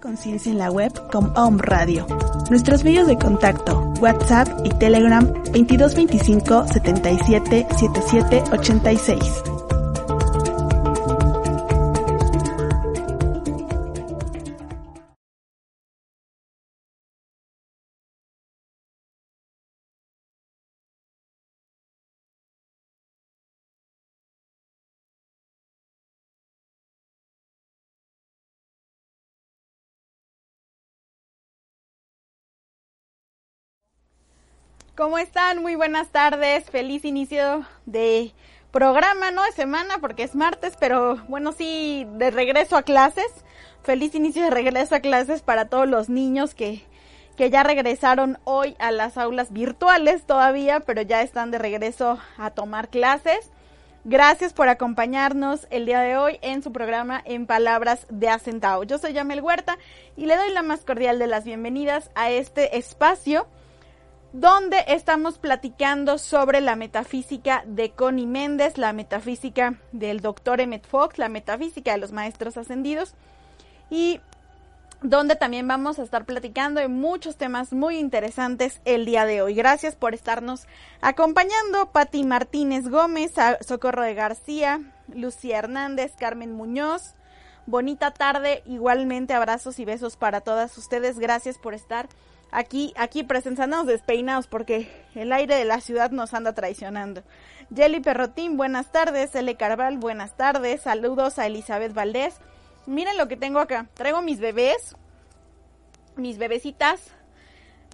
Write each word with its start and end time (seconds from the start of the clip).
Conciencia 0.00 0.50
en 0.50 0.58
la 0.58 0.70
web 0.70 0.92
con 1.10 1.36
Om 1.36 1.58
Radio. 1.58 2.06
Nuestros 2.48 2.82
medios 2.82 3.06
de 3.06 3.16
contacto, 3.16 3.92
WhatsApp 4.00 4.48
y 4.64 4.70
Telegram 4.70 5.24
2225 5.26 6.66
77 6.68 7.66
77 7.78 8.44
86. 8.52 9.59
¿Cómo 35.00 35.16
están? 35.16 35.62
Muy 35.62 35.76
buenas 35.76 36.08
tardes. 36.08 36.68
Feliz 36.68 37.06
inicio 37.06 37.64
de 37.86 38.34
programa, 38.70 39.30
no 39.30 39.42
de 39.44 39.52
semana 39.52 39.96
porque 39.98 40.24
es 40.24 40.34
martes, 40.34 40.74
pero 40.78 41.16
bueno, 41.26 41.52
sí, 41.52 42.06
de 42.16 42.30
regreso 42.30 42.76
a 42.76 42.82
clases. 42.82 43.24
Feliz 43.82 44.14
inicio 44.14 44.42
de 44.42 44.50
regreso 44.50 44.94
a 44.94 45.00
clases 45.00 45.40
para 45.40 45.64
todos 45.64 45.88
los 45.88 46.10
niños 46.10 46.54
que, 46.54 46.84
que 47.38 47.48
ya 47.48 47.62
regresaron 47.62 48.38
hoy 48.44 48.76
a 48.78 48.90
las 48.90 49.16
aulas 49.16 49.54
virtuales 49.54 50.26
todavía, 50.26 50.80
pero 50.80 51.00
ya 51.00 51.22
están 51.22 51.50
de 51.50 51.56
regreso 51.56 52.18
a 52.36 52.50
tomar 52.50 52.90
clases. 52.90 53.50
Gracias 54.04 54.52
por 54.52 54.68
acompañarnos 54.68 55.66
el 55.70 55.86
día 55.86 56.00
de 56.00 56.18
hoy 56.18 56.38
en 56.42 56.62
su 56.62 56.72
programa 56.72 57.22
En 57.24 57.46
Palabras 57.46 58.06
de 58.10 58.28
Acentao. 58.28 58.84
Yo 58.84 58.98
soy 58.98 59.14
Yamel 59.14 59.40
Huerta 59.40 59.78
y 60.18 60.26
le 60.26 60.36
doy 60.36 60.52
la 60.52 60.60
más 60.60 60.80
cordial 60.80 61.18
de 61.18 61.26
las 61.26 61.44
bienvenidas 61.44 62.10
a 62.14 62.30
este 62.30 62.76
espacio 62.76 63.46
donde 64.32 64.84
estamos 64.86 65.38
platicando 65.38 66.18
sobre 66.18 66.60
la 66.60 66.76
metafísica 66.76 67.64
de 67.66 67.90
Connie 67.90 68.26
Méndez, 68.26 68.78
la 68.78 68.92
metafísica 68.92 69.74
del 69.92 70.20
doctor 70.20 70.60
Emmett 70.60 70.86
Fox, 70.86 71.18
la 71.18 71.28
metafísica 71.28 71.92
de 71.92 71.98
los 71.98 72.12
maestros 72.12 72.56
ascendidos, 72.56 73.14
y 73.90 74.20
donde 75.02 75.34
también 75.34 75.66
vamos 75.66 75.98
a 75.98 76.02
estar 76.02 76.26
platicando 76.26 76.80
de 76.80 76.88
muchos 76.88 77.36
temas 77.36 77.72
muy 77.72 77.96
interesantes 77.98 78.80
el 78.84 79.06
día 79.06 79.24
de 79.24 79.42
hoy. 79.42 79.54
Gracias 79.54 79.96
por 79.96 80.14
estarnos 80.14 80.66
acompañando, 81.00 81.90
Patti 81.90 82.22
Martínez 82.22 82.88
Gómez, 82.88 83.32
Socorro 83.66 84.02
de 84.02 84.14
García, 84.14 84.80
Lucía 85.12 85.58
Hernández, 85.58 86.12
Carmen 86.18 86.52
Muñoz. 86.52 87.14
Bonita 87.66 88.10
tarde, 88.10 88.62
igualmente 88.66 89.32
abrazos 89.32 89.78
y 89.78 89.84
besos 89.84 90.16
para 90.16 90.40
todas 90.40 90.76
ustedes. 90.76 91.18
Gracias 91.18 91.56
por 91.56 91.72
estar 91.74 92.08
aquí, 92.50 92.92
aquí 92.96 93.22
presencianos 93.22 93.86
despeinados 93.86 94.46
porque 94.46 94.90
el 95.14 95.32
aire 95.32 95.56
de 95.56 95.64
la 95.64 95.80
ciudad 95.80 96.10
nos 96.10 96.34
anda 96.34 96.54
traicionando. 96.54 97.22
Jelly 97.74 98.00
Perrotín, 98.00 98.56
buenas 98.56 98.90
tardes. 98.90 99.34
L. 99.34 99.54
Carval, 99.56 99.98
buenas 99.98 100.36
tardes. 100.36 100.82
Saludos 100.82 101.38
a 101.38 101.46
Elizabeth 101.46 101.94
Valdés. 101.94 102.36
Miren 102.86 103.16
lo 103.16 103.28
que 103.28 103.36
tengo 103.36 103.60
acá. 103.60 103.86
Traigo 103.94 104.22
mis 104.22 104.40
bebés, 104.40 104.96
mis 106.16 106.38
bebecitas, 106.38 107.00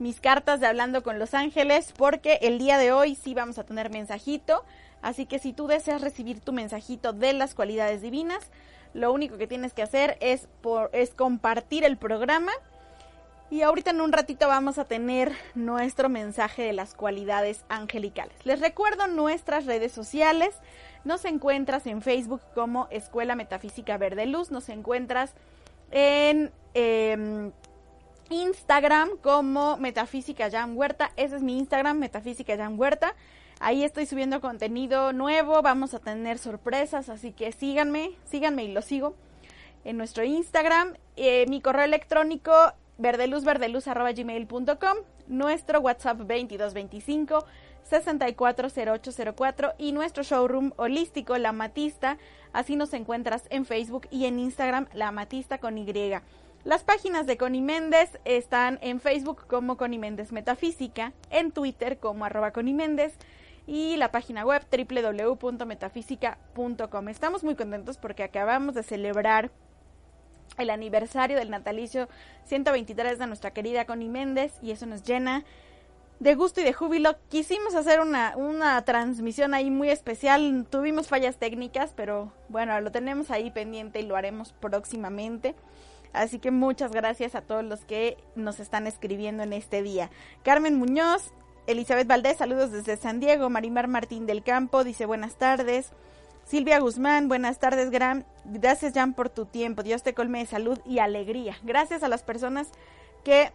mis 0.00 0.20
cartas 0.20 0.60
de 0.60 0.66
Hablando 0.66 1.02
con 1.02 1.18
los 1.18 1.34
Ángeles, 1.34 1.92
porque 1.96 2.38
el 2.42 2.58
día 2.58 2.78
de 2.78 2.92
hoy 2.92 3.14
sí 3.14 3.34
vamos 3.34 3.58
a 3.58 3.64
tener 3.64 3.90
mensajito. 3.90 4.64
Así 5.02 5.26
que 5.26 5.38
si 5.38 5.52
tú 5.52 5.66
deseas 5.66 6.00
recibir 6.00 6.40
tu 6.40 6.52
mensajito 6.52 7.12
de 7.12 7.32
las 7.32 7.54
cualidades 7.54 8.00
divinas, 8.00 8.50
lo 8.94 9.12
único 9.12 9.36
que 9.36 9.46
tienes 9.46 9.74
que 9.74 9.82
hacer 9.82 10.16
es, 10.20 10.48
por, 10.62 10.88
es 10.94 11.10
compartir 11.10 11.84
el 11.84 11.98
programa 11.98 12.52
y 13.50 13.62
ahorita 13.62 13.90
en 13.90 14.00
un 14.00 14.12
ratito 14.12 14.48
vamos 14.48 14.78
a 14.78 14.84
tener 14.84 15.32
nuestro 15.54 16.08
mensaje 16.08 16.62
de 16.62 16.72
las 16.72 16.94
cualidades 16.94 17.64
angelicales. 17.68 18.34
Les 18.44 18.60
recuerdo 18.60 19.06
nuestras 19.06 19.66
redes 19.66 19.92
sociales. 19.92 20.54
Nos 21.04 21.24
encuentras 21.24 21.86
en 21.86 22.02
Facebook 22.02 22.40
como 22.54 22.88
Escuela 22.90 23.36
Metafísica 23.36 23.96
Verde 23.98 24.26
Luz. 24.26 24.50
Nos 24.50 24.68
encuentras 24.68 25.34
en 25.92 26.50
eh, 26.74 27.52
Instagram 28.30 29.10
como 29.22 29.76
Metafísica 29.76 30.50
Jan 30.50 30.76
Huerta. 30.76 31.12
Ese 31.16 31.36
es 31.36 31.42
mi 31.42 31.58
Instagram, 31.58 31.98
Metafísica 31.98 32.56
Jan 32.56 32.78
Huerta. 32.78 33.14
Ahí 33.60 33.84
estoy 33.84 34.06
subiendo 34.06 34.40
contenido 34.40 35.12
nuevo. 35.12 35.62
Vamos 35.62 35.94
a 35.94 36.00
tener 36.00 36.38
sorpresas. 36.38 37.08
Así 37.08 37.30
que 37.30 37.52
síganme, 37.52 38.10
síganme 38.24 38.64
y 38.64 38.72
lo 38.72 38.82
sigo 38.82 39.14
en 39.84 39.96
nuestro 39.96 40.24
Instagram. 40.24 40.94
Eh, 41.14 41.46
mi 41.48 41.60
correo 41.60 41.84
electrónico 41.84 42.52
verdeluzverdeluz.gmail.com, 42.98 44.96
nuestro 45.28 45.80
WhatsApp 45.80 46.18
2225 46.18 47.44
640804 47.88 49.74
y 49.78 49.92
nuestro 49.92 50.22
showroom 50.22 50.72
holístico 50.76 51.38
La 51.38 51.52
Matista. 51.52 52.18
Así 52.52 52.76
nos 52.76 52.92
encuentras 52.94 53.44
en 53.50 53.64
Facebook 53.64 54.06
y 54.10 54.26
en 54.26 54.38
Instagram 54.38 54.86
La 54.92 55.10
Matista 55.12 55.58
con 55.58 55.78
Y. 55.78 56.12
Las 56.64 56.82
páginas 56.82 57.26
de 57.26 57.36
Connie 57.36 57.62
Méndez 57.62 58.18
están 58.24 58.78
en 58.82 59.00
Facebook 59.00 59.46
como 59.46 59.76
Connie 59.76 60.00
Méndez 60.00 60.32
Metafísica, 60.32 61.12
en 61.30 61.52
Twitter 61.52 61.98
como 61.98 62.24
arroba 62.24 62.50
Connie 62.50 62.74
Méndez 62.74 63.16
y 63.68 63.96
la 63.96 64.10
página 64.10 64.44
web 64.44 64.66
www.metafísica.com. 64.70 67.08
Estamos 67.08 67.44
muy 67.44 67.54
contentos 67.54 67.98
porque 67.98 68.24
acabamos 68.24 68.74
de 68.74 68.82
celebrar 68.82 69.52
el 70.58 70.70
aniversario 70.70 71.36
del 71.36 71.50
natalicio 71.50 72.08
123 72.44 73.18
de 73.18 73.26
nuestra 73.26 73.52
querida 73.52 73.84
Connie 73.84 74.08
Méndez 74.08 74.52
y 74.62 74.70
eso 74.70 74.86
nos 74.86 75.02
llena 75.02 75.44
de 76.20 76.34
gusto 76.34 76.60
y 76.60 76.64
de 76.64 76.72
júbilo. 76.72 77.16
Quisimos 77.28 77.74
hacer 77.74 78.00
una, 78.00 78.36
una 78.36 78.82
transmisión 78.84 79.54
ahí 79.54 79.70
muy 79.70 79.90
especial, 79.90 80.66
tuvimos 80.70 81.08
fallas 81.08 81.36
técnicas, 81.36 81.92
pero 81.94 82.32
bueno, 82.48 82.80
lo 82.80 82.90
tenemos 82.90 83.30
ahí 83.30 83.50
pendiente 83.50 84.00
y 84.00 84.06
lo 84.06 84.16
haremos 84.16 84.52
próximamente. 84.52 85.54
Así 86.12 86.38
que 86.38 86.50
muchas 86.50 86.92
gracias 86.92 87.34
a 87.34 87.42
todos 87.42 87.64
los 87.64 87.84
que 87.84 88.16
nos 88.34 88.58
están 88.58 88.86
escribiendo 88.86 89.42
en 89.42 89.52
este 89.52 89.82
día. 89.82 90.10
Carmen 90.42 90.76
Muñoz, 90.76 91.32
Elizabeth 91.66 92.06
Valdés, 92.06 92.38
saludos 92.38 92.72
desde 92.72 92.96
San 92.96 93.20
Diego. 93.20 93.50
Marimar 93.50 93.86
Martín 93.86 94.24
del 94.24 94.42
Campo 94.42 94.82
dice 94.82 95.04
buenas 95.04 95.36
tardes. 95.36 95.90
Silvia 96.46 96.78
Guzmán, 96.78 97.26
buenas 97.26 97.58
tardes, 97.58 97.90
Gran. 97.90 98.24
Gracias, 98.44 98.92
Jan, 98.94 99.14
por 99.14 99.28
tu 99.28 99.46
tiempo. 99.46 99.82
Dios 99.82 100.04
te 100.04 100.14
colme 100.14 100.38
de 100.38 100.46
salud 100.46 100.78
y 100.86 101.00
alegría. 101.00 101.58
Gracias 101.64 102.04
a 102.04 102.08
las 102.08 102.22
personas 102.22 102.68
que 103.24 103.52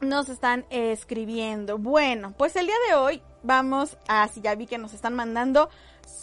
nos 0.00 0.28
están 0.28 0.66
escribiendo. 0.70 1.78
Bueno, 1.78 2.34
pues 2.36 2.56
el 2.56 2.66
día 2.66 2.74
de 2.88 2.96
hoy 2.96 3.22
vamos 3.44 3.98
a, 4.08 4.26
si 4.26 4.40
ya 4.40 4.56
vi 4.56 4.66
que 4.66 4.78
nos 4.78 4.94
están 4.94 5.14
mandando 5.14 5.70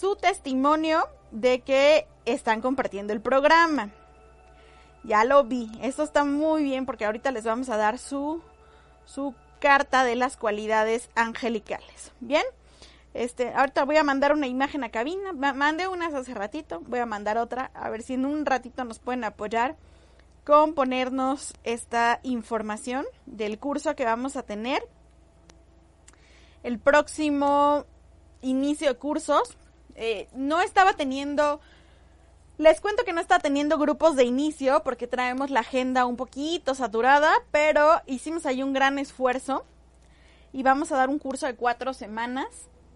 su 0.01 0.17
testimonio 0.17 1.07
de 1.31 1.61
que 1.61 2.07
están 2.25 2.59
compartiendo 2.59 3.13
el 3.13 3.21
programa. 3.21 3.89
Ya 5.05 5.23
lo 5.23 5.45
vi. 5.45 5.71
Esto 5.81 6.03
está 6.03 6.25
muy 6.25 6.63
bien 6.63 6.85
porque 6.85 7.05
ahorita 7.05 7.31
les 7.31 7.45
vamos 7.45 7.69
a 7.69 7.77
dar 7.77 7.99
su, 7.99 8.41
su 9.05 9.33
carta 9.61 10.03
de 10.03 10.17
las 10.17 10.35
cualidades 10.35 11.09
angelicales. 11.15 12.11
Bien. 12.19 12.43
Este, 13.13 13.53
ahorita 13.53 13.85
voy 13.85 13.97
a 13.97 14.03
mandar 14.03 14.33
una 14.33 14.47
imagen 14.47 14.83
a 14.83 14.89
cabina. 14.89 15.33
Mandé 15.33 15.87
unas 15.87 16.13
hace 16.13 16.33
ratito, 16.33 16.81
voy 16.87 16.99
a 16.99 17.05
mandar 17.05 17.37
otra. 17.37 17.71
A 17.73 17.89
ver 17.89 18.01
si 18.01 18.15
en 18.15 18.25
un 18.25 18.45
ratito 18.45 18.83
nos 18.83 18.99
pueden 18.99 19.23
apoyar 19.23 19.75
con 20.43 20.73
ponernos 20.73 21.53
esta 21.63 22.19
información 22.23 23.05
del 23.25 23.59
curso 23.59 23.95
que 23.95 24.05
vamos 24.05 24.35
a 24.35 24.43
tener. 24.43 24.83
El 26.63 26.79
próximo 26.79 27.85
inicio 28.41 28.89
de 28.89 28.95
cursos. 28.95 29.57
Eh, 29.95 30.27
no 30.33 30.61
estaba 30.61 30.93
teniendo 30.93 31.59
les 32.57 32.81
cuento 32.81 33.03
que 33.03 33.13
no 33.13 33.21
está 33.21 33.39
teniendo 33.39 33.79
grupos 33.79 34.15
de 34.15 34.25
inicio 34.25 34.83
porque 34.83 35.07
traemos 35.07 35.49
la 35.49 35.61
agenda 35.61 36.05
un 36.05 36.15
poquito 36.15 36.75
saturada, 36.75 37.33
pero 37.51 38.01
hicimos 38.05 38.45
ahí 38.45 38.61
un 38.61 38.73
gran 38.73 38.99
esfuerzo 38.99 39.65
y 40.51 40.61
vamos 40.61 40.91
a 40.91 40.97
dar 40.97 41.09
un 41.09 41.17
curso 41.17 41.47
de 41.47 41.55
cuatro 41.55 41.93
semanas 41.93 42.47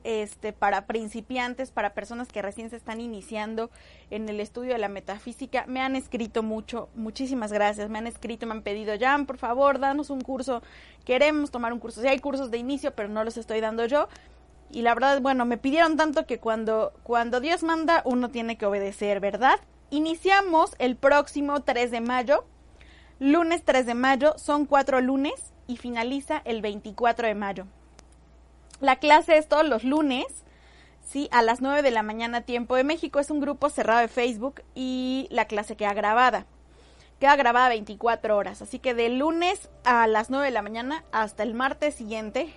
este, 0.08 0.54
para 0.54 0.88
principiantes, 0.88 1.72
para 1.72 1.94
personas 1.94 2.30
que 2.30 2.42
recién 2.42 2.70
se 2.70 2.78
están 2.78 3.02
iniciando 3.02 3.70
en 4.10 4.30
el 4.30 4.40
estudio 4.40 4.72
de 4.72 4.78
la 4.78 4.88
metafísica. 4.88 5.66
Me 5.68 5.82
han 5.82 5.98
escrito 5.98 6.44
mucho, 6.44 6.88
muchísimas 6.96 7.52
gracias. 7.52 7.90
Me 7.90 7.98
han 7.98 8.08
escrito, 8.08 8.48
me 8.48 8.54
han 8.54 8.62
pedido, 8.62 8.94
Jan, 8.98 9.26
por 9.26 9.38
favor, 9.38 9.80
danos 9.80 10.10
un 10.10 10.22
curso. 10.22 10.64
Queremos 11.04 11.52
tomar 11.52 11.74
un 11.74 11.80
curso. 11.80 12.00
Sí, 12.00 12.08
hay 12.08 12.20
cursos 12.20 12.52
de 12.52 12.58
inicio, 12.58 12.96
pero 12.96 13.10
no 13.10 13.26
los 13.26 13.36
estoy 13.36 13.60
dando 13.60 13.86
yo. 13.86 14.08
Y 14.72 14.82
la 14.82 14.94
verdad, 14.94 15.20
bueno, 15.20 15.44
me 15.44 15.58
pidieron 15.58 15.98
tanto 15.98 16.26
que 16.26 16.40
cuando, 16.40 16.94
cuando 17.04 17.42
Dios 17.42 17.64
manda, 17.64 18.02
uno 18.06 18.30
tiene 18.30 18.58
que 18.58 18.66
obedecer, 18.66 19.20
¿verdad? 19.20 19.60
Iniciamos 19.90 20.74
el 20.80 20.96
próximo 20.96 21.64
3 21.64 21.92
de 21.92 22.00
mayo, 22.00 22.46
lunes 23.20 23.64
3 23.66 23.86
de 23.86 23.94
mayo, 23.94 24.38
son 24.38 24.66
cuatro 24.68 25.02
lunes 25.02 25.52
y 25.68 25.76
finaliza 25.76 26.42
el 26.46 26.62
24 26.62 27.28
de 27.28 27.36
mayo. 27.36 27.68
La 28.80 28.98
clase 28.98 29.38
es 29.38 29.48
todos 29.48 29.68
los 29.68 29.84
lunes, 29.84 30.26
¿sí? 31.02 31.30
A 31.32 31.42
las 31.42 31.62
9 31.62 31.82
de 31.82 31.90
la 31.90 32.04
mañana, 32.04 32.42
tiempo 32.42 32.76
de 32.76 32.84
México. 32.84 33.20
Es 33.20 33.32
un 33.32 33.40
grupo 33.40 33.70
cerrado 33.70 34.02
de 34.02 34.08
Facebook 34.08 34.62
y 34.76 35.28
la 35.32 35.46
clase 35.46 35.76
queda 35.76 35.94
grabada. 35.94 36.46
Queda 37.20 37.36
grabada 37.36 37.70
24 37.70 38.38
horas. 38.38 38.62
Así 38.62 38.78
que 38.78 38.94
de 38.94 39.10
lunes 39.10 39.70
a 39.84 40.06
las 40.06 40.30
9 40.30 40.46
de 40.46 40.52
la 40.52 40.62
mañana 40.62 41.04
hasta 41.12 41.42
el 41.42 41.56
martes 41.56 41.96
siguiente, 41.96 42.54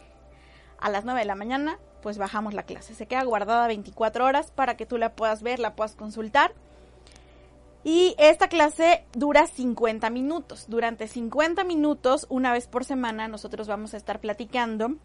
a 0.79 0.91
las 0.91 1.07
9 1.07 1.21
de 1.21 1.27
la 1.27 1.37
mañana, 1.37 1.79
pues 2.03 2.19
bajamos 2.19 2.53
la 2.53 2.65
clase. 2.65 2.95
Se 2.95 3.07
queda 3.07 3.25
guardada 3.25 3.67
24 3.67 4.27
horas 4.27 4.51
para 4.51 4.77
que 4.77 4.85
tú 4.85 4.99
la 4.99 5.15
puedas 5.15 5.43
ver, 5.43 5.59
la 5.59 5.75
puedas 5.75 5.95
consultar. 5.95 6.53
Y 7.83 8.15
esta 8.19 8.49
clase 8.49 9.07
dura 9.13 9.47
50 9.47 10.11
minutos. 10.11 10.67
Durante 10.69 11.09
50 11.09 11.65
minutos, 11.65 12.27
una 12.29 12.53
vez 12.53 12.67
por 12.67 12.85
semana, 12.85 13.27
nosotros 13.27 13.69
vamos 13.69 13.95
a 13.95 13.97
estar 13.97 14.21
platicando 14.21 14.97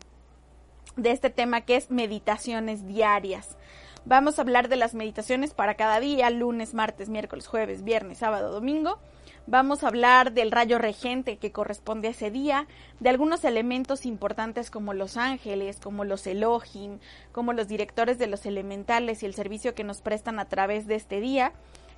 de 0.96 1.12
este 1.12 1.30
tema 1.30 1.62
que 1.62 1.76
es 1.76 1.92
meditaciones 1.92 2.88
diarias. 2.88 3.58
Vamos 4.06 4.38
a 4.38 4.44
hablar 4.44 4.70
de 4.70 4.76
las 4.76 4.94
meditaciones 4.94 5.54
para 5.54 5.74
cada 5.74 6.00
día, 6.00 6.30
lunes, 6.30 6.74
martes, 6.74 7.10
miércoles, 7.10 7.48
jueves, 7.48 7.84
viernes, 7.84 8.20
sábado, 8.20 8.52
domingo. 8.52 9.00
Vamos 9.48 9.84
a 9.84 9.88
hablar 9.88 10.32
del 10.32 10.52
rayo 10.52 10.80
regente 10.80 11.38
que 11.38 11.52
corresponde 11.52 12.08
a 12.08 12.12
ese 12.12 12.32
día, 12.32 12.68
de 13.00 13.10
algunos 13.10 13.44
elementos 13.44 14.06
importantes 14.06 14.72
como 14.72 14.94
los 14.94 15.18
ángeles, 15.18 15.80
como 15.80 16.04
los 16.04 16.26
Elohim, 16.26 17.00
como 17.32 17.54
los 17.54 17.68
directores 17.68 18.18
de 18.18 18.28
los 18.28 18.46
elementales 18.46 19.22
y 19.22 19.28
el 19.28 19.36
servicio 19.36 19.76
que 19.76 19.84
nos 19.84 20.02
prestan 20.02 20.40
a 20.40 20.46
través 20.46 20.88
de 20.88 20.96
este 20.96 21.20
día, 21.20 21.54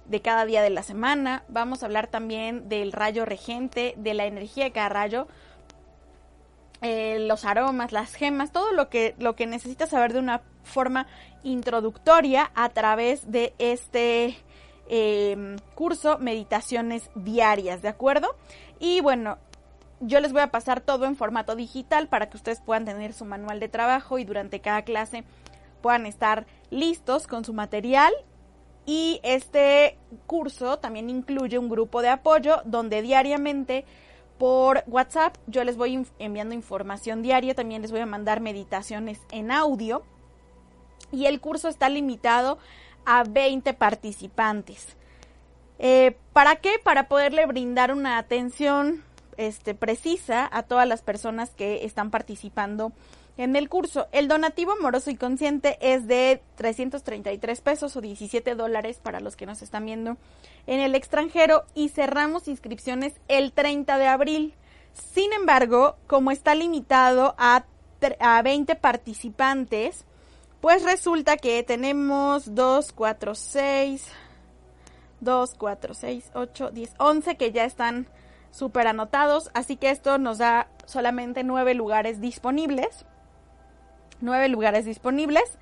de 0.06 0.22
cada 0.22 0.46
día 0.46 0.62
de 0.62 0.70
la 0.70 0.84
semana. 0.84 1.44
Vamos 1.48 1.84
a 1.84 1.86
hablar 1.86 2.08
también 2.08 2.70
del 2.70 2.92
rayo 2.92 3.26
regente, 3.26 3.94
de 3.98 4.14
la 4.14 4.26
energía 4.26 4.66
de 4.66 4.72
cada 4.72 4.90
rayo, 4.90 5.28
eh, 6.82 7.20
los 7.20 7.46
aromas, 7.46 7.92
las 7.92 8.14
gemas, 8.14 8.52
todo 8.52 8.72
lo 8.72 8.90
que, 8.90 9.16
lo 9.20 9.36
que 9.36 9.48
necesitas 9.48 9.90
saber 9.90 10.14
de 10.14 10.20
una 10.20 10.42
forma 10.64 11.08
introductoria 11.44 12.52
a 12.56 12.70
través 12.70 13.32
de 13.32 13.54
este 13.58 14.38
Em, 14.90 15.58
curso 15.76 16.18
Meditaciones 16.18 17.10
Diarias, 17.14 17.82
¿de 17.82 17.90
acuerdo? 17.90 18.36
Y 18.80 19.02
bueno, 19.02 19.38
yo 20.00 20.22
les 20.22 20.32
voy 20.32 20.42
a 20.42 20.52
pasar 20.52 20.80
todo 20.80 21.06
en 21.06 21.18
formato 21.18 21.56
digital 21.58 22.08
para 22.08 22.30
que 22.30 22.38
ustedes 22.38 22.62
puedan 22.62 22.86
tener 22.86 23.12
su 23.12 23.26
manual 23.26 23.60
de 23.60 23.68
trabajo 23.68 24.18
y 24.18 24.24
durante 24.24 24.62
cada 24.62 24.84
clase 24.84 25.26
puedan 25.82 26.06
estar 26.06 26.46
listos 26.70 27.28
con 27.28 27.44
su 27.44 27.54
material. 27.54 28.14
Y 28.86 29.20
este 29.24 29.98
curso 30.26 30.80
también 30.80 31.10
incluye 31.10 31.60
un 31.60 31.68
grupo 31.68 32.02
de 32.02 32.08
apoyo 32.08 32.62
donde 32.64 33.02
diariamente 33.02 33.84
por 34.38 34.84
WhatsApp 34.88 35.36
yo 35.48 35.64
les 35.64 35.78
voy 35.78 36.06
enviando 36.20 36.54
información 36.54 37.22
diaria, 37.22 37.56
también 37.56 37.82
les 37.82 37.92
voy 37.92 38.02
a 38.02 38.06
mandar 38.06 38.42
meditaciones 38.42 39.20
en 39.32 39.52
audio. 39.52 40.04
Y 41.12 41.26
el 41.26 41.40
curso 41.40 41.70
está 41.70 41.90
limitado 41.90 42.58
a 43.06 43.24
20 43.24 43.74
participantes. 43.74 44.98
Eh, 45.80 46.18
¿Para 46.34 46.58
qué? 46.58 46.80
Para 46.84 47.08
poderle 47.08 47.46
brindar 47.46 47.94
una 47.94 48.18
atención 48.18 49.04
este, 49.38 49.76
precisa 49.76 50.50
a 50.52 50.64
todas 50.64 50.88
las 50.88 51.02
personas 51.02 51.52
que 51.52 51.86
están 51.86 52.12
participando 52.12 52.92
en 53.38 53.56
el 53.56 53.70
curso. 53.70 54.08
El 54.12 54.28
donativo 54.28 54.74
amoroso 54.74 55.10
y 55.10 55.16
consciente 55.16 55.78
es 55.82 56.08
de 56.08 56.42
333 56.56 57.62
pesos 57.62 57.96
o 57.96 58.02
17 58.02 58.56
dólares 58.56 59.00
para 59.02 59.20
los 59.20 59.36
que 59.36 59.46
nos 59.46 59.62
están 59.62 59.86
viendo 59.86 60.18
en 60.66 60.80
el 60.80 60.96
extranjero 60.96 61.64
y 61.74 61.90
cerramos 61.90 62.48
inscripciones 62.48 63.14
el 63.28 63.54
30 63.54 63.98
de 63.98 64.08
abril. 64.08 64.54
Sin 64.94 65.32
embargo, 65.34 65.98
como 66.08 66.32
está 66.32 66.56
limitado 66.56 67.36
a, 67.38 67.66
a 68.20 68.42
20 68.42 68.76
participantes, 68.76 70.06
pues 70.60 70.84
resulta 70.84 71.38
que 71.38 71.62
tenemos 71.62 72.56
2, 72.56 72.92
4, 72.92 73.36
6, 73.36 74.08
2, 75.20 75.56
4, 75.56 75.94
6, 75.94 76.32
8, 76.34 76.72
10, 76.72 76.94
11 76.98 77.38
que 77.38 77.52
ya 77.52 77.66
están 77.66 78.08
súper 78.50 78.88
anotados. 78.88 79.52
Así 79.54 79.76
que 79.76 79.92
esto 79.92 80.18
nos 80.18 80.40
da 80.40 80.70
solamente 80.86 81.44
9 81.44 81.76
lugares 81.76 82.20
disponibles. 82.20 83.06
9 84.22 84.50
lugares 84.50 84.86
disponibles. 84.86 85.58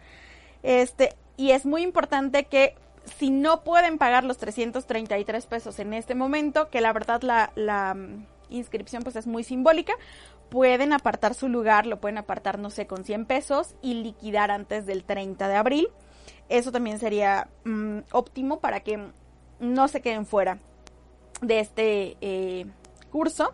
Este, 0.64 1.14
y 1.38 1.52
es 1.52 1.66
muy 1.66 1.84
importante 1.84 2.46
que 2.46 2.76
si 3.06 3.30
no 3.30 3.64
pueden 3.64 3.98
pagar 3.98 4.24
los 4.24 4.38
333 4.38 5.46
pesos 5.46 5.80
en 5.80 5.94
este 5.94 6.16
momento, 6.16 6.70
que 6.70 6.82
la 6.82 6.94
verdad 6.94 7.22
la, 7.22 7.94
mm, 7.94 8.26
inscripción 8.50 9.04
pues 9.04 9.16
es 9.16 9.28
muy 9.28 9.44
simbólica, 9.44 9.94
pueden 10.50 10.94
apartar 10.94 11.34
su 11.34 11.50
lugar, 11.50 11.86
lo 11.86 12.00
pueden 12.00 12.18
apartar, 12.18 12.60
no 12.60 12.70
sé, 12.70 12.88
con 12.88 13.04
100 13.04 13.26
pesos 13.26 13.76
y 13.82 13.96
liquidar 13.96 14.52
antes 14.52 14.86
del 14.86 15.04
30 15.04 15.48
de 15.48 15.56
abril. 15.56 15.90
Eso 16.50 16.72
también 16.72 17.00
sería 17.00 17.50
mm, 17.64 18.00
óptimo 18.12 18.60
para 18.60 18.82
que 18.82 19.00
no 19.60 19.88
se 19.88 20.02
queden 20.02 20.26
fuera 20.26 20.60
de 21.42 21.60
este 21.60 22.18
eh, 22.22 22.66
curso 23.12 23.54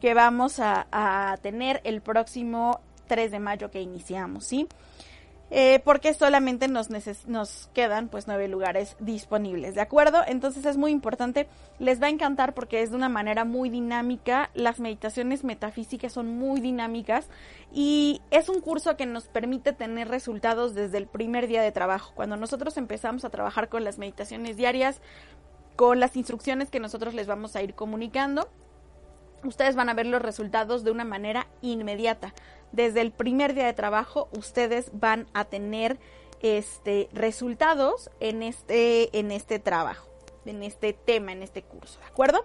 que 0.00 0.14
vamos 0.14 0.60
a, 0.60 1.36
tener 1.42 1.80
el 1.84 2.00
próximo 2.00 2.80
3 3.08 3.32
de 3.32 3.40
mayo 3.40 3.70
que 3.70 3.80
iniciamos, 3.80 4.44
¿sí? 4.44 4.68
Eh, 5.50 5.80
porque 5.82 6.12
solamente 6.12 6.68
nos, 6.68 6.90
nos 7.26 7.70
quedan 7.72 8.08
pues 8.08 8.26
nueve 8.26 8.48
lugares 8.48 8.96
disponibles, 9.00 9.74
¿de 9.74 9.80
acuerdo? 9.80 10.20
Entonces 10.26 10.66
es 10.66 10.76
muy 10.76 10.90
importante, 10.90 11.48
les 11.78 12.02
va 12.02 12.08
a 12.08 12.10
encantar 12.10 12.52
porque 12.52 12.82
es 12.82 12.90
de 12.90 12.96
una 12.96 13.08
manera 13.08 13.46
muy 13.46 13.70
dinámica, 13.70 14.50
las 14.52 14.78
meditaciones 14.78 15.44
metafísicas 15.44 16.12
son 16.12 16.38
muy 16.38 16.60
dinámicas 16.60 17.30
y 17.72 18.20
es 18.30 18.50
un 18.50 18.60
curso 18.60 18.98
que 18.98 19.06
nos 19.06 19.28
permite 19.28 19.72
tener 19.72 20.08
resultados 20.08 20.74
desde 20.74 20.98
el 20.98 21.06
primer 21.06 21.46
día 21.46 21.62
de 21.62 21.72
trabajo. 21.72 22.12
Cuando 22.14 22.36
nosotros 22.36 22.76
empezamos 22.76 23.24
a 23.24 23.30
trabajar 23.30 23.70
con 23.70 23.84
las 23.84 23.96
meditaciones 23.96 24.58
diarias, 24.58 25.00
con 25.76 25.98
las 25.98 26.14
instrucciones 26.16 26.68
que 26.68 26.78
nosotros 26.78 27.14
les 27.14 27.26
vamos 27.26 27.56
a 27.56 27.62
ir 27.62 27.74
comunicando, 27.74 28.50
ustedes 29.44 29.76
van 29.76 29.88
a 29.88 29.94
ver 29.94 30.04
los 30.04 30.20
resultados 30.20 30.84
de 30.84 30.90
una 30.90 31.04
manera 31.04 31.46
inmediata 31.62 32.34
desde 32.72 33.00
el 33.00 33.12
primer 33.12 33.54
día 33.54 33.66
de 33.66 33.72
trabajo 33.72 34.28
ustedes 34.32 34.90
van 34.92 35.26
a 35.32 35.44
tener 35.44 35.98
este 36.40 37.08
resultados 37.12 38.10
en 38.20 38.42
este 38.42 39.16
en 39.18 39.30
este 39.30 39.58
trabajo, 39.58 40.08
en 40.44 40.62
este 40.62 40.92
tema, 40.92 41.32
en 41.32 41.42
este 41.42 41.62
curso, 41.62 41.98
¿de 42.00 42.06
acuerdo? 42.06 42.44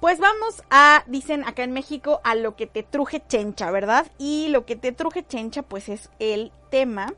Pues 0.00 0.18
vamos 0.18 0.62
a, 0.70 1.04
dicen 1.08 1.44
acá 1.44 1.62
en 1.62 1.72
México, 1.72 2.22
a 2.24 2.34
lo 2.34 2.56
que 2.56 2.66
te 2.66 2.82
truje 2.82 3.22
chencha, 3.28 3.70
¿verdad? 3.70 4.10
Y 4.16 4.48
lo 4.48 4.64
que 4.64 4.74
te 4.74 4.92
truje 4.92 5.26
chencha, 5.26 5.62
pues 5.62 5.90
es 5.90 6.08
el 6.18 6.52
tema 6.70 7.12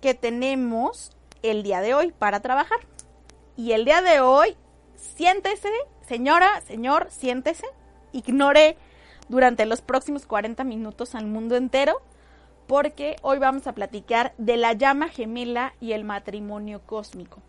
que 0.00 0.14
tenemos 0.14 1.12
el 1.44 1.62
día 1.62 1.80
de 1.80 1.94
hoy 1.94 2.10
para 2.10 2.40
trabajar. 2.40 2.80
Y 3.56 3.72
el 3.72 3.84
día 3.84 4.02
de 4.02 4.18
hoy, 4.18 4.56
siéntese, 4.96 5.70
señora, 6.08 6.60
señor, 6.62 7.06
siéntese, 7.10 7.66
ignore 8.12 8.76
durante 9.28 9.66
los 9.66 9.80
próximos 9.80 10.26
40 10.26 10.64
minutos 10.64 11.14
al 11.14 11.26
mundo 11.26 11.56
entero, 11.56 12.00
porque 12.66 13.16
hoy 13.22 13.38
vamos 13.38 13.66
a 13.66 13.74
platicar 13.74 14.34
de 14.38 14.56
la 14.56 14.72
llama 14.72 15.08
gemela 15.08 15.74
y 15.80 15.92
el 15.92 16.04
matrimonio 16.04 16.82
cósmico. 16.84 17.40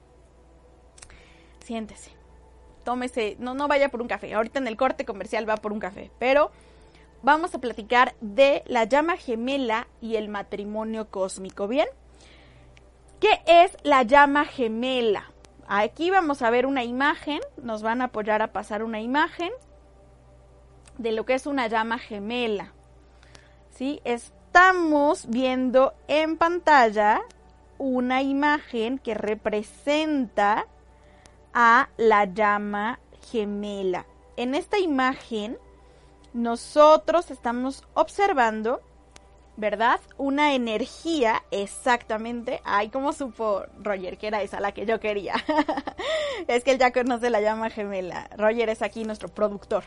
Siéntese, 1.59 2.11
tómese, 2.83 3.35
no, 3.39 3.53
no 3.53 3.67
vaya 3.67 3.89
por 3.89 4.01
un 4.01 4.07
café, 4.07 4.33
ahorita 4.33 4.59
en 4.59 4.67
el 4.67 4.77
corte 4.77 5.05
comercial 5.05 5.49
va 5.49 5.57
por 5.57 5.73
un 5.73 5.79
café, 5.79 6.11
pero 6.19 6.51
vamos 7.23 7.53
a 7.55 7.59
platicar 7.59 8.15
de 8.21 8.63
la 8.67 8.85
llama 8.85 9.17
gemela 9.17 9.87
y 10.01 10.15
el 10.15 10.29
matrimonio 10.29 11.09
cósmico, 11.09 11.67
¿bien? 11.67 11.87
¿Qué 13.19 13.41
es 13.47 13.75
la 13.83 14.03
llama 14.03 14.45
gemela? 14.45 15.31
Aquí 15.67 16.11
vamos 16.11 16.41
a 16.43 16.49
ver 16.49 16.65
una 16.65 16.83
imagen, 16.83 17.41
nos 17.61 17.81
van 17.81 18.01
a 18.01 18.05
apoyar 18.05 18.41
a 18.41 18.53
pasar 18.53 18.83
una 18.83 19.01
imagen 19.01 19.51
de 20.97 21.11
lo 21.11 21.25
que 21.25 21.33
es 21.33 21.45
una 21.45 21.67
llama 21.67 21.99
gemela. 21.99 22.73
¿Sí? 23.69 24.01
Estamos 24.03 25.27
viendo 25.27 25.93
en 26.07 26.37
pantalla 26.37 27.21
una 27.77 28.21
imagen 28.21 28.97
que 28.97 29.13
representa 29.13 30.65
a 31.53 31.89
la 31.97 32.25
llama 32.25 32.99
gemela. 33.31 34.05
En 34.35 34.55
esta 34.55 34.79
imagen 34.79 35.57
nosotros 36.33 37.31
estamos 37.31 37.83
observando, 37.93 38.81
¿verdad? 39.55 39.99
Una 40.17 40.53
energía 40.53 41.43
exactamente. 41.51 42.61
Ay, 42.63 42.89
¿cómo 42.89 43.13
supo 43.13 43.63
Roger 43.79 44.17
que 44.17 44.27
era 44.27 44.41
esa 44.41 44.59
la 44.59 44.71
que 44.71 44.85
yo 44.85 44.99
quería? 44.99 45.33
es 46.47 46.63
que 46.63 46.71
él 46.71 46.77
ya 46.77 46.91
conoce 46.91 47.29
la 47.29 47.41
llama 47.41 47.69
gemela. 47.69 48.29
Roger 48.37 48.69
es 48.69 48.81
aquí 48.81 49.03
nuestro 49.03 49.29
productor. 49.29 49.83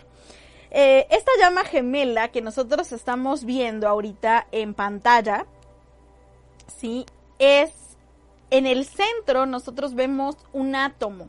Eh, 0.71 1.07
esta 1.11 1.33
llama 1.41 1.65
gemela 1.65 2.29
que 2.29 2.43
nosotros 2.43 2.93
estamos 2.93 3.45
viendo 3.45 3.89
ahorita 3.89 4.47
en 4.53 4.75
pantalla, 4.75 5.47
¿sí? 6.79 7.07
Es 7.39 7.73
en 8.51 8.67
el 8.67 8.85
centro 8.85 9.47
nosotros 9.47 9.95
vemos 9.95 10.37
un 10.53 10.75
átomo, 10.75 11.29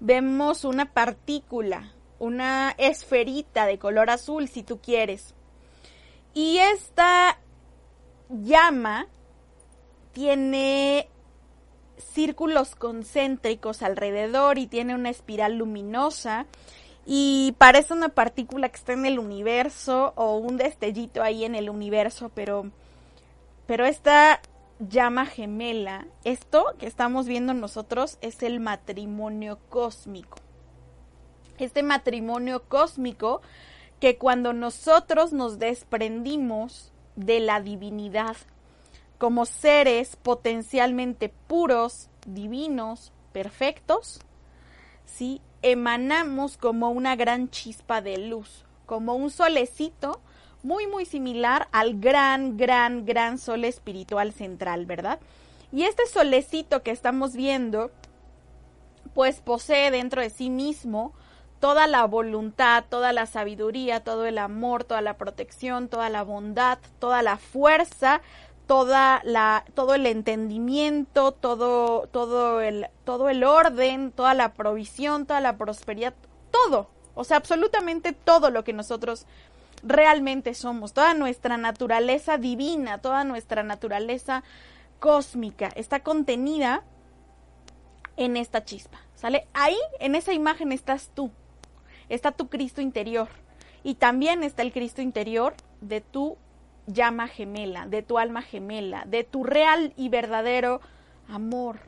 vemos 0.00 0.64
una 0.64 0.92
partícula, 0.92 1.92
una 2.18 2.74
esferita 2.78 3.66
de 3.66 3.78
color 3.78 4.10
azul 4.10 4.48
si 4.48 4.62
tú 4.62 4.80
quieres. 4.80 5.34
Y 6.34 6.58
esta 6.58 7.38
llama 8.28 9.06
tiene 10.12 11.08
círculos 11.96 12.74
concéntricos 12.74 13.82
alrededor 13.82 14.58
y 14.58 14.66
tiene 14.66 14.94
una 14.94 15.10
espiral 15.10 15.56
luminosa 15.56 16.46
y 17.04 17.54
parece 17.58 17.94
una 17.94 18.10
partícula 18.10 18.68
que 18.68 18.76
está 18.76 18.92
en 18.92 19.06
el 19.06 19.18
universo 19.18 20.12
o 20.16 20.36
un 20.36 20.56
destellito 20.56 21.22
ahí 21.22 21.44
en 21.44 21.54
el 21.54 21.68
universo, 21.68 22.30
pero 22.34 22.70
pero 23.66 23.86
esta 23.86 24.40
llama 24.78 25.26
gemela, 25.26 26.06
esto 26.24 26.64
que 26.78 26.86
estamos 26.86 27.26
viendo 27.26 27.54
nosotros 27.54 28.18
es 28.20 28.42
el 28.42 28.60
matrimonio 28.60 29.58
cósmico. 29.68 30.38
Este 31.58 31.82
matrimonio 31.82 32.64
cósmico 32.64 33.40
que 34.00 34.18
cuando 34.18 34.52
nosotros 34.52 35.32
nos 35.32 35.58
desprendimos 35.58 36.92
de 37.14 37.40
la 37.40 37.60
divinidad 37.60 38.36
como 39.18 39.46
seres 39.46 40.16
potencialmente 40.16 41.28
puros, 41.28 42.08
divinos, 42.26 43.12
perfectos, 43.32 44.20
¿sí? 45.06 45.40
Emanamos 45.62 46.56
como 46.56 46.90
una 46.90 47.16
gran 47.16 47.48
chispa 47.50 48.00
de 48.00 48.18
luz, 48.18 48.64
como 48.86 49.14
un 49.14 49.30
solecito 49.30 50.20
muy, 50.62 50.86
muy 50.86 51.06
similar 51.06 51.68
al 51.72 51.98
gran, 51.98 52.56
gran, 52.56 53.04
gran 53.04 53.38
sol 53.38 53.64
espiritual 53.64 54.32
central, 54.32 54.86
¿verdad? 54.86 55.18
Y 55.72 55.84
este 55.84 56.06
solecito 56.06 56.82
que 56.82 56.90
estamos 56.90 57.34
viendo, 57.34 57.90
pues 59.14 59.40
posee 59.40 59.90
dentro 59.90 60.20
de 60.20 60.30
sí 60.30 60.50
mismo 60.50 61.14
toda 61.60 61.86
la 61.86 62.04
voluntad, 62.06 62.84
toda 62.88 63.12
la 63.12 63.26
sabiduría, 63.26 64.00
todo 64.00 64.26
el 64.26 64.38
amor, 64.38 64.84
toda 64.84 65.00
la 65.00 65.16
protección, 65.16 65.88
toda 65.88 66.08
la 66.08 66.24
bondad, 66.24 66.78
toda 66.98 67.22
la 67.22 67.36
fuerza, 67.36 68.20
toda 68.72 69.20
la, 69.24 69.66
todo 69.74 69.94
el 69.94 70.06
entendimiento, 70.06 71.32
todo, 71.32 72.06
todo 72.06 72.62
el, 72.62 72.86
todo 73.04 73.28
el 73.28 73.44
orden, 73.44 74.12
toda 74.12 74.32
la 74.32 74.54
provisión, 74.54 75.26
toda 75.26 75.42
la 75.42 75.58
prosperidad, 75.58 76.14
todo. 76.50 76.88
O 77.14 77.24
sea, 77.24 77.36
absolutamente 77.36 78.14
todo 78.14 78.48
lo 78.48 78.64
que 78.64 78.72
nosotros 78.72 79.26
realmente 79.82 80.54
somos, 80.54 80.94
toda 80.94 81.12
nuestra 81.12 81.58
naturaleza 81.58 82.38
divina, 82.38 82.96
toda 82.96 83.24
nuestra 83.24 83.62
naturaleza 83.62 84.42
cósmica 85.00 85.68
está 85.76 86.00
contenida 86.00 86.82
en 88.16 88.38
esta 88.38 88.64
chispa, 88.64 89.02
¿sale? 89.16 89.46
Ahí, 89.52 89.76
en 90.00 90.14
esa 90.14 90.32
imagen 90.32 90.72
estás 90.72 91.10
tú, 91.14 91.30
está 92.08 92.32
tu 92.32 92.48
Cristo 92.48 92.80
interior 92.80 93.28
y 93.84 93.96
también 93.96 94.42
está 94.42 94.62
el 94.62 94.72
Cristo 94.72 95.02
interior 95.02 95.52
de 95.82 96.00
tu 96.00 96.38
llama 96.92 97.28
gemela, 97.28 97.86
de 97.86 98.02
tu 98.02 98.18
alma 98.18 98.42
gemela, 98.42 99.04
de 99.06 99.24
tu 99.24 99.44
real 99.44 99.92
y 99.96 100.08
verdadero 100.08 100.80
amor. 101.28 101.80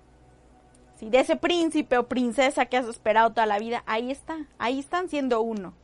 ¿sí? 0.99 1.11
De 1.11 1.21
ese 1.21 1.37
príncipe 1.37 1.99
o 1.99 2.09
princesa 2.09 2.67
que 2.67 2.77
has 2.77 2.87
esperado 2.87 3.31
toda 3.31 3.47
la 3.47 3.59
vida, 3.59 3.83
ahí 3.87 4.11
está, 4.11 4.47
ahí 4.59 4.79
están 4.79 5.09
siendo 5.09 5.41
uno. 5.41 5.75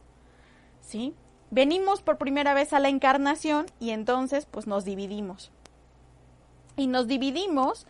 ¿Sí? 0.80 1.14
venimos 1.50 2.00
por 2.00 2.16
primera 2.16 2.54
vez 2.54 2.72
a 2.72 2.80
la 2.80 2.88
encarnación 2.88 3.66
y 3.78 3.90
entonces 3.90 4.46
pues 4.46 4.66
nos 4.66 4.84
dividimos. 4.84 5.50
Y 6.76 6.86
nos 6.86 7.06
dividimos 7.08 7.86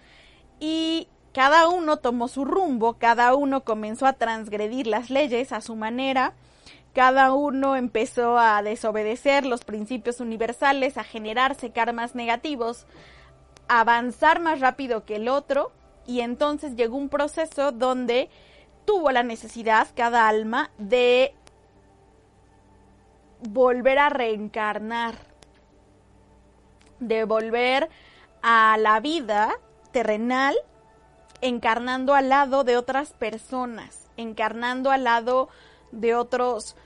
y 0.58 1.08
cada 1.32 1.68
uno 1.68 1.98
tomó 1.98 2.26
su 2.28 2.44
rumbo, 2.44 2.94
cada 2.94 3.34
uno 3.34 3.62
comenzó 3.62 4.06
a 4.06 4.14
transgredir 4.14 4.86
las 4.86 5.10
leyes 5.10 5.52
a 5.52 5.60
su 5.60 5.76
manera, 5.76 6.32
cada 6.94 7.32
uno 7.32 7.76
empezó 7.76 8.38
a 8.38 8.62
desobedecer 8.62 9.46
los 9.46 9.64
principios 9.64 10.20
universales, 10.20 10.96
a 10.96 11.04
generarse 11.04 11.70
karmas 11.70 12.14
negativos, 12.14 12.86
a 13.68 13.80
avanzar 13.80 14.40
más 14.40 14.60
rápido 14.60 15.04
que 15.04 15.16
el 15.16 15.28
otro 15.28 15.72
y 16.06 16.20
entonces 16.20 16.74
llegó 16.74 16.96
un 16.96 17.08
proceso 17.08 17.70
donde 17.70 18.28
tuvo 18.84 19.12
la 19.12 19.22
necesidad 19.22 19.86
cada 19.94 20.28
alma 20.28 20.70
de 20.78 21.34
volver 23.48 23.98
a 23.98 24.08
reencarnar, 24.08 25.14
de 26.98 27.24
volver 27.24 27.88
a 28.42 28.76
la 28.78 28.98
vida 29.00 29.52
terrenal 29.92 30.56
encarnando 31.40 32.14
al 32.14 32.28
lado 32.28 32.64
de 32.64 32.76
otras 32.76 33.12
personas, 33.12 34.08
encarnando 34.16 34.90
al 34.90 35.04
lado 35.04 35.48
de 35.92 36.14
otros 36.14 36.76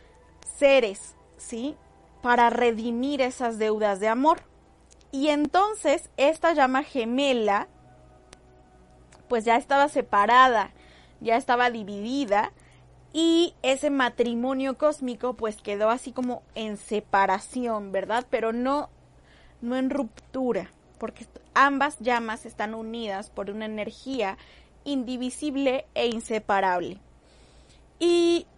seres, 0.59 1.15
¿sí? 1.37 1.77
Para 2.23 2.51
redimir 2.51 3.21
esas 3.21 3.59
deudas 3.59 4.01
de 4.01 4.09
amor. 4.09 4.43
Y 5.13 5.29
entonces 5.29 6.11
esta 6.17 6.53
llama 6.55 6.83
gemela, 6.83 7.69
pues 9.29 9.45
ya 9.45 9.57
estaba 9.57 9.89
separada, 9.89 10.73
ya 11.21 11.37
estaba 11.37 11.71
dividida, 11.71 12.53
y 13.13 13.55
ese 13.63 13.91
matrimonio 13.91 14.77
cósmico 14.77 15.35
pues 15.35 15.63
quedó 15.63 15.89
así 15.89 16.11
como 16.11 16.43
en 16.57 16.77
separación, 16.77 17.93
¿verdad? 17.93 18.27
Pero 18.29 18.53
no, 18.53 18.91
no 19.63 19.77
en 19.77 19.89
ruptura, 19.89 20.73
porque 20.99 21.27
ambas 21.55 22.01
llamas 22.01 22.45
están 22.45 22.75
unidas 22.75 23.31
por 23.31 23.51
una 23.51 23.67
energía 23.67 24.37
indivisible 24.83 25.87
e 25.95 26.09
inseparable. 26.09 26.99
Y 28.01 28.49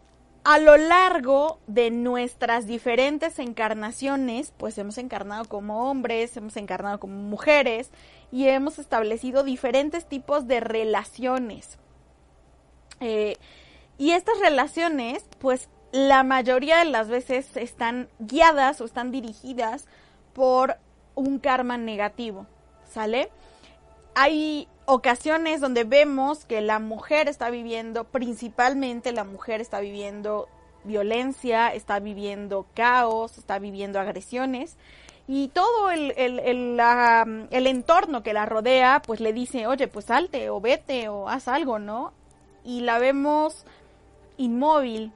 a 0.47 0.61
lo 0.61 0.76
largo 0.76 1.59
de 1.67 1.91
nuestras 1.91 2.69
diferentes 2.69 3.41
encarnaciones, 3.41 4.53
pues 4.57 4.79
hemos 4.79 4.97
encarnado 4.97 5.45
como 5.47 5.91
hombres, 5.91 6.37
hemos 6.37 6.57
encarnado 6.57 7.00
como 7.00 7.17
mujeres 7.17 7.91
y 8.31 8.47
hemos 8.47 8.79
establecido 8.79 9.43
diferentes 9.43 10.07
tipos 10.07 10.47
de 10.47 10.61
relaciones. 10.61 11.81
Eh, 13.00 13.37
y 13.99 14.12
estas 14.12 14.38
relaciones, 14.38 15.25
pues 15.41 15.69
la 15.91 16.23
mayoría 16.23 16.79
de 16.79 16.85
las 16.85 17.09
veces 17.09 17.57
están 17.57 18.09
guiadas 18.21 18.81
o 18.81 18.85
están 18.85 19.11
dirigidas 19.11 19.88
por 20.33 20.76
un 21.17 21.41
karma 21.41 21.76
negativo, 21.76 22.47
¿sale? 22.88 23.31
Hay 24.15 24.69
ocasiones 24.87 25.61
donde 25.61 25.85
vemos 25.85 26.45
que 26.45 26.61
la 26.61 26.78
mujer 26.78 27.28
está 27.28 27.50
viviendo, 27.50 28.05
principalmente 28.05 29.12
la 29.12 29.25
mujer 29.25 29.61
está 29.61 29.81
viviendo 29.81 30.49
violencia, 30.85 31.75
está 31.75 31.99
viviendo 31.99 32.66
caos, 32.75 33.38
está 33.38 33.59
viviendo 33.59 34.00
agresiones 34.00 34.76
y 35.28 35.49
todo 35.49 35.90
el, 35.90 36.14
el, 36.16 36.38
el, 37.50 37.66
entorno 37.66 38.23
que 38.23 38.33
la 38.33 38.47
rodea 38.47 39.02
pues 39.05 39.21
le 39.21 39.33
dice, 39.33 39.66
oye, 39.66 39.88
pues 39.88 40.07
salte 40.07 40.50
o 40.50 40.61
vete 40.61 41.09
o 41.09 41.28
haz 41.28 41.49
algo, 41.49 41.81
¿no? 41.81 42.12
Y 42.64 42.81
la 42.81 42.99
vemos 42.99 43.64
inmóvil, 44.37 45.12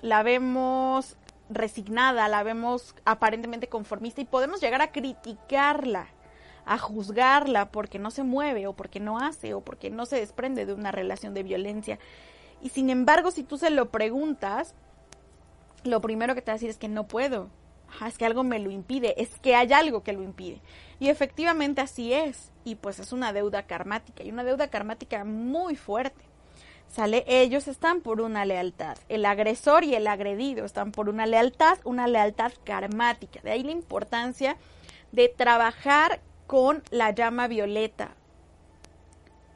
la 0.00 0.22
vemos 0.22 1.16
resignada, 1.50 2.28
la 2.28 2.42
vemos 2.42 2.94
aparentemente 3.04 3.68
conformista 3.68 4.20
y 4.22 4.24
podemos 4.24 4.60
llegar 4.60 4.80
a 4.80 4.92
criticarla, 4.92 6.08
a 6.64 6.78
juzgarla 6.78 7.70
porque 7.70 7.98
no 7.98 8.10
se 8.10 8.22
mueve 8.22 8.66
o 8.66 8.72
porque 8.72 9.00
no 9.00 9.18
hace 9.18 9.54
o 9.54 9.60
porque 9.60 9.90
no 9.90 10.06
se 10.06 10.16
desprende 10.16 10.66
de 10.66 10.74
una 10.74 10.92
relación 10.92 11.34
de 11.34 11.42
violencia. 11.42 11.98
Y 12.62 12.70
sin 12.70 12.90
embargo, 12.90 13.30
si 13.30 13.42
tú 13.42 13.56
se 13.56 13.70
lo 13.70 13.90
preguntas, 13.90 14.74
lo 15.84 16.00
primero 16.00 16.34
que 16.34 16.42
te 16.42 16.50
va 16.50 16.54
a 16.54 16.56
decir 16.56 16.70
es 16.70 16.78
que 16.78 16.88
no 16.88 17.06
puedo. 17.06 17.48
es 18.06 18.18
que 18.18 18.26
algo 18.26 18.44
me 18.44 18.58
lo 18.58 18.70
impide, 18.70 19.20
es 19.20 19.38
que 19.40 19.54
hay 19.54 19.72
algo 19.72 20.02
que 20.02 20.12
lo 20.12 20.22
impide. 20.22 20.60
Y 20.98 21.08
efectivamente 21.08 21.80
así 21.80 22.12
es, 22.12 22.52
y 22.64 22.76
pues 22.76 22.98
es 22.98 23.12
una 23.12 23.32
deuda 23.32 23.64
karmática, 23.64 24.22
y 24.22 24.30
una 24.30 24.44
deuda 24.44 24.68
karmática 24.68 25.24
muy 25.24 25.76
fuerte. 25.76 26.24
Sale, 26.88 27.24
ellos 27.28 27.68
están 27.68 28.00
por 28.00 28.20
una 28.20 28.44
lealtad, 28.44 28.98
el 29.08 29.24
agresor 29.24 29.84
y 29.84 29.94
el 29.94 30.08
agredido 30.08 30.64
están 30.64 30.90
por 30.90 31.08
una 31.08 31.24
lealtad, 31.24 31.78
una 31.84 32.08
lealtad 32.08 32.52
karmática. 32.64 33.40
De 33.42 33.52
ahí 33.52 33.62
la 33.62 33.70
importancia 33.70 34.56
de 35.12 35.28
trabajar 35.28 36.20
con 36.50 36.82
la 36.90 37.12
llama 37.12 37.46
violeta 37.46 38.16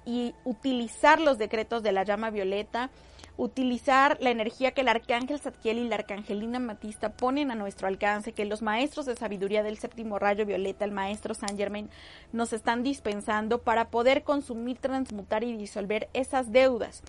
y 0.04 0.32
utilizar 0.44 1.20
los 1.20 1.38
decretos 1.38 1.82
de 1.82 1.90
la 1.90 2.04
llama 2.04 2.30
violeta, 2.30 2.90
utilizar 3.36 4.16
la 4.20 4.30
energía 4.30 4.70
que 4.70 4.82
el 4.82 4.86
arcángel 4.86 5.40
Zadkiel 5.40 5.78
y 5.78 5.88
la 5.88 5.96
arcangelina 5.96 6.60
Matista 6.60 7.10
ponen 7.10 7.50
a 7.50 7.56
nuestro 7.56 7.88
alcance, 7.88 8.30
que 8.30 8.44
los 8.44 8.62
maestros 8.62 9.06
de 9.06 9.16
sabiduría 9.16 9.64
del 9.64 9.76
séptimo 9.76 10.20
rayo 10.20 10.46
violeta, 10.46 10.84
el 10.84 10.92
maestro 10.92 11.34
Saint 11.34 11.58
Germain, 11.58 11.90
nos 12.32 12.52
están 12.52 12.84
dispensando 12.84 13.62
para 13.62 13.88
poder 13.88 14.22
consumir, 14.22 14.78
transmutar 14.78 15.42
y 15.42 15.56
disolver 15.56 16.08
esas 16.12 16.52
deudas. 16.52 17.02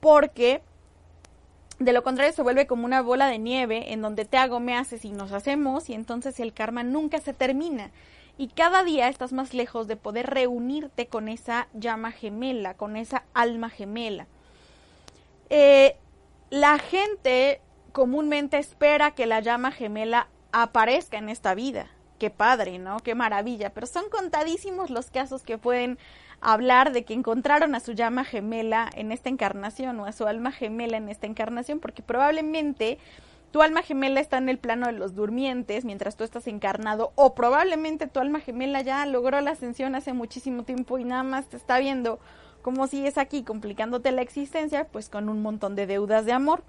Porque 0.00 0.60
de 1.78 1.92
lo 1.92 2.02
contrario 2.02 2.32
se 2.32 2.42
vuelve 2.42 2.66
como 2.66 2.84
una 2.84 3.00
bola 3.00 3.28
de 3.28 3.38
nieve 3.38 3.92
en 3.92 4.02
donde 4.02 4.24
te 4.24 4.38
hago, 4.38 4.58
me 4.58 4.76
haces 4.76 5.04
y 5.04 5.12
nos 5.12 5.30
hacemos 5.30 5.88
y 5.88 5.94
entonces 5.94 6.40
el 6.40 6.52
karma 6.52 6.82
nunca 6.82 7.20
se 7.20 7.32
termina. 7.32 7.92
Y 8.36 8.48
cada 8.48 8.82
día 8.82 9.08
estás 9.08 9.32
más 9.32 9.54
lejos 9.54 9.86
de 9.86 9.96
poder 9.96 10.26
reunirte 10.26 11.06
con 11.06 11.28
esa 11.28 11.68
llama 11.72 12.10
gemela, 12.10 12.74
con 12.74 12.96
esa 12.96 13.24
alma 13.32 13.70
gemela. 13.70 14.26
Eh, 15.50 15.96
la 16.50 16.78
gente 16.78 17.60
comúnmente 17.92 18.58
espera 18.58 19.12
que 19.12 19.26
la 19.26 19.40
llama 19.40 19.70
gemela 19.70 20.26
aparezca 20.50 21.16
en 21.16 21.28
esta 21.28 21.54
vida. 21.54 21.88
Qué 22.18 22.30
padre, 22.30 22.78
¿no? 22.78 22.98
Qué 22.98 23.14
maravilla. 23.14 23.70
Pero 23.70 23.86
son 23.86 24.08
contadísimos 24.10 24.90
los 24.90 25.10
casos 25.10 25.42
que 25.42 25.58
pueden 25.58 25.98
hablar 26.40 26.92
de 26.92 27.04
que 27.04 27.14
encontraron 27.14 27.74
a 27.74 27.80
su 27.80 27.92
llama 27.92 28.24
gemela 28.24 28.90
en 28.94 29.12
esta 29.12 29.28
encarnación 29.28 29.98
o 30.00 30.06
a 30.06 30.12
su 30.12 30.26
alma 30.26 30.52
gemela 30.52 30.96
en 30.96 31.08
esta 31.08 31.26
encarnación, 31.26 31.80
porque 31.80 32.02
probablemente 32.02 32.98
tu 33.54 33.62
alma 33.62 33.82
gemela 33.82 34.18
está 34.18 34.38
en 34.38 34.48
el 34.48 34.58
plano 34.58 34.86
de 34.86 34.94
los 34.94 35.14
durmientes 35.14 35.84
mientras 35.84 36.16
tú 36.16 36.24
estás 36.24 36.48
encarnado 36.48 37.12
o 37.14 37.36
probablemente 37.36 38.08
tu 38.08 38.18
alma 38.18 38.40
gemela 38.40 38.82
ya 38.82 39.06
logró 39.06 39.40
la 39.40 39.52
ascensión 39.52 39.94
hace 39.94 40.12
muchísimo 40.12 40.64
tiempo 40.64 40.98
y 40.98 41.04
nada 41.04 41.22
más 41.22 41.46
te 41.46 41.56
está 41.56 41.78
viendo 41.78 42.18
como 42.62 42.88
si 42.88 43.06
es 43.06 43.16
aquí 43.16 43.44
complicándote 43.44 44.10
la 44.10 44.22
existencia, 44.22 44.88
pues 44.88 45.08
con 45.08 45.28
un 45.28 45.40
montón 45.40 45.76
de 45.76 45.86
deudas 45.86 46.24
de 46.24 46.32
amor. 46.32 46.64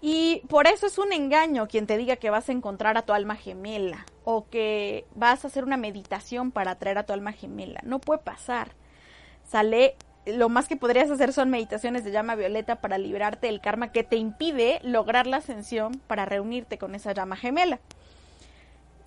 Y 0.00 0.42
por 0.48 0.66
eso 0.66 0.88
es 0.88 0.98
un 0.98 1.12
engaño 1.12 1.68
quien 1.68 1.86
te 1.86 1.96
diga 1.96 2.16
que 2.16 2.30
vas 2.30 2.48
a 2.48 2.52
encontrar 2.52 2.98
a 2.98 3.02
tu 3.02 3.12
alma 3.12 3.36
gemela 3.36 4.04
o 4.24 4.48
que 4.48 5.06
vas 5.14 5.44
a 5.44 5.46
hacer 5.46 5.62
una 5.62 5.76
meditación 5.76 6.50
para 6.50 6.72
atraer 6.72 6.98
a 6.98 7.06
tu 7.06 7.12
alma 7.12 7.30
gemela. 7.30 7.78
No 7.84 8.00
puede 8.00 8.18
pasar. 8.18 8.72
Sale, 9.44 9.94
lo 10.36 10.48
más 10.48 10.68
que 10.68 10.76
podrías 10.76 11.10
hacer 11.10 11.32
son 11.32 11.50
meditaciones 11.50 12.04
de 12.04 12.10
llama 12.10 12.34
violeta 12.34 12.76
para 12.76 12.98
librarte 12.98 13.46
del 13.46 13.60
karma 13.60 13.92
que 13.92 14.04
te 14.04 14.16
impide 14.16 14.80
lograr 14.82 15.26
la 15.26 15.38
ascensión 15.38 16.00
para 16.06 16.24
reunirte 16.24 16.78
con 16.78 16.94
esa 16.94 17.12
llama 17.12 17.36
gemela. 17.36 17.80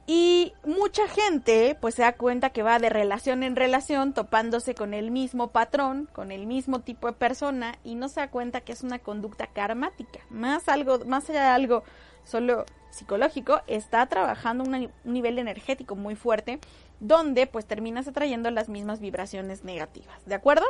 Y 0.08 0.54
mucha 0.66 1.08
gente 1.08 1.78
pues 1.80 1.96
se 1.96 2.02
da 2.02 2.14
cuenta 2.14 2.50
que 2.50 2.64
va 2.64 2.80
de 2.80 2.90
relación 2.90 3.44
en 3.44 3.56
relación 3.56 4.14
topándose 4.14 4.76
con 4.76 4.94
el 4.94 5.12
mismo 5.12 5.52
patrón, 5.52 6.10
con 6.12 6.32
el 6.32 6.48
mismo 6.48 6.82
tipo 6.82 7.08
de 7.08 7.14
persona 7.14 7.76
y 7.84 7.96
no 7.96 8.10
se 8.10 8.20
da 8.20 8.30
cuenta 8.30 8.62
que 8.62 8.74
es 8.74 8.84
una 8.84 9.00
conducta 9.00 9.48
karmática. 9.48 10.20
Más 10.30 10.68
algo, 10.68 11.00
más 11.06 11.30
allá 11.30 11.44
de 11.44 11.50
algo 11.50 11.84
solo 12.24 12.66
psicológico, 12.90 13.62
está 13.68 14.06
trabajando 14.08 14.64
un 14.64 14.92
nivel 15.06 15.40
energético 15.40 15.96
muy 15.96 16.16
fuerte 16.16 16.60
donde 17.00 17.48
pues 17.48 17.66
terminas 17.66 18.08
atrayendo 18.08 18.52
las 18.52 18.70
mismas 18.70 19.00
vibraciones 19.00 19.64
negativas. 19.64 20.26
¿De 20.26 20.36
acuerdo? 20.36 20.66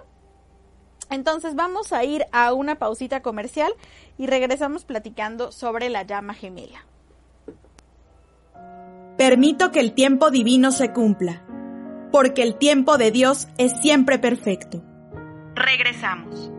Entonces 1.12 1.56
vamos 1.56 1.91
a 1.91 2.06
ir 2.06 2.25
a 2.32 2.53
una 2.53 2.75
pausita 2.75 3.22
comercial 3.22 3.74
y 4.18 4.27
regresamos 4.27 4.85
platicando 4.85 5.51
sobre 5.51 5.90
la 5.90 6.03
llama 6.03 6.33
gemela. 6.33 6.85
Permito 9.18 9.72
que 9.72 9.81
el 9.81 9.94
tiempo 9.94 10.31
divino 10.31 10.72
se 10.72 10.94
cumpla, 10.94 11.46
porque 12.14 12.44
el 12.44 12.55
tiempo 12.57 12.98
de 12.98 13.12
Dios 13.12 13.50
es 13.57 13.74
siempre 13.81 14.20
perfecto. 14.20 14.81
Regresamos. 15.53 16.50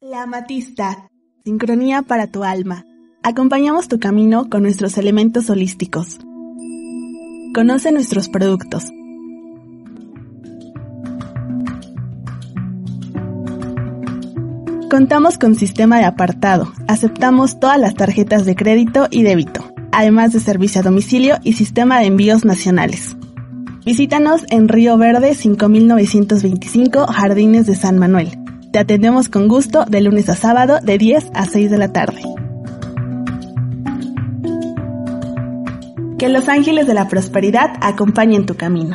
La 0.00 0.26
Matista, 0.26 1.08
sincronía 1.44 2.02
para 2.02 2.26
tu 2.26 2.42
alma. 2.42 2.84
Acompañamos 3.22 3.88
tu 3.88 4.00
camino 4.00 4.48
con 4.48 4.62
nuestros 4.62 4.96
elementos 4.96 5.50
holísticos. 5.50 6.20
Conoce 7.54 7.92
nuestros 7.92 8.30
productos 8.30 8.90
Contamos 14.94 15.38
con 15.38 15.56
sistema 15.56 15.98
de 15.98 16.04
apartado. 16.04 16.72
Aceptamos 16.86 17.58
todas 17.58 17.80
las 17.80 17.96
tarjetas 17.96 18.44
de 18.44 18.54
crédito 18.54 19.08
y 19.10 19.24
débito, 19.24 19.74
además 19.90 20.32
de 20.32 20.38
servicio 20.38 20.80
a 20.80 20.84
domicilio 20.84 21.38
y 21.42 21.54
sistema 21.54 21.98
de 21.98 22.06
envíos 22.06 22.44
nacionales. 22.44 23.16
Visítanos 23.84 24.44
en 24.50 24.68
Río 24.68 24.96
Verde 24.96 25.34
5925 25.34 27.08
Jardines 27.08 27.66
de 27.66 27.74
San 27.74 27.98
Manuel. 27.98 28.38
Te 28.70 28.78
atendemos 28.78 29.28
con 29.28 29.48
gusto 29.48 29.84
de 29.84 30.00
lunes 30.00 30.28
a 30.28 30.36
sábado 30.36 30.78
de 30.80 30.96
10 30.96 31.32
a 31.34 31.44
6 31.44 31.72
de 31.72 31.78
la 31.78 31.92
tarde. 31.92 32.22
Que 36.20 36.28
los 36.28 36.48
ángeles 36.48 36.86
de 36.86 36.94
la 36.94 37.08
prosperidad 37.08 37.70
acompañen 37.80 38.46
tu 38.46 38.54
camino. 38.54 38.94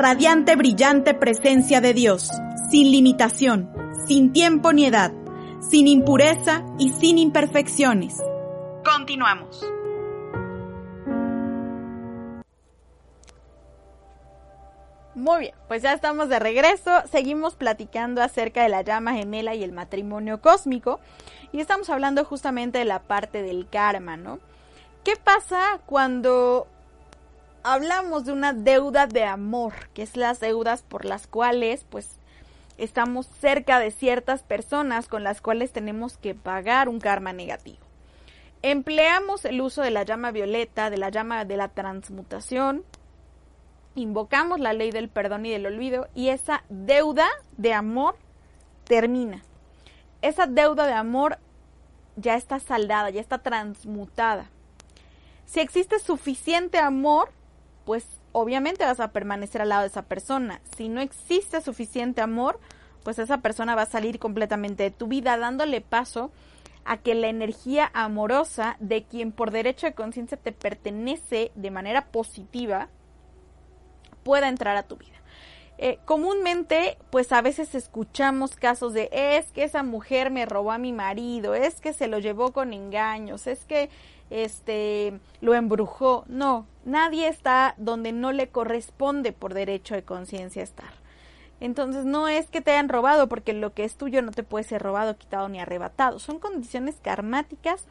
Radiante, 0.00 0.56
brillante 0.56 1.12
presencia 1.12 1.82
de 1.82 1.92
Dios, 1.92 2.30
sin 2.70 2.90
limitación, 2.90 3.70
sin 4.06 4.32
tiempo 4.32 4.72
ni 4.72 4.86
edad, 4.86 5.12
sin 5.60 5.86
impureza 5.86 6.64
y 6.78 6.90
sin 6.92 7.18
imperfecciones. 7.18 8.16
Continuamos. 8.82 9.62
Muy 15.14 15.40
bien, 15.40 15.54
pues 15.68 15.82
ya 15.82 15.92
estamos 15.92 16.30
de 16.30 16.38
regreso. 16.38 17.02
Seguimos 17.10 17.54
platicando 17.54 18.22
acerca 18.22 18.62
de 18.62 18.70
la 18.70 18.80
llama 18.80 19.12
gemela 19.12 19.54
y 19.54 19.62
el 19.62 19.72
matrimonio 19.72 20.40
cósmico. 20.40 20.98
Y 21.52 21.60
estamos 21.60 21.90
hablando 21.90 22.24
justamente 22.24 22.78
de 22.78 22.86
la 22.86 23.00
parte 23.00 23.42
del 23.42 23.68
karma, 23.68 24.16
¿no? 24.16 24.38
¿Qué 25.04 25.16
pasa 25.22 25.80
cuando 25.84 26.66
hablamos 27.62 28.24
de 28.24 28.32
una 28.32 28.52
deuda 28.52 29.06
de 29.06 29.24
amor? 29.24 29.72
Que 29.94 30.02
es 30.02 30.16
las 30.16 30.40
deudas 30.40 30.82
por 30.82 31.04
las 31.04 31.26
cuales, 31.26 31.84
pues, 31.88 32.18
estamos 32.78 33.26
cerca 33.40 33.78
de 33.78 33.90
ciertas 33.90 34.42
personas 34.42 35.06
con 35.06 35.22
las 35.22 35.40
cuales 35.40 35.72
tenemos 35.72 36.16
que 36.16 36.34
pagar 36.34 36.88
un 36.88 37.00
karma 37.00 37.32
negativo. 37.32 37.78
Empleamos 38.62 39.44
el 39.44 39.60
uso 39.60 39.82
de 39.82 39.90
la 39.90 40.02
llama 40.02 40.32
violeta, 40.32 40.90
de 40.90 40.98
la 40.98 41.10
llama 41.10 41.44
de 41.44 41.56
la 41.56 41.68
transmutación, 41.68 42.84
invocamos 43.94 44.60
la 44.60 44.72
ley 44.72 44.90
del 44.90 45.08
perdón 45.08 45.46
y 45.46 45.50
del 45.50 45.66
olvido 45.66 46.08
y 46.14 46.28
esa 46.28 46.64
deuda 46.68 47.28
de 47.56 47.72
amor 47.72 48.16
termina. 48.84 49.42
Esa 50.22 50.46
deuda 50.46 50.86
de 50.86 50.92
amor 50.92 51.38
ya 52.16 52.34
está 52.34 52.60
saldada, 52.60 53.10
ya 53.10 53.20
está 53.20 53.38
transmutada. 53.38 54.50
Si 55.46 55.60
existe 55.60 55.98
suficiente 55.98 56.78
amor, 56.78 57.32
pues 57.90 58.06
obviamente 58.30 58.84
vas 58.84 59.00
a 59.00 59.10
permanecer 59.10 59.62
al 59.62 59.70
lado 59.70 59.80
de 59.80 59.88
esa 59.88 60.02
persona. 60.02 60.60
Si 60.76 60.88
no 60.88 61.00
existe 61.00 61.60
suficiente 61.60 62.20
amor, 62.20 62.60
pues 63.02 63.18
esa 63.18 63.38
persona 63.38 63.74
va 63.74 63.82
a 63.82 63.86
salir 63.86 64.20
completamente 64.20 64.84
de 64.84 64.90
tu 64.92 65.08
vida, 65.08 65.36
dándole 65.36 65.80
paso 65.80 66.30
a 66.84 66.98
que 66.98 67.16
la 67.16 67.26
energía 67.26 67.90
amorosa 67.92 68.76
de 68.78 69.02
quien 69.02 69.32
por 69.32 69.50
derecho 69.50 69.88
de 69.88 69.94
conciencia 69.94 70.36
te 70.36 70.52
pertenece 70.52 71.50
de 71.56 71.72
manera 71.72 72.12
positiva, 72.12 72.90
pueda 74.22 74.48
entrar 74.48 74.76
a 74.76 74.84
tu 74.84 74.96
vida. 74.96 75.16
Eh, 75.78 75.98
comúnmente, 76.04 76.96
pues 77.10 77.32
a 77.32 77.42
veces 77.42 77.74
escuchamos 77.74 78.54
casos 78.54 78.92
de 78.92 79.08
es 79.12 79.50
que 79.50 79.64
esa 79.64 79.82
mujer 79.82 80.30
me 80.30 80.46
robó 80.46 80.70
a 80.70 80.78
mi 80.78 80.92
marido, 80.92 81.56
es 81.56 81.80
que 81.80 81.92
se 81.92 82.06
lo 82.06 82.20
llevó 82.20 82.52
con 82.52 82.72
engaños, 82.72 83.48
es 83.48 83.64
que 83.64 83.90
este 84.30 85.18
lo 85.40 85.54
embrujó. 85.54 86.24
No, 86.28 86.66
nadie 86.84 87.28
está 87.28 87.74
donde 87.76 88.12
no 88.12 88.32
le 88.32 88.48
corresponde 88.48 89.32
por 89.32 89.54
derecho 89.54 89.94
de 89.94 90.02
conciencia 90.02 90.62
estar. 90.62 90.92
Entonces 91.60 92.06
no 92.06 92.26
es 92.28 92.46
que 92.46 92.62
te 92.62 92.72
hayan 92.72 92.88
robado, 92.88 93.28
porque 93.28 93.52
lo 93.52 93.74
que 93.74 93.84
es 93.84 93.96
tuyo 93.96 94.22
no 94.22 94.32
te 94.32 94.42
puede 94.42 94.64
ser 94.64 94.82
robado, 94.82 95.16
quitado 95.16 95.48
ni 95.48 95.60
arrebatado. 95.60 96.18
Son 96.18 96.38
condiciones 96.38 96.96
karmáticas 97.02 97.84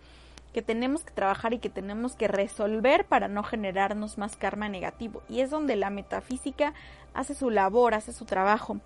que 0.53 0.63
tenemos 0.63 1.03
que 1.03 1.11
trabajar 1.11 1.53
y 1.53 1.59
que 1.59 1.69
tenemos 1.69 2.15
que 2.15 2.27
resolver 2.27 3.05
para 3.05 3.27
no 3.27 3.43
generarnos 3.43 4.17
más 4.17 4.35
karma 4.35 4.69
negativo. 4.69 5.21
Y 5.29 5.41
es 5.41 5.51
donde 5.51 5.75
la 5.75 5.91
metafísica 5.91 6.73
hace 7.13 7.35
su 7.35 7.51
labor, 7.51 7.93
hace 7.93 8.11
su 8.11 8.25
trabajo 8.25 8.79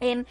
en 0.00 0.26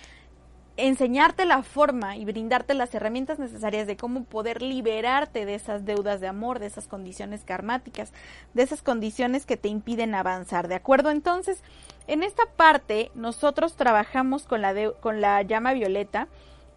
enseñarte 0.78 1.46
la 1.46 1.64
forma 1.64 2.16
y 2.16 2.26
brindarte 2.26 2.76
las 2.76 2.94
herramientas 2.94 3.40
necesarias 3.40 3.88
de 3.88 3.98
cómo 3.98 4.24
poder 4.24 4.62
liberarte 4.62 5.46
de 5.46 5.56
esas 5.56 5.86
deudas 5.86 6.22
de 6.22 6.28
amor, 6.28 6.60
de 6.60 6.68
esas 6.68 6.88
condiciones 6.88 7.44
karmáticas, 7.44 8.14
de 8.54 8.64
esas 8.64 8.84
condiciones 8.84 9.46
que 9.46 9.58
te 9.58 9.70
impiden 9.70 10.16
avanzar. 10.16 10.68
¿De 10.68 10.76
acuerdo? 10.76 11.10
Entonces, 11.10 11.64
en 12.06 12.24
esta 12.24 12.46
parte 12.46 13.12
nosotros 13.16 13.76
trabajamos 13.76 14.44
con 14.44 14.62
la, 14.62 14.74
con 15.02 15.20
la 15.20 15.42
llama 15.42 15.74
violeta 15.74 16.28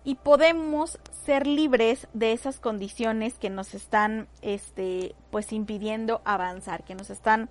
y 0.03 0.15
podemos 0.15 0.99
ser 1.27 1.47
libres 1.47 2.09
de 2.15 2.33
esas 2.33 2.59
condiciones 2.59 3.35
que 3.35 3.51
nos 3.51 3.75
están 3.75 4.29
este 4.41 5.15
pues 5.31 5.53
impidiendo 5.53 6.23
avanzar, 6.25 6.85
que 6.85 6.95
nos 6.95 7.11
están 7.11 7.51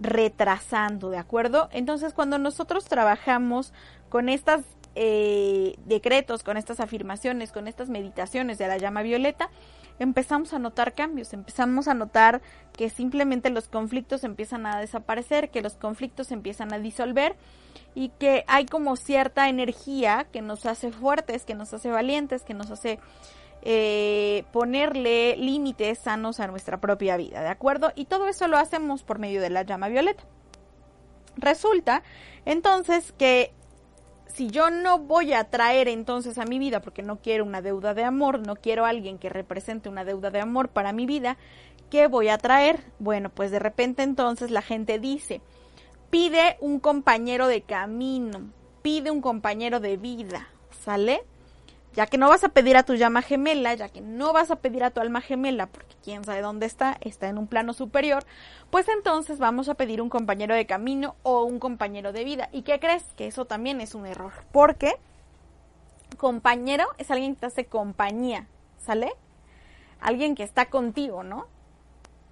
retrasando, 0.00 1.10
¿de 1.10 1.18
acuerdo? 1.18 1.68
Entonces, 1.70 2.14
cuando 2.14 2.38
nosotros 2.38 2.86
trabajamos 2.86 3.74
con 4.08 4.30
estas 4.30 4.62
eh, 4.94 5.74
decretos, 5.86 6.42
con 6.42 6.56
estas 6.56 6.80
afirmaciones, 6.80 7.52
con 7.52 7.68
estas 7.68 7.88
meditaciones 7.88 8.58
de 8.58 8.68
la 8.68 8.78
llama 8.78 9.02
violeta, 9.02 9.50
empezamos 9.98 10.52
a 10.52 10.58
notar 10.58 10.94
cambios, 10.94 11.32
empezamos 11.32 11.88
a 11.88 11.94
notar 11.94 12.42
que 12.72 12.90
simplemente 12.90 13.50
los 13.50 13.68
conflictos 13.68 14.24
empiezan 14.24 14.66
a 14.66 14.78
desaparecer, 14.80 15.50
que 15.50 15.62
los 15.62 15.74
conflictos 15.74 16.32
empiezan 16.32 16.72
a 16.72 16.78
disolver 16.78 17.36
y 17.94 18.08
que 18.10 18.44
hay 18.48 18.66
como 18.66 18.96
cierta 18.96 19.48
energía 19.48 20.26
que 20.32 20.42
nos 20.42 20.66
hace 20.66 20.92
fuertes, 20.92 21.44
que 21.44 21.54
nos 21.54 21.72
hace 21.72 21.90
valientes, 21.90 22.42
que 22.42 22.54
nos 22.54 22.70
hace 22.70 22.98
eh, 23.62 24.44
ponerle 24.52 25.36
límites 25.36 26.00
sanos 26.00 26.40
a 26.40 26.48
nuestra 26.48 26.80
propia 26.80 27.16
vida, 27.16 27.42
¿de 27.42 27.48
acuerdo? 27.48 27.92
Y 27.94 28.06
todo 28.06 28.28
eso 28.28 28.48
lo 28.48 28.58
hacemos 28.58 29.04
por 29.04 29.18
medio 29.18 29.40
de 29.40 29.50
la 29.50 29.62
llama 29.62 29.88
violeta. 29.88 30.24
Resulta 31.36 32.02
entonces 32.44 33.12
que 33.12 33.54
si 34.34 34.48
yo 34.48 34.70
no 34.70 34.98
voy 34.98 35.32
a 35.32 35.44
traer 35.44 35.88
entonces 35.88 36.38
a 36.38 36.44
mi 36.44 36.58
vida, 36.58 36.80
porque 36.80 37.02
no 37.02 37.20
quiero 37.20 37.44
una 37.44 37.60
deuda 37.60 37.94
de 37.94 38.04
amor, 38.04 38.46
no 38.46 38.56
quiero 38.56 38.84
alguien 38.86 39.18
que 39.18 39.28
represente 39.28 39.88
una 39.88 40.04
deuda 40.04 40.30
de 40.30 40.40
amor 40.40 40.68
para 40.68 40.92
mi 40.92 41.06
vida, 41.06 41.36
¿qué 41.90 42.06
voy 42.06 42.28
a 42.28 42.38
traer? 42.38 42.80
Bueno, 42.98 43.30
pues 43.30 43.50
de 43.50 43.58
repente 43.58 44.02
entonces 44.02 44.50
la 44.50 44.62
gente 44.62 44.98
dice, 44.98 45.42
pide 46.10 46.56
un 46.60 46.80
compañero 46.80 47.46
de 47.46 47.62
camino, 47.62 48.50
pide 48.82 49.10
un 49.10 49.20
compañero 49.20 49.80
de 49.80 49.96
vida, 49.96 50.48
¿sale? 50.70 51.22
Ya 51.94 52.06
que 52.06 52.16
no 52.16 52.28
vas 52.28 52.42
a 52.42 52.48
pedir 52.48 52.76
a 52.76 52.84
tu 52.84 52.94
llama 52.94 53.20
gemela, 53.20 53.74
ya 53.74 53.88
que 53.88 54.00
no 54.00 54.32
vas 54.32 54.50
a 54.50 54.56
pedir 54.56 54.82
a 54.82 54.90
tu 54.90 55.00
alma 55.00 55.20
gemela, 55.20 55.66
porque 55.66 55.94
quién 56.02 56.24
sabe 56.24 56.40
dónde 56.40 56.64
está, 56.64 56.96
está 57.02 57.28
en 57.28 57.36
un 57.36 57.46
plano 57.46 57.74
superior, 57.74 58.24
pues 58.70 58.88
entonces 58.88 59.38
vamos 59.38 59.68
a 59.68 59.74
pedir 59.74 60.00
un 60.00 60.08
compañero 60.08 60.54
de 60.54 60.66
camino 60.66 61.16
o 61.22 61.44
un 61.44 61.58
compañero 61.58 62.12
de 62.12 62.24
vida. 62.24 62.48
¿Y 62.50 62.62
qué 62.62 62.80
crees? 62.80 63.04
Que 63.16 63.26
eso 63.26 63.44
también 63.44 63.80
es 63.82 63.94
un 63.94 64.06
error. 64.06 64.32
Porque 64.52 64.94
compañero 66.16 66.86
es 66.98 67.10
alguien 67.10 67.34
que 67.34 67.40
te 67.40 67.46
hace 67.46 67.64
compañía, 67.66 68.46
¿sale? 68.78 69.12
Alguien 70.00 70.34
que 70.34 70.44
está 70.44 70.66
contigo, 70.66 71.22
¿no? 71.22 71.46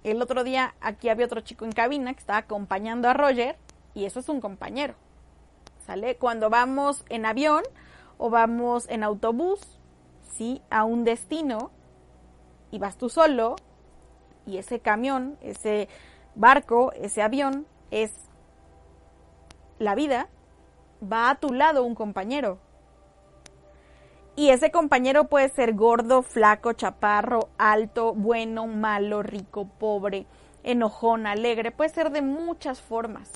El 0.03 0.21
otro 0.21 0.43
día 0.43 0.73
aquí 0.81 1.09
había 1.09 1.25
otro 1.25 1.41
chico 1.41 1.65
en 1.65 1.71
cabina 1.71 2.13
que 2.13 2.19
estaba 2.19 2.39
acompañando 2.39 3.09
a 3.09 3.13
Roger 3.13 3.57
y 3.93 4.05
eso 4.05 4.19
es 4.19 4.29
un 4.29 4.41
compañero. 4.41 4.95
¿Sale? 5.85 6.15
Cuando 6.15 6.49
vamos 6.49 7.03
en 7.09 7.25
avión 7.25 7.63
o 8.21 8.29
vamos 8.29 8.87
en 8.87 9.03
autobús, 9.03 9.59
¿sí? 10.21 10.61
A 10.69 10.83
un 10.83 11.03
destino 11.03 11.71
y 12.69 12.77
vas 12.77 12.95
tú 12.95 13.09
solo 13.09 13.55
y 14.45 14.57
ese 14.57 14.79
camión, 14.79 15.39
ese 15.41 15.89
barco, 16.35 16.91
ese 16.93 17.23
avión 17.23 17.65
es 17.89 18.13
la 19.79 19.95
vida, 19.95 20.29
va 21.01 21.31
a 21.31 21.39
tu 21.39 21.51
lado 21.51 21.83
un 21.83 21.95
compañero. 21.95 22.59
Y 24.35 24.49
ese 24.49 24.69
compañero 24.69 25.23
puede 25.23 25.49
ser 25.49 25.73
gordo, 25.73 26.21
flaco, 26.21 26.73
chaparro, 26.73 27.49
alto, 27.57 28.13
bueno, 28.13 28.67
malo, 28.67 29.23
rico, 29.23 29.67
pobre, 29.79 30.27
enojón, 30.61 31.25
alegre, 31.25 31.71
puede 31.71 31.89
ser 31.89 32.11
de 32.11 32.21
muchas 32.21 32.81
formas. 32.81 33.31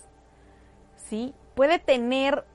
¿sí? 0.95 1.33
Puede 1.55 1.79
tener 1.79 2.45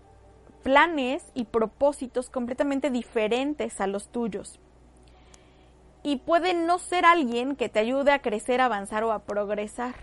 planes 0.62 1.24
y 1.34 1.44
propósitos 1.44 2.30
completamente 2.30 2.90
diferentes 2.90 3.80
a 3.80 3.86
los 3.86 4.08
tuyos. 4.08 4.58
Y 6.02 6.16
puede 6.16 6.54
no 6.54 6.78
ser 6.78 7.04
alguien 7.04 7.56
que 7.56 7.68
te 7.68 7.80
ayude 7.80 8.12
a 8.12 8.22
crecer, 8.22 8.60
avanzar 8.60 9.04
o 9.04 9.12
a 9.12 9.20
progresar. 9.20 9.94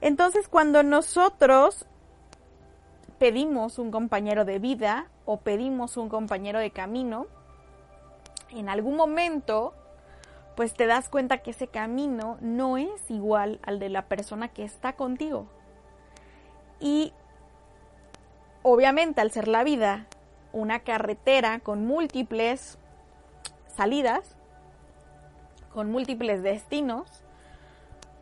Entonces, 0.00 0.48
cuando 0.48 0.82
nosotros 0.82 1.86
pedimos 3.18 3.78
un 3.78 3.90
compañero 3.90 4.44
de 4.44 4.58
vida 4.58 5.08
o 5.24 5.38
pedimos 5.38 5.96
un 5.96 6.08
compañero 6.08 6.58
de 6.58 6.70
camino, 6.70 7.26
en 8.50 8.68
algún 8.68 8.96
momento, 8.96 9.74
pues 10.56 10.74
te 10.74 10.86
das 10.86 11.08
cuenta 11.08 11.38
que 11.38 11.50
ese 11.50 11.68
camino 11.68 12.38
no 12.40 12.78
es 12.78 13.10
igual 13.10 13.60
al 13.62 13.78
de 13.78 13.88
la 13.88 14.06
persona 14.06 14.48
que 14.48 14.64
está 14.64 14.94
contigo. 14.94 15.46
Y 16.80 17.12
obviamente 18.72 19.20
al 19.20 19.30
ser 19.30 19.48
la 19.48 19.64
vida 19.64 20.06
una 20.52 20.80
carretera 20.80 21.60
con 21.60 21.86
múltiples 21.86 22.78
salidas, 23.76 24.36
con 25.72 25.90
múltiples 25.90 26.42
destinos, 26.42 27.06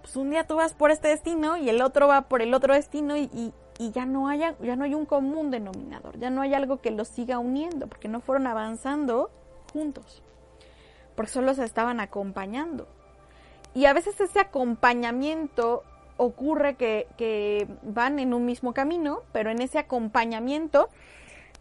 pues 0.02 0.16
un 0.16 0.30
día 0.30 0.46
tú 0.46 0.56
vas 0.56 0.74
por 0.74 0.90
este 0.90 1.08
destino 1.08 1.56
y 1.56 1.68
el 1.68 1.82
otro 1.82 2.08
va 2.08 2.22
por 2.22 2.42
el 2.42 2.54
otro 2.54 2.74
destino 2.74 3.16
y, 3.16 3.52
ya, 3.78 4.06
no 4.06 4.28
haya, 4.28 4.54
ya 4.60 4.76
no 4.76 4.84
hay 4.84 4.94
un 4.94 5.06
común 5.06 5.50
denominador, 5.50 6.18
ya 6.18 6.30
no 6.30 6.42
hay 6.42 6.54
algo 6.54 6.80
que 6.80 6.90
los 6.90 7.08
siga 7.08 7.38
uniendo, 7.38 7.86
porque 7.86 8.08
no 8.08 8.20
fueron 8.20 8.46
avanzando 8.46 9.30
juntos, 9.72 10.22
porque 11.14 11.32
solo 11.32 11.54
se 11.54 11.64
estaban 11.64 12.00
acompañando. 12.00 12.86
Y 13.74 13.86
a 13.86 13.92
veces 13.92 14.20
ese 14.20 14.40
acompañamiento 14.40 15.82
ocurre 16.16 16.76
que, 16.76 17.68
van 17.82 18.18
en 18.18 18.34
un 18.34 18.44
mismo 18.44 18.72
camino, 18.72 19.22
pero 19.32 19.50
en 19.50 19.60
ese 19.60 19.78
acompañamiento, 19.78 20.88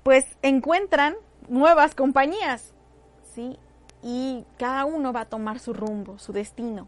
pues 0.04 0.26
encuentran 0.41 1.15
nuevas 1.48 1.96
compañías, 1.96 2.74
¿sí? 3.34 3.58
Y 4.02 4.46
cada 4.58 4.86
uno 4.86 5.13
va 5.13 5.22
a 5.22 5.26
tomar 5.26 5.60
su 5.60 5.74
rumbo, 5.74 6.20
su 6.20 6.32
destino. 6.32 6.88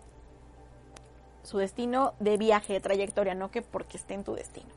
Su 1.44 1.58
destino 1.58 2.14
de 2.20 2.38
viaje, 2.38 2.74
de 2.74 2.80
trayectoria, 2.80 3.34
no 3.34 3.52
que 3.52 3.62
porque 3.62 3.98
esté 3.98 4.14
en 4.14 4.24
tu 4.24 4.36
destino. 4.36 4.70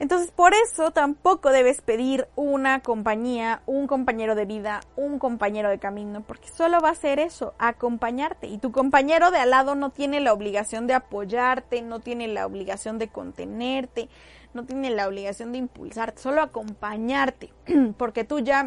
Entonces, 0.00 0.32
por 0.32 0.54
eso 0.54 0.90
tampoco 0.90 1.50
debes 1.50 1.80
pedir 1.80 2.26
una 2.34 2.80
compañía, 2.80 3.62
un 3.64 3.86
compañero 3.86 4.34
de 4.34 4.44
vida, 4.44 4.80
un 4.96 5.20
compañero 5.20 5.68
de 5.68 5.78
camino, 5.78 6.22
porque 6.22 6.48
solo 6.48 6.80
va 6.80 6.90
a 6.90 6.94
ser 6.96 7.20
eso, 7.20 7.54
acompañarte. 7.58 8.48
Y 8.48 8.58
tu 8.58 8.72
compañero 8.72 9.30
de 9.30 9.38
al 9.38 9.50
lado 9.50 9.76
no 9.76 9.90
tiene 9.90 10.18
la 10.18 10.32
obligación 10.32 10.88
de 10.88 10.94
apoyarte, 10.94 11.80
no 11.82 12.00
tiene 12.00 12.26
la 12.26 12.44
obligación 12.44 12.98
de 12.98 13.08
contenerte, 13.08 14.08
no 14.52 14.64
tiene 14.64 14.90
la 14.90 15.06
obligación 15.06 15.52
de 15.52 15.58
impulsarte, 15.58 16.20
solo 16.20 16.42
acompañarte, 16.42 17.52
porque 17.96 18.24
tú 18.24 18.40
ya 18.40 18.64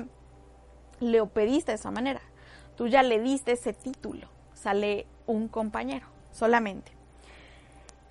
le 1.02 1.26
pediste 1.26 1.74
de 1.74 1.76
esa 1.76 1.92
manera, 1.92 2.22
tú 2.78 2.88
ya 2.88 3.04
le 3.04 3.20
diste 3.20 3.52
ese 3.52 3.74
título, 3.74 4.30
sale 4.54 5.08
un 5.26 5.50
compañero, 5.50 6.08
solamente. 6.32 6.94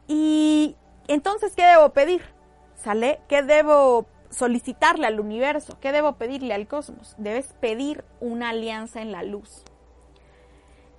Y 0.06 0.76
entonces, 1.08 1.54
¿qué 1.56 1.64
debo 1.64 1.90
pedir? 1.90 2.35
¿Sale? 2.76 3.20
¿Qué 3.28 3.42
debo 3.42 4.06
solicitarle 4.30 5.06
al 5.06 5.18
universo? 5.18 5.78
¿Qué 5.80 5.92
debo 5.92 6.12
pedirle 6.12 6.54
al 6.54 6.68
cosmos? 6.68 7.14
Debes 7.18 7.52
pedir 7.60 8.04
una 8.20 8.50
alianza 8.50 9.00
en 9.02 9.12
la 9.12 9.22
luz. 9.22 9.64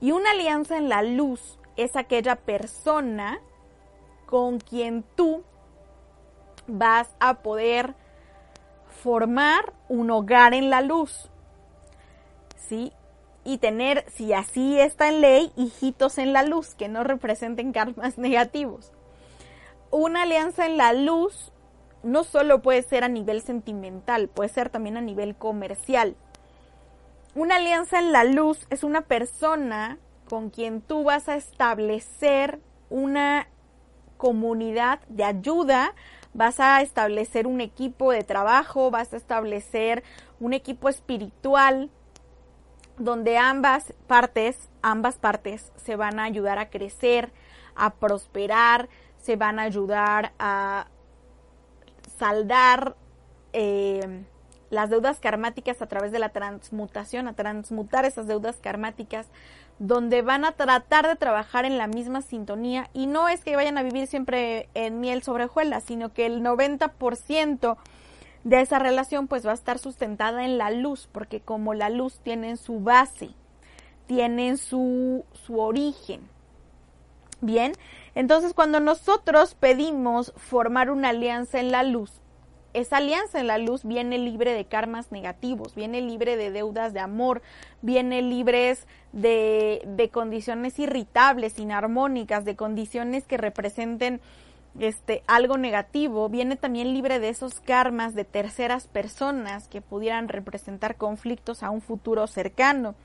Y 0.02 0.12
una 0.12 0.32
alianza 0.32 0.78
en 0.78 0.90
la 0.90 1.02
luz 1.02 1.58
es 1.76 1.96
aquella 1.96 2.36
persona 2.36 3.40
con 4.26 4.60
quien 4.60 5.04
tú 5.16 5.44
vas 6.68 7.10
a 7.20 7.36
poder 7.36 7.96
formar 9.02 9.74
un 9.88 10.12
hogar 10.12 10.54
en 10.54 10.70
la 10.70 10.82
luz. 10.82 11.30
¿Sí? 12.56 12.92
Y 13.44 13.60
tener, 13.60 14.04
si 14.12 14.34
así 14.34 14.80
está 14.80 15.08
en 15.08 15.22
ley, 15.22 15.54
hijitos 15.56 16.18
en 16.18 16.34
la 16.34 16.44
luz 16.44 16.76
que 16.76 16.90
no 16.90 17.04
representen 17.04 17.72
karmas 17.72 18.18
negativos. 18.18 18.92
Una 19.90 20.24
alianza 20.24 20.66
en 20.66 20.76
la 20.76 20.92
luz 20.92 21.54
no 22.08 22.24
solo 22.24 22.62
puede 22.62 22.84
ser 22.84 23.04
a 23.04 23.10
nivel 23.10 23.42
sentimental, 23.42 24.30
puede 24.30 24.50
ser 24.50 24.70
también 24.70 24.96
a 24.98 25.02
nivel 25.02 25.36
comercial. 25.36 26.16
Una 27.36 27.58
alianza 27.58 28.00
en 28.00 28.12
la 28.12 28.24
luz 28.24 28.66
es 28.70 28.84
una 28.84 29.02
persona 29.02 29.98
con 30.30 30.50
quien 30.50 30.82
tú 30.82 31.04
vas 31.04 31.28
a 31.28 31.36
establecer 31.36 32.60
una 32.90 33.48
comunidad 34.16 35.00
de 35.10 35.26
ayuda, 35.26 35.94
vas 36.34 36.60
a 36.60 36.82
establecer 36.82 37.46
un 37.46 37.60
equipo 37.60 38.12
de 38.12 38.24
trabajo, 38.24 38.90
vas 38.90 39.14
a 39.14 39.18
establecer 39.18 40.04
un 40.40 40.54
equipo 40.54 40.88
espiritual 40.88 41.90
donde 42.98 43.38
ambas 43.38 43.94
partes, 44.08 44.70
ambas 44.82 45.18
partes 45.18 45.72
se 45.76 45.98
van 45.98 46.20
a 46.20 46.24
ayudar 46.24 46.58
a 46.58 46.70
crecer, 46.70 47.32
a 47.76 47.96
prosperar, 47.96 48.88
se 49.18 49.36
van 49.36 49.60
a 49.60 49.64
ayudar 49.64 50.32
a 50.40 50.88
saldar 52.18 52.96
eh, 53.54 54.24
las 54.70 54.90
deudas 54.90 55.20
karmáticas 55.20 55.82
a 55.82 55.88
través 55.88 56.12
de 56.12 56.20
la 56.20 56.30
transmutación, 56.30 57.28
a 57.28 57.34
transmutar 57.34 58.06
esas 58.06 58.28
deudas 58.28 58.58
karmáticas, 58.58 59.28
donde 59.80 60.22
van 60.22 60.44
a 60.44 60.54
tratar 60.54 61.08
de 61.08 61.16
trabajar 61.16 61.66
en 61.66 61.78
la 61.78 61.88
misma 61.88 62.22
sintonía 62.22 62.90
y 62.94 63.06
no 63.08 63.30
es 63.30 63.44
que 63.44 63.56
vayan 63.56 63.78
a 63.78 63.84
vivir 63.84 64.08
siempre 64.08 64.70
en 64.74 65.00
miel 65.00 65.22
sobre 65.24 65.46
hojuelas, 65.46 65.84
sino 65.84 66.14
que 66.14 66.26
el 66.26 66.42
90% 66.42 67.78
de 68.44 68.62
esa 68.62 68.80
relación 68.80 69.28
pues 69.28 69.46
va 69.46 69.52
a 69.52 69.56
estar 69.56 69.78
sustentada 69.78 70.46
en 70.46 70.58
la 70.58 70.72
luz, 70.72 71.08
porque 71.12 71.42
como 71.42 71.74
la 71.74 71.90
luz 71.90 72.20
tiene 72.24 72.58
su 72.58 72.80
base, 72.80 73.30
tiene 74.08 74.58
su, 74.58 75.26
su 75.34 75.60
origen. 75.60 76.22
Bien, 77.40 77.74
entonces, 78.18 78.56
cuando 78.56 78.80
nosotros 78.80 79.54
pedimos 79.54 80.34
formar 80.36 80.90
una 80.90 81.10
alianza 81.10 81.60
en 81.60 81.72
la 81.72 81.84
luz, 81.84 82.12
esa 82.74 82.98
alianza 82.98 83.40
en 83.40 83.46
la 83.46 83.60
luz 83.60 83.84
viene 83.84 84.18
libre 84.18 84.54
de 84.54 84.66
karmas 84.66 85.12
negativos, 85.12 85.76
viene 85.76 86.02
libre 86.02 86.36
de 86.36 86.50
deudas 86.50 86.94
de 86.94 87.00
amor, 87.00 87.44
viene 87.84 88.24
libres 88.24 88.88
de, 89.14 89.84
de 89.86 90.10
condiciones 90.10 90.80
irritables, 90.80 91.60
inarmónicas, 91.60 92.44
de 92.44 92.56
condiciones 92.56 93.26
que 93.26 93.38
representen 93.38 94.20
este, 94.80 95.22
algo 95.28 95.60
negativo, 95.60 96.28
viene 96.28 96.56
también 96.56 96.94
libre 96.96 97.20
de 97.20 97.30
esos 97.30 97.60
karmas 97.60 98.16
de 98.16 98.26
terceras 98.26 98.88
personas 98.88 99.68
que 99.68 99.82
pudieran 99.82 100.28
representar 100.28 100.96
conflictos 100.96 101.62
a 101.62 101.70
un 101.70 101.82
futuro 101.82 102.26
cercano. 102.26 102.96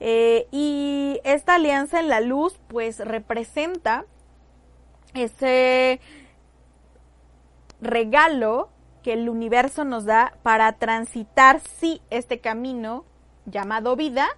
Eh, 0.00 0.46
y 0.50 1.20
esta 1.24 1.54
alianza 1.54 2.00
en 2.00 2.08
la 2.08 2.20
luz, 2.20 2.58
pues 2.68 2.98
representa 2.98 4.04
ese 5.14 6.00
regalo 7.80 8.70
que 9.02 9.12
el 9.14 9.28
universo 9.28 9.84
nos 9.84 10.04
da 10.04 10.34
para 10.42 10.72
transitar, 10.74 11.60
sí, 11.60 12.00
este 12.10 12.38
camino 12.38 13.04
llamado 13.46 13.96
vida, 13.96 14.28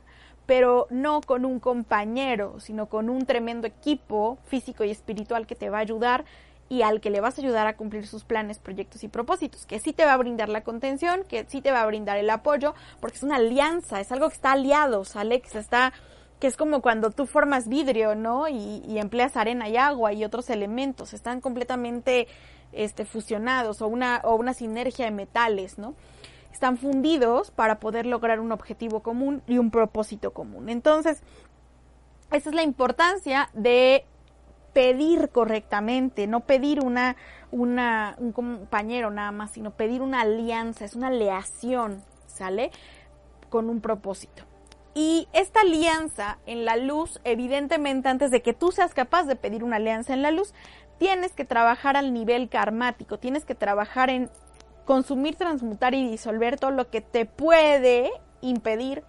pero 0.46 0.87
no 0.90 1.20
con 1.20 1.44
un 1.44 1.60
compañero, 1.60 2.60
sino 2.60 2.87
con 2.87 3.08
un 3.08 3.26
tremendo 3.26 3.66
equipo 3.66 4.38
físico 4.44 4.84
y 4.84 4.90
espiritual 4.90 5.46
que 5.46 5.54
te 5.54 5.70
va 5.70 5.78
a 5.78 5.82
ayudar 5.82 6.24
y 6.68 6.82
al 6.82 7.00
que 7.00 7.10
le 7.10 7.20
vas 7.20 7.38
a 7.38 7.42
ayudar 7.42 7.66
a 7.66 7.76
cumplir 7.76 8.06
sus 8.06 8.24
planes, 8.24 8.58
proyectos 8.58 9.04
y 9.04 9.08
propósitos, 9.08 9.66
que 9.66 9.78
sí 9.78 9.92
te 9.92 10.04
va 10.04 10.14
a 10.14 10.16
brindar 10.16 10.48
la 10.48 10.62
contención, 10.62 11.24
que 11.24 11.44
sí 11.48 11.60
te 11.60 11.70
va 11.70 11.82
a 11.82 11.87
brindar 11.87 12.16
el 12.16 12.30
apoyo, 12.30 12.74
porque 13.00 13.16
es 13.16 13.22
una 13.22 13.37
alianza, 13.37 14.00
es 14.00 14.10
algo 14.12 14.28
que 14.28 14.34
está 14.34 14.52
aliado, 14.52 15.04
sale 15.04 15.42
está 15.44 15.92
que 16.40 16.47
es 16.47 16.57
como 16.57 16.83
cuando 16.83 17.11
tú 17.11 17.27
formas 17.27 17.68
vidrio, 17.68 18.14
¿no? 18.14 18.49
Y, 18.49 18.99
empleas 18.99 19.37
arena 19.37 19.68
y 19.68 19.77
agua 19.77 20.12
y 20.12 20.25
otros 20.25 20.51
elementos, 20.51 21.14
están 21.14 21.40
completamente 21.40 22.27
este, 22.73 23.05
fusionados 23.05 23.83
o 23.83 23.88
una, 23.88 24.20
o 24.25 24.35
una 24.35 24.55
sinergia 24.55 25.05
de 25.05 25.11
metales, 25.11 25.79
¿no? 25.79 25.94
Están 26.53 26.77
fundidos 26.77 27.51
para 27.51 27.81
poder 27.81 28.07
lograr 28.07 28.40
un 28.40 28.53
objetivo 28.53 29.01
común 29.01 29.42
y 29.47 29.59
un 29.59 29.70
propósito 29.70 30.33
común. 30.33 30.68
Entonces, 30.68 31.23
esa 32.31 32.51
es 32.51 32.55
la 32.55 32.62
importancia 32.62 33.49
de 33.55 34.05
pedir 34.73 35.31
correctamente, 35.31 36.27
no 36.27 36.40
pedir 36.40 36.81
una, 36.81 37.16
una, 37.53 38.16
un 38.18 38.33
compañero 38.33 39.11
nada 39.11 39.31
más, 39.31 39.53
sino 39.53 39.70
pedir 39.70 40.03
una 40.03 40.23
alianza, 40.23 40.85
es 40.85 40.94
una 40.94 41.09
aleación, 41.09 42.03
¿sale? 42.27 42.70
Con 43.51 43.70
un 43.70 43.81
propósito. 43.81 44.44
Y 44.94 45.28
esta 45.33 45.62
alianza 45.62 46.38
en 46.46 46.64
la 46.64 46.76
luz, 46.76 47.20
evidentemente 47.24 48.09
antes 48.09 48.30
de 48.30 48.42
que 48.42 48.52
tú 48.52 48.70
seas 48.70 48.94
capaz 48.94 49.24
de 49.24 49.35
pedir 49.35 49.64
una 49.64 49.76
alianza 49.76 50.14
en 50.14 50.22
la 50.22 50.30
luz, 50.30 50.54
tienes 50.98 51.33
que 51.33 51.44
trabajar 51.44 51.96
al 51.96 52.14
nivel 52.14 52.48
karmático, 52.48 53.18
tienes 53.18 53.44
que 53.44 53.57
trabajar 53.57 54.09
en 54.09 54.30
consumir, 54.85 55.35
transmutar 55.35 55.94
y 55.94 56.09
disolver 56.09 56.59
todo 56.59 56.70
lo 56.70 56.90
que 56.90 57.00
te 57.00 57.26
puede 57.26 58.11
impedir 58.40 59.02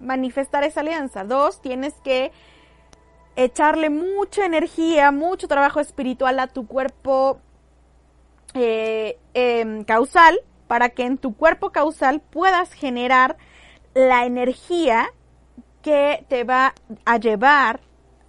manifestar 0.00 0.64
esa 0.64 0.80
alianza. 0.80 1.24
Dos, 1.24 1.60
tienes 1.60 1.94
que 2.04 2.32
echarle 3.36 3.90
mucha 3.90 4.46
energía, 4.46 5.10
mucho 5.10 5.48
trabajo 5.48 5.80
espiritual 5.80 6.38
a 6.40 6.46
tu 6.46 6.66
cuerpo 6.66 7.40
eh, 8.54 9.18
em, 9.34 9.84
causal 9.84 10.40
para 10.66 10.88
que 10.88 11.04
en 11.04 11.18
tu 11.18 11.36
cuerpo 11.36 11.70
causal 11.70 12.20
puedas 12.20 12.72
generar 12.72 13.36
la 13.94 14.24
energía 14.24 15.10
que 15.86 16.24
te 16.26 16.42
va 16.42 16.74
a 17.04 17.16
llevar, 17.16 17.78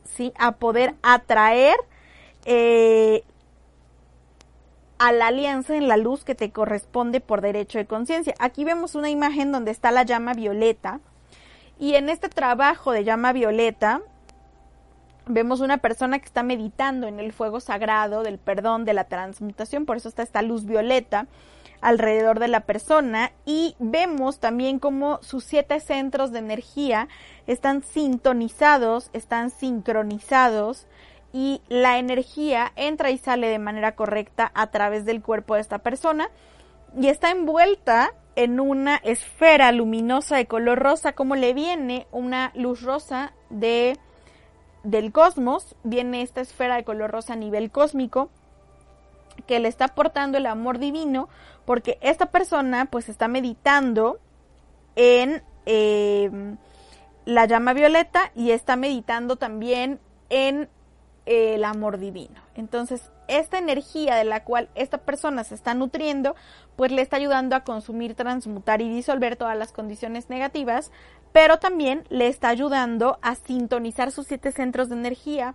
¿sí? 0.04 0.32
A 0.38 0.52
poder 0.58 0.93
atraer 1.02 1.76
eh, 2.46 3.24
a 5.00 5.12
la 5.12 5.28
alianza 5.28 5.76
en 5.76 5.88
la 5.88 5.98
luz 5.98 6.24
que 6.24 6.36
te 6.36 6.52
corresponde 6.52 7.20
por 7.20 7.41
derecho 7.41 7.80
de 7.80 7.88
conciencia. 7.88 8.36
Aquí 8.38 8.63
vemos 8.63 8.93
una 8.93 9.10
imagen 9.10 9.52
donde 9.52 9.72
está 9.72 9.89
la 9.89 10.04
llama 10.04 10.36
violeta 10.36 11.00
y 11.80 11.96
en 11.96 12.10
este 12.10 12.30
trabajo 12.30 12.91
de 12.91 13.04
llama 13.04 13.34
violeta 13.34 14.02
vemos 15.26 15.60
una 15.60 15.80
persona 15.80 16.20
que 16.20 16.26
está 16.26 16.43
meditando 16.43 17.08
en 17.08 17.20
el 17.20 17.34
fuego 17.34 17.60
sagrado 17.60 18.22
del 18.22 18.38
perdón, 18.38 18.86
de 18.86 18.93
la 18.93 19.06
transmutación, 19.06 19.88
por 19.88 19.98
eso 19.98 20.10
está 20.10 20.22
esta 20.22 20.43
luz 20.43 20.65
violeta 20.65 21.26
alrededor 21.82 22.40
de 22.40 22.48
la 22.48 22.62
persona 22.62 23.32
y 23.46 23.76
vemos 23.80 24.40
también 24.40 24.80
cómo 24.80 25.20
sus 25.22 25.44
siete 25.44 25.80
centros 25.80 26.32
de 26.32 26.40
energía 26.40 27.08
están 27.46 27.84
sintonizados, 27.84 29.10
están 29.13 29.50
sincronizados 29.50 30.88
y 31.34 31.62
la 31.68 32.00
energía 32.00 32.72
entra 32.76 33.12
y 33.12 33.18
sale 33.18 33.48
de 33.48 33.60
manera 33.60 33.96
correcta 33.96 34.52
a 34.56 34.68
través 34.68 35.06
del 35.06 35.22
cuerpo 35.22 35.56
de 35.56 35.62
esta 35.62 35.80
persona 35.80 36.30
y 37.00 37.08
está 37.08 37.32
envuelta 37.32 38.13
en 38.36 38.60
una 38.60 38.98
esfera 38.98 39.72
luminosa 39.72 40.38
de 40.38 40.46
color 40.46 40.80
rosa 40.80 41.13
como 41.13 41.36
le 41.36 41.54
viene 41.54 42.08
una 42.12 42.52
luz 42.56 42.82
rosa 42.82 43.34
de 43.50 43.98
del 44.84 45.12
cosmos, 45.12 45.76
viene 45.84 46.22
esta 46.22 46.40
esfera 46.40 46.76
de 46.76 46.86
color 46.86 47.12
rosa 47.12 47.34
a 47.34 47.36
nivel 47.36 47.72
cósmico 47.72 48.30
que 49.48 49.60
le 49.60 49.68
está 49.68 49.86
aportando 49.86 50.38
el 50.38 50.46
amor 50.46 50.78
divino 50.78 51.30
porque 51.66 51.98
esta 52.02 52.28
persona 52.28 52.86
pues 52.86 53.10
está 53.10 53.28
meditando 53.28 54.20
en 54.96 55.44
eh, 55.66 56.30
la 57.26 57.46
llama 57.46 57.74
violeta 57.74 58.32
y 58.36 58.52
está 58.52 58.76
meditando 58.76 59.36
también 59.36 60.00
en 60.30 60.70
eh, 61.26 61.56
el 61.56 61.66
amor 61.66 61.98
divino. 61.98 62.42
Entonces, 62.56 63.12
esta 63.28 63.58
energía 63.58 64.16
de 64.16 64.24
la 64.24 64.46
cual 64.46 64.70
esta 64.76 65.00
persona 65.00 65.44
se 65.44 65.56
está 65.56 65.74
nutriendo, 65.74 66.36
pues 66.78 66.92
le 66.92 67.02
está 67.02 67.18
ayudando 67.18 67.56
a 67.56 67.66
consumir, 67.66 68.16
transmutar 68.16 68.82
y 68.82 68.88
disolver 68.88 69.36
todas 69.36 69.58
las 69.58 69.74
condiciones 69.74 70.30
negativas, 70.30 70.92
pero 71.34 71.60
también 71.60 72.06
le 72.10 72.28
está 72.28 72.48
ayudando 72.48 73.20
a 73.22 73.36
sintonizar 73.36 74.12
sus 74.12 74.28
siete 74.28 74.54
centros 74.54 74.88
de 74.88 74.96
energía 74.96 75.54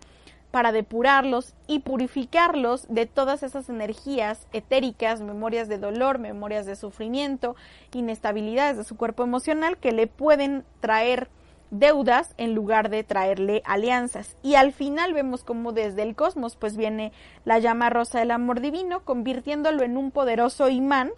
para 0.53 0.71
depurarlos 0.71 1.55
y 1.67 1.81
purificarlos 1.81 2.87
de 2.89 3.07
todas 3.07 3.43
esas 3.43 3.69
energías 3.69 4.47
etéricas, 4.53 5.23
memorias 5.23 5.69
de 5.69 5.79
dolor, 5.79 6.19
memorias 6.19 6.67
de 6.67 6.77
sufrimiento, 6.77 7.57
inestabilidades 7.93 8.77
de 8.77 8.85
su 8.85 8.97
cuerpo 8.97 9.25
emocional 9.25 9.79
que 9.79 9.93
le 9.93 10.07
pueden 10.07 10.65
traer 10.81 11.29
deudas 11.71 12.35
en 12.37 12.55
lugar 12.55 12.91
de 12.91 13.03
traerle 13.03 13.63
alianzas. 13.65 14.37
Y 14.43 14.55
al 14.55 14.73
final 14.73 15.15
vemos 15.15 15.43
como 15.43 15.73
desde 15.73 16.03
el 16.03 16.15
cosmos 16.15 16.55
pues 16.55 16.77
viene 16.77 17.13
la 17.47 17.59
llama 17.59 17.89
rosa 17.89 18.19
del 18.19 18.31
amor 18.31 18.61
divino, 18.61 19.01
convirtiéndolo 19.01 19.83
en 19.83 19.97
un 19.97 20.11
poderoso 20.11 20.69
imán 20.69 21.11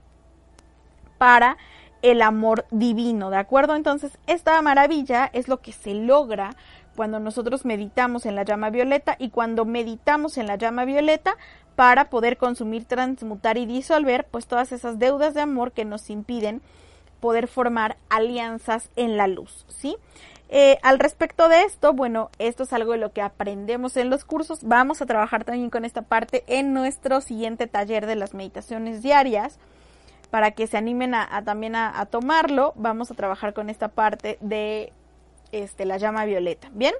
para 1.18 1.58
el 2.02 2.20
amor 2.20 2.66
divino, 2.70 3.30
¿de 3.30 3.38
acuerdo? 3.38 3.74
Entonces, 3.74 4.18
esta 4.26 4.60
maravilla 4.60 5.30
es 5.32 5.48
lo 5.48 5.62
que 5.62 5.72
se 5.72 5.94
logra 5.94 6.50
cuando 6.94 7.20
nosotros 7.20 7.64
meditamos 7.64 8.26
en 8.26 8.34
la 8.34 8.44
llama 8.44 8.70
violeta 8.70 9.16
y 9.18 9.30
cuando 9.30 9.64
meditamos 9.64 10.38
en 10.38 10.46
la 10.46 10.56
llama 10.56 10.84
violeta 10.84 11.36
para 11.76 12.10
poder 12.10 12.36
consumir, 12.36 12.84
transmutar 12.84 13.58
y 13.58 13.66
disolver 13.66 14.26
pues 14.30 14.46
todas 14.46 14.72
esas 14.72 14.98
deudas 14.98 15.34
de 15.34 15.40
amor 15.40 15.72
que 15.72 15.84
nos 15.84 16.10
impiden 16.10 16.62
poder 17.20 17.48
formar 17.48 17.96
alianzas 18.10 18.90
en 18.96 19.16
la 19.16 19.26
luz, 19.26 19.64
¿sí? 19.68 19.96
Eh, 20.50 20.78
al 20.82 20.98
respecto 20.98 21.48
de 21.48 21.62
esto, 21.62 21.92
bueno, 21.94 22.30
esto 22.38 22.64
es 22.64 22.72
algo 22.72 22.92
de 22.92 22.98
lo 22.98 23.12
que 23.12 23.22
aprendemos 23.22 23.96
en 23.96 24.10
los 24.10 24.24
cursos. 24.24 24.60
Vamos 24.62 25.02
a 25.02 25.06
trabajar 25.06 25.44
también 25.44 25.70
con 25.70 25.84
esta 25.84 26.02
parte 26.02 26.44
en 26.46 26.72
nuestro 26.72 27.20
siguiente 27.20 27.66
taller 27.66 28.06
de 28.06 28.16
las 28.16 28.34
meditaciones 28.34 29.02
diarias. 29.02 29.58
Para 30.30 30.50
que 30.50 30.66
se 30.66 30.76
animen 30.76 31.14
a, 31.14 31.42
también 31.44 31.76
a, 31.76 32.04
tomarlo, 32.06 32.72
vamos 32.76 33.10
a 33.10 33.14
trabajar 33.14 33.54
con 33.54 33.70
esta 33.70 33.88
parte 33.88 34.36
de 34.40 34.92
este, 35.62 35.84
la 35.84 35.96
llama 35.96 36.24
violeta. 36.24 36.70
¿Bien? 36.72 36.94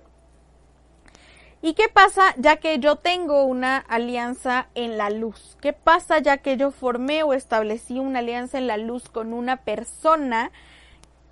¿Y 1.62 1.74
qué 1.74 1.88
pasa 1.88 2.34
ya 2.36 2.56
que 2.56 2.78
yo 2.78 2.96
tengo 2.96 3.44
una 3.44 3.78
alianza 3.78 4.68
en 4.74 4.98
la 4.98 5.08
luz? 5.08 5.56
¿Qué 5.62 5.72
pasa 5.72 6.18
ya 6.18 6.38
que 6.38 6.56
yo 6.56 6.70
formé 6.70 7.22
o 7.22 7.32
establecí 7.32 7.98
una 7.98 8.18
alianza 8.18 8.58
en 8.58 8.66
la 8.66 8.76
luz 8.76 9.08
con 9.08 9.32
una 9.32 9.56
persona 9.56 10.52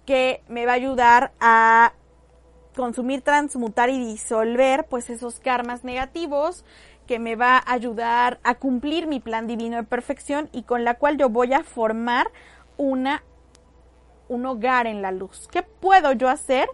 que 0.06 0.42
me 0.48 0.64
va 0.64 0.72
a 0.72 0.76
ayudar 0.76 1.32
a 1.38 1.92
consumir, 2.74 3.20
transmutar 3.20 3.90
y 3.90 3.98
disolver 3.98 4.86
pues 4.86 5.10
esos 5.10 5.38
karmas 5.38 5.84
negativos 5.84 6.64
que 7.06 7.18
me 7.18 7.36
va 7.36 7.58
a 7.58 7.72
ayudar 7.72 8.40
a 8.42 8.54
cumplir 8.54 9.06
mi 9.06 9.20
plan 9.20 9.46
divino 9.46 9.76
de 9.76 9.82
perfección 9.82 10.48
y 10.52 10.62
con 10.62 10.84
la 10.84 10.94
cual 10.94 11.18
yo 11.18 11.28
voy 11.28 11.52
a 11.52 11.62
formar 11.62 12.30
una 12.78 13.22
un 14.28 14.46
hogar 14.46 14.86
en 14.86 15.02
la 15.02 15.12
luz. 15.12 15.46
¿Qué 15.52 15.62
puedo 15.62 16.12
yo 16.12 16.30
hacer? 16.30 16.68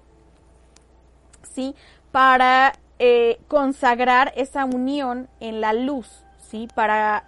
¿Sí? 1.42 1.74
Para 2.12 2.72
eh, 2.98 3.38
consagrar 3.48 4.32
esa 4.36 4.64
unión 4.64 5.28
en 5.40 5.60
la 5.60 5.72
luz, 5.72 6.24
¿sí? 6.38 6.68
Para 6.74 7.24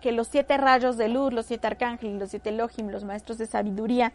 que 0.00 0.12
los 0.12 0.28
siete 0.28 0.56
rayos 0.56 0.96
de 0.96 1.08
luz, 1.08 1.32
los 1.32 1.46
siete 1.46 1.66
arcángeles, 1.66 2.18
los 2.18 2.30
siete 2.30 2.50
Elohim, 2.50 2.88
los 2.88 3.04
maestros 3.04 3.38
de 3.38 3.46
sabiduría, 3.46 4.12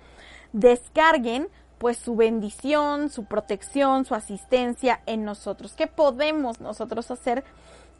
descarguen 0.54 1.47
pues 1.78 1.97
su 1.97 2.15
bendición, 2.15 3.10
su 3.10 3.26
protección, 3.26 4.06
su 4.06 4.15
asistencia 4.15 5.02
en 5.06 5.23
nosotros. 5.23 5.73
¿Qué 5.73 5.88
podemos 5.88 6.60
nosotros 6.60 7.12
hacer 7.12 7.43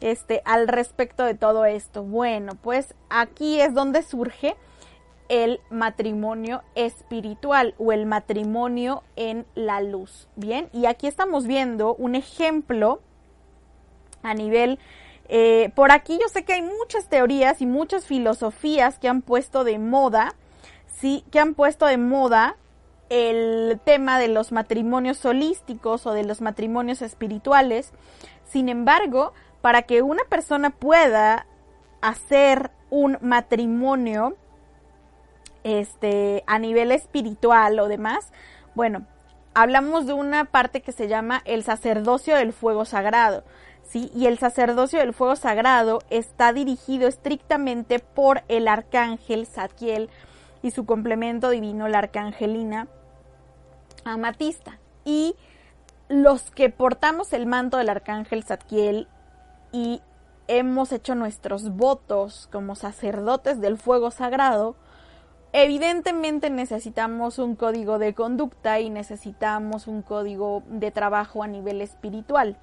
este 0.00 0.42
al 0.44 0.68
respecto 0.68 1.24
de 1.24 1.34
todo 1.34 1.64
esto? 1.64 2.02
Bueno, 2.02 2.54
pues 2.60 2.94
aquí 3.08 3.60
es 3.60 3.74
donde 3.74 4.02
surge 4.02 4.56
el 5.28 5.60
matrimonio 5.70 6.62
espiritual 6.74 7.74
o 7.78 7.92
el 7.92 8.06
matrimonio 8.06 9.02
en 9.16 9.46
la 9.54 9.80
luz. 9.80 10.28
Bien, 10.36 10.68
y 10.72 10.86
aquí 10.86 11.06
estamos 11.06 11.46
viendo 11.46 11.94
un 11.94 12.14
ejemplo 12.14 13.00
a 14.22 14.34
nivel 14.34 14.78
eh, 15.28 15.70
por 15.74 15.92
aquí 15.92 16.18
yo 16.20 16.28
sé 16.28 16.44
que 16.44 16.54
hay 16.54 16.62
muchas 16.62 17.08
teorías 17.08 17.60
y 17.60 17.66
muchas 17.66 18.06
filosofías 18.06 18.98
que 18.98 19.08
han 19.08 19.20
puesto 19.20 19.62
de 19.62 19.78
moda, 19.78 20.34
sí, 20.86 21.22
que 21.30 21.38
han 21.38 21.54
puesto 21.54 21.86
de 21.86 21.98
moda 21.98 22.56
el 23.10 23.78
tema 23.84 24.18
de 24.18 24.28
los 24.28 24.52
matrimonios 24.52 25.24
holísticos 25.24 26.06
o 26.06 26.12
de 26.12 26.24
los 26.24 26.40
matrimonios 26.40 27.02
espirituales. 27.02 27.92
Sin 28.46 28.70
embargo, 28.70 29.34
para 29.60 29.82
que 29.82 30.00
una 30.02 30.24
persona 30.24 30.70
pueda 30.70 31.46
hacer 32.00 32.70
un 32.90 33.18
matrimonio 33.20 34.36
este 35.68 36.44
a 36.46 36.58
nivel 36.58 36.92
espiritual 36.92 37.78
o 37.78 37.88
demás, 37.88 38.32
bueno, 38.74 39.06
hablamos 39.54 40.06
de 40.06 40.12
una 40.12 40.44
parte 40.44 40.80
que 40.80 40.92
se 40.92 41.08
llama 41.08 41.42
el 41.44 41.64
sacerdocio 41.64 42.36
del 42.36 42.52
fuego 42.52 42.84
sagrado. 42.84 43.44
¿Sí? 43.82 44.10
Y 44.14 44.26
el 44.26 44.38
sacerdocio 44.38 44.98
del 44.98 45.14
fuego 45.14 45.34
sagrado 45.34 46.00
está 46.10 46.52
dirigido 46.52 47.08
estrictamente 47.08 48.00
por 48.00 48.42
el 48.48 48.68
arcángel 48.68 49.46
Satiel 49.46 50.10
y 50.62 50.72
su 50.72 50.84
complemento 50.84 51.48
divino, 51.48 51.88
la 51.88 52.00
arcangelina 52.00 52.88
amatista. 54.04 54.78
Y 55.06 55.36
los 56.08 56.50
que 56.50 56.70
portamos 56.70 57.32
el 57.32 57.46
manto 57.46 57.76
del 57.76 57.88
arcángel 57.88 58.44
Zadkiel 58.44 59.08
y 59.72 60.00
hemos 60.48 60.92
hecho 60.92 61.14
nuestros 61.14 61.70
votos 61.70 62.48
como 62.50 62.74
sacerdotes 62.74 63.60
del 63.60 63.76
fuego 63.76 64.10
sagrado, 64.10 64.76
evidentemente 65.52 66.50
necesitamos 66.50 67.38
un 67.38 67.56
código 67.56 67.98
de 67.98 68.14
conducta 68.14 68.80
y 68.80 68.90
necesitamos 68.90 69.86
un 69.86 70.02
código 70.02 70.62
de 70.68 70.90
trabajo 70.90 71.42
a 71.42 71.48
nivel 71.48 71.80
espiritual. 71.80 72.56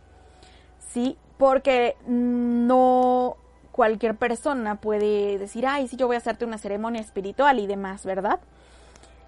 ¿Sí? 0.79 1.17
Porque 1.37 1.97
no 2.07 3.37
cualquier 3.71 4.15
persona 4.15 4.75
puede 4.75 5.37
decir, 5.37 5.67
ay, 5.67 5.87
sí, 5.87 5.97
yo 5.97 6.07
voy 6.07 6.15
a 6.15 6.19
hacerte 6.19 6.45
una 6.45 6.57
ceremonia 6.57 7.01
espiritual 7.01 7.59
y 7.59 7.67
demás, 7.67 8.05
¿verdad? 8.05 8.39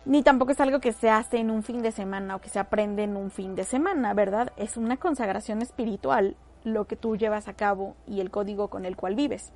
ni 0.08 0.24
tampoco 0.24 0.54
es 0.54 0.62
algo 0.62 0.80
que 0.80 0.94
se 0.94 1.10
hace 1.10 1.38
en 1.38 1.52
un 1.52 1.64
fin 1.64 1.82
de 1.82 1.92
semana 1.92 2.38
o 2.38 2.42
que 2.42 2.48
se 2.48 2.60
aprende 2.60 3.04
en 3.04 3.18
un 3.18 3.30
fin 3.30 3.56
de 3.56 3.66
semana, 3.66 4.14
¿verdad? 4.14 4.54
Es 4.56 4.78
una 4.78 4.96
consagración 4.96 5.62
espiritual 5.62 6.38
lo 6.64 6.88
que 6.88 6.96
tú 6.96 7.18
llevas 7.18 7.50
a 7.50 7.54
cabo 7.54 7.96
y 8.08 8.22
el 8.22 8.32
código 8.32 8.70
con 8.70 8.86
el 8.86 8.96
cual 8.96 9.16
vives. 9.16 9.52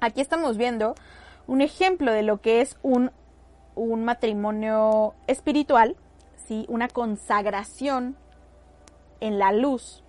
Aquí 0.00 0.20
estamos 0.20 0.56
viendo 0.56 0.94
un 1.50 1.62
ejemplo 1.62 2.12
de 2.12 2.22
lo 2.22 2.40
que 2.40 2.60
es 2.60 2.78
un, 2.80 3.10
un 3.74 4.04
matrimonio 4.04 5.14
espiritual, 5.26 5.96
¿sí? 6.46 6.64
una 6.68 6.86
consagración 6.86 8.14
en 9.18 9.40
la 9.40 9.50
luz 9.50 10.04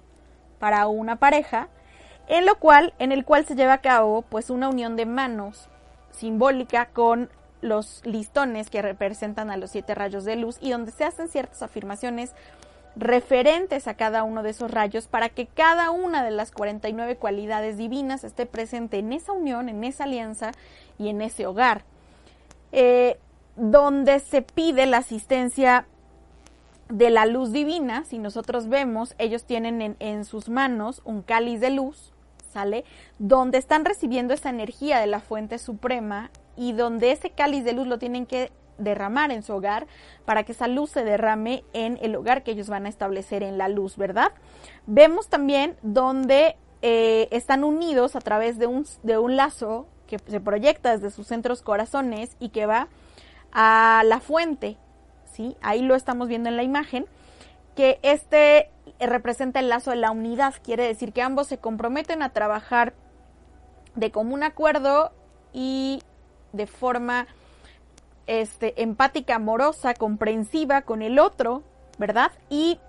para 0.59 0.85
una 0.85 1.15
pareja, 1.15 1.67
en 2.27 2.45
lo 2.45 2.59
cual, 2.59 2.93
en 2.99 3.11
el 3.11 3.25
cual 3.25 3.47
se 3.47 3.55
lleva 3.55 3.73
a 3.73 3.81
cabo 3.81 4.21
pues 4.21 4.51
una 4.51 4.69
unión 4.69 4.95
de 4.95 5.07
manos 5.07 5.67
simbólica 6.11 6.89
con 6.93 7.31
los 7.61 8.05
listones 8.05 8.69
que 8.69 8.83
representan 8.83 9.49
a 9.49 9.57
los 9.57 9.71
siete 9.71 9.95
rayos 9.95 10.25
de 10.25 10.35
luz 10.35 10.59
y 10.61 10.69
donde 10.69 10.91
se 10.91 11.05
hacen 11.05 11.27
ciertas 11.27 11.63
afirmaciones 11.63 12.35
referentes 12.95 13.87
a 13.87 13.93
cada 13.93 14.23
uno 14.23 14.43
de 14.43 14.49
esos 14.49 14.69
rayos 14.69 15.07
para 15.07 15.29
que 15.29 15.47
cada 15.47 15.91
una 15.91 16.23
de 16.23 16.31
las 16.31 16.51
49 16.51 17.15
cualidades 17.15 17.77
divinas 17.77 18.23
esté 18.23 18.45
presente 18.45 18.99
en 18.99 19.13
esa 19.13 19.31
unión, 19.31 19.69
en 19.69 19.83
esa 19.83 20.03
alianza 20.03 20.51
y 21.01 21.09
en 21.09 21.21
ese 21.21 21.45
hogar. 21.47 21.83
Eh, 22.71 23.17
donde 23.55 24.19
se 24.19 24.41
pide 24.41 24.85
la 24.85 24.97
asistencia 24.97 25.85
de 26.89 27.09
la 27.09 27.25
luz 27.25 27.51
divina, 27.51 28.03
si 28.05 28.17
nosotros 28.17 28.67
vemos, 28.67 29.15
ellos 29.17 29.45
tienen 29.45 29.95
en, 29.99 30.25
sus 30.25 30.49
manos 30.49 31.01
un 31.05 31.21
cáliz 31.21 31.59
de 31.59 31.69
luz, 31.69 32.13
¿sale? 32.51 32.85
Donde 33.17 33.57
están 33.57 33.85
recibiendo 33.85 34.33
esa 34.33 34.49
energía 34.49 34.99
de 34.99 35.07
la 35.07 35.19
fuente 35.19 35.57
suprema 35.57 36.31
y 36.55 36.73
donde 36.73 37.11
ese 37.11 37.29
cáliz 37.31 37.63
de 37.63 37.73
luz 37.73 37.87
lo 37.87 37.97
tienen 37.97 38.25
que 38.25 38.51
derramar 38.77 39.31
en 39.31 39.43
su 39.43 39.53
hogar 39.53 39.87
para 40.25 40.43
que 40.43 40.51
esa 40.51 40.67
luz 40.67 40.91
se 40.91 41.03
derrame 41.03 41.63
en 41.73 41.97
el 42.01 42.15
hogar 42.15 42.43
que 42.43 42.51
ellos 42.51 42.67
van 42.67 42.85
a 42.85 42.89
establecer 42.89 43.43
en 43.43 43.57
la 43.57 43.67
luz, 43.67 43.95
¿verdad? 43.95 44.31
Vemos 44.85 45.29
también 45.29 45.77
donde 45.81 46.57
eh, 46.81 47.27
están 47.31 47.63
unidos 47.63 48.15
a 48.15 48.21
través 48.21 48.57
de 48.57 48.67
un, 48.67 48.85
de 49.03 49.17
un 49.17 49.35
lazo 49.35 49.87
que 50.17 50.31
se 50.31 50.41
proyecta 50.41 50.91
desde 50.91 51.11
sus 51.11 51.27
centros 51.27 51.61
corazones 51.61 52.35
y 52.39 52.49
que 52.49 52.65
va 52.65 52.87
a 53.51 54.03
la 54.05 54.19
fuente, 54.19 54.77
¿sí? 55.31 55.55
Ahí 55.61 55.81
lo 55.81 55.95
estamos 55.95 56.27
viendo 56.27 56.49
en 56.49 56.57
la 56.57 56.63
imagen. 56.63 57.05
que 57.75 57.99
este 58.01 58.69
representa 58.99 59.61
el 59.61 59.69
lazo 59.69 59.91
de 59.91 59.95
la 59.95 60.11
unidad, 60.11 60.53
quiere 60.61 60.85
decir 60.85 61.13
que 61.13 61.21
ambos 61.21 61.47
se 61.47 61.57
comprometen 61.57 62.21
a 62.21 62.29
trabajar 62.29 62.93
de 63.95 64.11
común 64.11 64.43
acuerdo 64.43 65.11
y 65.53 66.01
de 66.51 66.67
forma 66.67 67.27
este, 68.27 68.81
empática, 68.81 69.35
amorosa, 69.35 69.93
comprensiva 69.93 70.81
con 70.81 71.01
el 71.01 71.17
otro, 71.17 71.63
¿verdad? 71.97 72.31
Y 72.49 72.79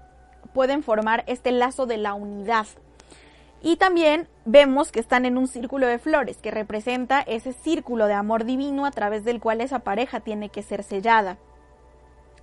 pueden 0.52 0.82
formar 0.82 1.24
este 1.26 1.52
lazo 1.52 1.86
de 1.86 1.96
la 1.96 2.14
unidad. 2.14 2.66
Y 3.62 3.76
también 3.76 4.28
vemos 4.44 4.90
que 4.90 4.98
están 4.98 5.24
en 5.24 5.38
un 5.38 5.46
círculo 5.46 5.86
de 5.86 6.00
flores, 6.00 6.38
que 6.38 6.50
representa 6.50 7.20
ese 7.20 7.52
círculo 7.52 8.06
de 8.06 8.14
amor 8.14 8.44
divino 8.44 8.84
a 8.86 8.90
través 8.90 9.24
del 9.24 9.40
cual 9.40 9.60
esa 9.60 9.78
pareja 9.78 10.18
tiene 10.18 10.48
que 10.48 10.62
ser 10.62 10.82
sellada. 10.82 11.38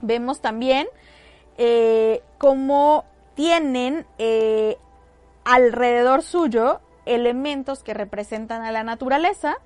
Vemos 0.02 0.40
también 0.40 0.88
eh, 1.58 2.24
cómo 2.38 3.04
tienen 3.36 4.06
eh, 4.18 4.78
alrededor 5.44 6.22
suyo 6.22 6.80
elementos 7.06 7.84
que 7.84 7.94
representan 7.94 8.64
a 8.64 8.72
la 8.72 8.84
naturaleza, 8.84 9.58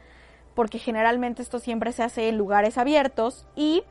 porque 0.56 0.80
generalmente 0.80 1.44
esto 1.44 1.60
siempre 1.60 1.92
se 1.92 2.02
hace 2.02 2.30
en 2.30 2.38
lugares 2.38 2.80
abiertos 2.80 3.46
y 3.56 3.84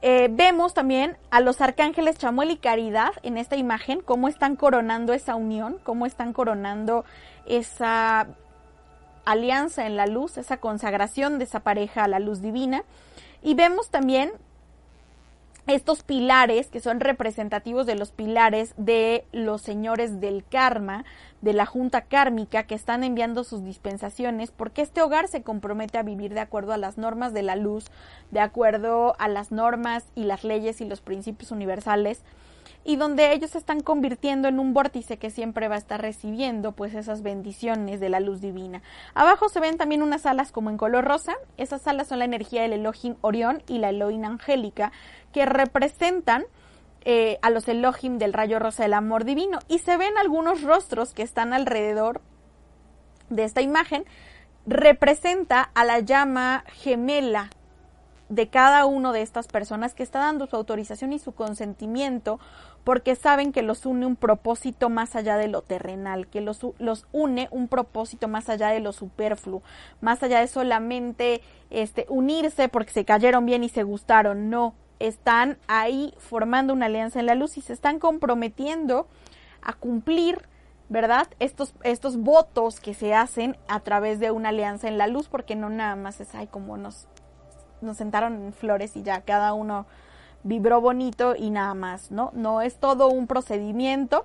eh, 0.00 0.28
vemos 0.30 0.74
también 0.74 1.16
a 1.30 1.40
los 1.40 1.60
arcángeles 1.60 2.18
Chamuel 2.18 2.52
y 2.52 2.56
Caridad 2.56 3.12
en 3.22 3.36
esta 3.36 3.56
imagen, 3.56 4.00
cómo 4.00 4.28
están 4.28 4.54
coronando 4.54 5.12
esa 5.12 5.34
unión, 5.34 5.78
cómo 5.82 6.06
están 6.06 6.32
coronando 6.32 7.04
esa 7.46 8.28
alianza 9.24 9.86
en 9.86 9.96
la 9.96 10.06
luz, 10.06 10.38
esa 10.38 10.58
consagración 10.58 11.38
de 11.38 11.44
esa 11.44 11.60
pareja 11.60 12.04
a 12.04 12.08
la 12.08 12.20
luz 12.20 12.40
divina. 12.40 12.84
Y 13.42 13.54
vemos 13.54 13.90
también 13.90 14.30
estos 15.66 16.02
pilares 16.02 16.68
que 16.68 16.80
son 16.80 17.00
representativos 17.00 17.84
de 17.84 17.94
los 17.94 18.10
pilares 18.10 18.74
de 18.76 19.24
los 19.32 19.62
señores 19.62 20.20
del 20.20 20.44
karma, 20.48 21.04
de 21.40 21.52
la 21.52 21.66
junta 21.66 22.02
kármica 22.02 22.64
que 22.64 22.74
están 22.74 23.04
enviando 23.04 23.44
sus 23.44 23.64
dispensaciones, 23.64 24.50
porque 24.50 24.82
este 24.82 25.02
hogar 25.02 25.28
se 25.28 25.42
compromete 25.42 25.98
a 25.98 26.02
vivir 26.02 26.34
de 26.34 26.40
acuerdo 26.40 26.72
a 26.72 26.78
las 26.78 26.98
normas 26.98 27.32
de 27.32 27.42
la 27.42 27.56
luz, 27.56 27.86
de 28.30 28.40
acuerdo 28.40 29.14
a 29.18 29.28
las 29.28 29.52
normas 29.52 30.04
y 30.14 30.24
las 30.24 30.44
leyes 30.44 30.80
y 30.80 30.84
los 30.84 31.00
principios 31.00 31.50
universales 31.50 32.22
y 32.84 32.96
donde 32.96 33.32
ellos 33.32 33.50
se 33.50 33.58
están 33.58 33.80
convirtiendo 33.80 34.48
en 34.48 34.58
un 34.58 34.72
vórtice 34.72 35.18
que 35.18 35.30
siempre 35.30 35.68
va 35.68 35.74
a 35.74 35.78
estar 35.78 36.00
recibiendo 36.00 36.72
pues 36.72 36.94
esas 36.94 37.22
bendiciones 37.22 38.00
de 38.00 38.08
la 38.08 38.20
luz 38.20 38.40
divina. 38.40 38.82
Abajo 39.14 39.48
se 39.48 39.60
ven 39.60 39.76
también 39.76 40.02
unas 40.02 40.26
alas 40.26 40.52
como 40.52 40.70
en 40.70 40.78
color 40.78 41.04
rosa, 41.04 41.34
esas 41.56 41.86
alas 41.86 42.08
son 42.08 42.20
la 42.20 42.24
energía 42.24 42.62
del 42.62 42.72
Elohim 42.72 43.16
Orión 43.20 43.62
y 43.66 43.78
la 43.78 43.90
Elohim 43.90 44.24
Angélica 44.24 44.92
que 45.32 45.44
representan 45.44 46.44
eh, 47.04 47.38
a 47.42 47.50
los 47.50 47.68
Elohim 47.68 48.18
del 48.18 48.32
rayo 48.32 48.58
rosa 48.58 48.82
del 48.82 48.94
amor 48.94 49.24
divino. 49.24 49.58
Y 49.68 49.78
se 49.78 49.96
ven 49.96 50.16
algunos 50.18 50.62
rostros 50.62 51.14
que 51.14 51.22
están 51.22 51.52
alrededor 51.52 52.20
de 53.30 53.44
esta 53.44 53.60
imagen. 53.60 54.04
Representa 54.66 55.70
a 55.74 55.84
la 55.84 56.00
llama 56.00 56.64
gemela 56.66 57.50
de 58.28 58.48
cada 58.48 58.84
uno 58.86 59.12
de 59.12 59.22
estas 59.22 59.48
personas 59.48 59.94
que 59.94 60.02
está 60.02 60.18
dando 60.18 60.46
su 60.46 60.56
autorización 60.56 61.12
y 61.12 61.18
su 61.18 61.32
consentimiento 61.32 62.38
porque 62.84 63.16
saben 63.16 63.52
que 63.52 63.62
los 63.62 63.84
une 63.86 64.06
un 64.06 64.16
propósito 64.16 64.88
más 64.88 65.16
allá 65.16 65.36
de 65.36 65.48
lo 65.48 65.62
terrenal, 65.62 66.26
que 66.26 66.40
los, 66.40 66.60
los 66.78 67.06
une 67.12 67.48
un 67.50 67.68
propósito 67.68 68.28
más 68.28 68.48
allá 68.48 68.68
de 68.68 68.80
lo 68.80 68.92
superfluo, 68.92 69.62
más 70.00 70.22
allá 70.22 70.40
de 70.40 70.46
solamente 70.46 71.42
este, 71.70 72.06
unirse 72.08 72.68
porque 72.68 72.92
se 72.92 73.04
cayeron 73.04 73.46
bien 73.46 73.64
y 73.64 73.68
se 73.68 73.82
gustaron, 73.82 74.50
no, 74.50 74.74
están 74.98 75.58
ahí 75.66 76.14
formando 76.18 76.72
una 76.72 76.86
alianza 76.86 77.20
en 77.20 77.26
la 77.26 77.34
luz 77.34 77.56
y 77.58 77.60
se 77.60 77.72
están 77.72 77.98
comprometiendo 77.98 79.08
a 79.62 79.72
cumplir 79.72 80.48
¿verdad? 80.88 81.28
Estos, 81.38 81.74
estos 81.82 82.16
votos 82.16 82.80
que 82.80 82.94
se 82.94 83.14
hacen 83.14 83.56
a 83.68 83.80
través 83.80 84.20
de 84.20 84.30
una 84.30 84.48
alianza 84.48 84.88
en 84.88 84.98
la 84.98 85.06
luz, 85.06 85.28
porque 85.28 85.54
no 85.54 85.68
nada 85.68 85.96
más 85.96 86.20
es, 86.20 86.34
ay, 86.34 86.46
como 86.46 86.76
nos, 86.76 87.06
nos 87.80 87.98
sentaron 87.98 88.42
en 88.42 88.52
flores 88.52 88.96
y 88.96 89.02
ya 89.02 89.20
cada 89.20 89.52
uno 89.52 89.86
vibró 90.44 90.80
bonito 90.80 91.34
y 91.36 91.50
nada 91.50 91.74
más, 91.74 92.10
¿no? 92.10 92.30
No 92.32 92.62
es 92.62 92.78
todo 92.78 93.08
un 93.08 93.26
procedimiento 93.26 94.24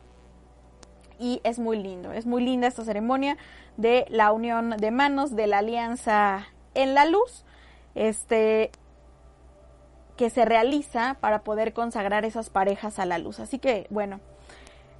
y 1.19 1.41
es 1.43 1.59
muy 1.59 1.81
lindo, 1.81 2.13
es 2.13 2.25
muy 2.25 2.43
linda 2.43 2.67
esta 2.67 2.85
ceremonia 2.85 3.37
de 3.75 4.05
la 4.09 4.31
unión 4.31 4.71
de 4.71 4.91
manos, 4.91 5.35
de 5.35 5.47
la 5.47 5.59
alianza 5.59 6.47
en 6.75 6.93
la 6.93 7.05
luz, 7.05 7.43
este 7.93 8.71
que 10.17 10.29
se 10.29 10.45
realiza 10.45 11.17
para 11.19 11.43
poder 11.43 11.73
consagrar 11.73 12.25
esas 12.25 12.49
parejas 12.49 12.99
a 12.99 13.05
la 13.05 13.17
luz. 13.17 13.39
Así 13.39 13.59
que, 13.59 13.87
bueno, 13.89 14.19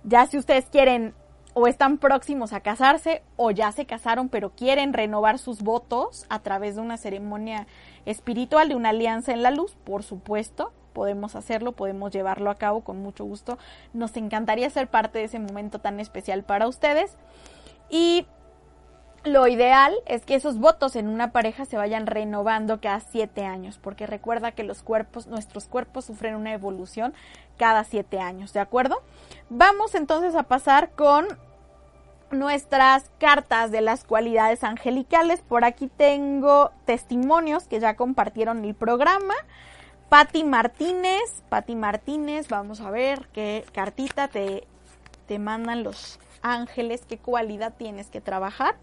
ya 0.03 0.26
si 0.26 0.38
ustedes 0.38 0.66
quieren 0.66 1.14
o 1.53 1.68
están 1.68 1.97
próximos 1.97 2.51
a 2.51 2.61
casarse 2.61 3.22
o 3.36 3.51
ya 3.51 3.72
se 3.72 3.86
casaron 3.86 4.28
pero 4.28 4.49
quieren 4.51 4.91
renovar 4.91 5.38
sus 5.38 5.61
votos 5.61 6.26
a 6.30 6.39
través 6.39 6.76
de 6.76 6.82
una 6.82 6.97
ceremonia 6.97 7.68
espiritual, 8.05 8.70
de 8.70 8.76
una 8.76 8.89
alianza 8.89 9.34
en 9.34 9.43
la 9.43 9.51
luz, 9.51 9.76
por 9.84 10.03
supuesto, 10.03 10.74
podemos 10.93 11.36
hacerlo, 11.36 11.74
podemos 11.74 12.11
llevarlo 12.11 12.49
a 12.49 12.55
cabo 12.55 12.82
con 12.82 12.97
mucho 12.99 13.26
gusto. 13.26 13.57
Nos 13.93 14.16
encantaría 14.18 14.70
ser 14.70 14.88
parte 14.88 15.20
de 15.20 15.26
ese 15.26 15.39
momento 15.39 15.80
tan 15.80 15.99
especial 15.99 16.43
para 16.43 16.68
ustedes. 16.68 17.18
Y 17.89 18.26
lo 19.24 19.47
ideal 19.47 19.93
es 20.05 20.26
que 20.26 20.36
esos 20.36 20.59
votos 20.59 20.95
en 20.95 21.07
una 21.07 21.32
pareja 21.32 21.65
se 21.65 21.78
vayan 21.78 22.07
renovando 22.07 22.82
cada 22.82 22.99
siete 22.99 23.45
años, 23.45 23.80
porque 23.82 24.05
recuerda 24.05 24.51
que 24.51 24.63
los 24.63 24.84
cuerpos, 24.84 25.28
nuestros 25.28 25.65
cuerpos 25.65 26.05
sufren 26.05 26.36
una 26.36 26.53
evolución 26.53 27.13
cada 27.57 27.84
siete 27.84 28.19
años, 28.19 28.51
¿de 28.53 28.59
acuerdo? 28.59 29.01
Vamos 29.49 29.95
entonces 29.95 30.36
a 30.36 30.43
pasar 30.43 30.91
con 30.91 31.28
nuestras 32.32 33.11
cartas 33.19 33.71
de 33.71 33.82
las 33.82 34.03
cualidades 34.03 34.63
angelicales. 34.63 35.41
Por 35.41 35.63
aquí 35.63 35.88
tengo 35.88 36.71
testimonios 36.86 37.65
que 37.65 37.80
ya 37.80 37.95
compartieron 37.95 38.65
el 38.65 38.76
programa. 38.76 39.36
Patti 40.09 40.43
Martínez, 40.43 41.43
Patti 41.49 41.76
Martínez, 41.76 42.47
vamos 42.49 42.82
a 42.82 42.91
ver 42.91 43.30
qué 43.34 43.65
cartita 43.71 44.28
te, 44.28 44.67
te 45.28 45.39
mandan 45.39 45.84
los 45.84 46.19
ángeles, 46.41 47.05
qué 47.07 47.17
cualidad 47.17 47.74
tienes 47.78 48.09
que 48.09 48.21
trabajar. 48.21 48.76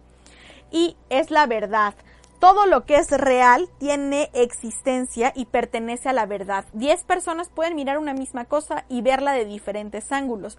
Y 0.70 0.96
es 1.08 1.30
la 1.30 1.46
verdad. 1.46 1.94
Todo 2.38 2.66
lo 2.66 2.86
que 2.86 2.96
es 2.96 3.10
real 3.10 3.68
tiene 3.78 4.30
existencia 4.32 5.32
y 5.36 5.44
pertenece 5.46 6.08
a 6.08 6.12
la 6.14 6.26
verdad. 6.26 6.64
Diez 6.72 7.04
personas 7.04 7.50
pueden 7.50 7.74
mirar 7.74 7.98
una 7.98 8.14
misma 8.14 8.46
cosa 8.46 8.84
y 8.88 9.02
verla 9.02 9.32
de 9.32 9.44
diferentes 9.44 10.10
ángulos. 10.10 10.58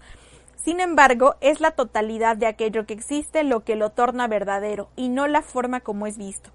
Sin 0.56 0.78
embargo, 0.78 1.34
es 1.40 1.60
la 1.60 1.72
totalidad 1.72 2.36
de 2.36 2.46
aquello 2.46 2.86
que 2.86 2.94
existe 2.94 3.42
lo 3.42 3.64
que 3.64 3.74
lo 3.74 3.90
torna 3.90 4.28
verdadero 4.28 4.90
y 4.94 5.08
no 5.08 5.26
la 5.26 5.42
forma 5.42 5.80
como 5.80 6.06
es 6.06 6.18
visto 6.18 6.50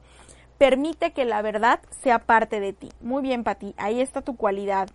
permite 0.57 1.11
que 1.11 1.25
la 1.25 1.41
verdad 1.41 1.79
sea 2.03 2.19
parte 2.19 2.59
de 2.59 2.73
ti. 2.73 2.89
Muy 3.01 3.21
bien, 3.21 3.43
Pati, 3.43 3.73
ahí 3.77 4.01
está 4.01 4.21
tu 4.21 4.35
cualidad. 4.35 4.89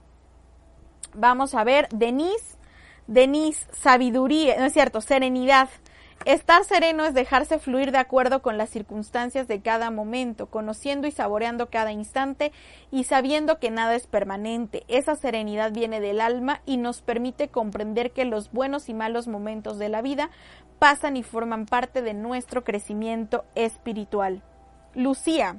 Vamos 1.15 1.55
a 1.55 1.65
ver, 1.65 1.89
Denise, 1.91 2.57
Denise, 3.07 3.67
sabiduría, 3.73 4.57
no 4.59 4.65
es 4.65 4.73
cierto, 4.73 5.01
serenidad. 5.01 5.69
Estar 6.25 6.65
sereno 6.65 7.05
es 7.05 7.15
dejarse 7.15 7.59
fluir 7.59 7.91
de 7.91 7.99
acuerdo 7.99 8.43
con 8.43 8.57
las 8.57 8.71
circunstancias 8.71 9.49
de 9.49 9.61
cada 9.61 9.91
momento, 9.91 10.47
conociendo 10.47 11.09
y 11.09 11.11
saboreando 11.11 11.69
cada 11.69 11.91
instante 11.91 12.53
y 12.93 13.05
sabiendo 13.05 13.59
que 13.59 13.71
nada 13.71 13.97
es 13.97 14.07
permanente. 14.07 14.85
Esa 14.87 15.17
serenidad 15.17 15.73
viene 15.73 16.01
del 16.01 16.21
alma 16.21 16.61
y 16.65 16.77
nos 16.77 17.03
permite 17.03 17.49
comprender 17.49 18.13
que 18.13 18.25
los 18.25 18.53
buenos 18.53 18.89
y 18.89 18.95
malos 18.95 19.27
momentos 19.27 19.79
de 19.79 19.89
la 19.89 20.01
vida 20.01 20.31
pasan 20.79 21.17
y 21.17 21.25
forman 21.25 21.67
parte 21.67 22.03
de 22.03 22.15
nuestro 22.15 22.63
crecimiento 22.63 23.45
espiritual. 23.55 24.43
Lucía. 24.95 25.57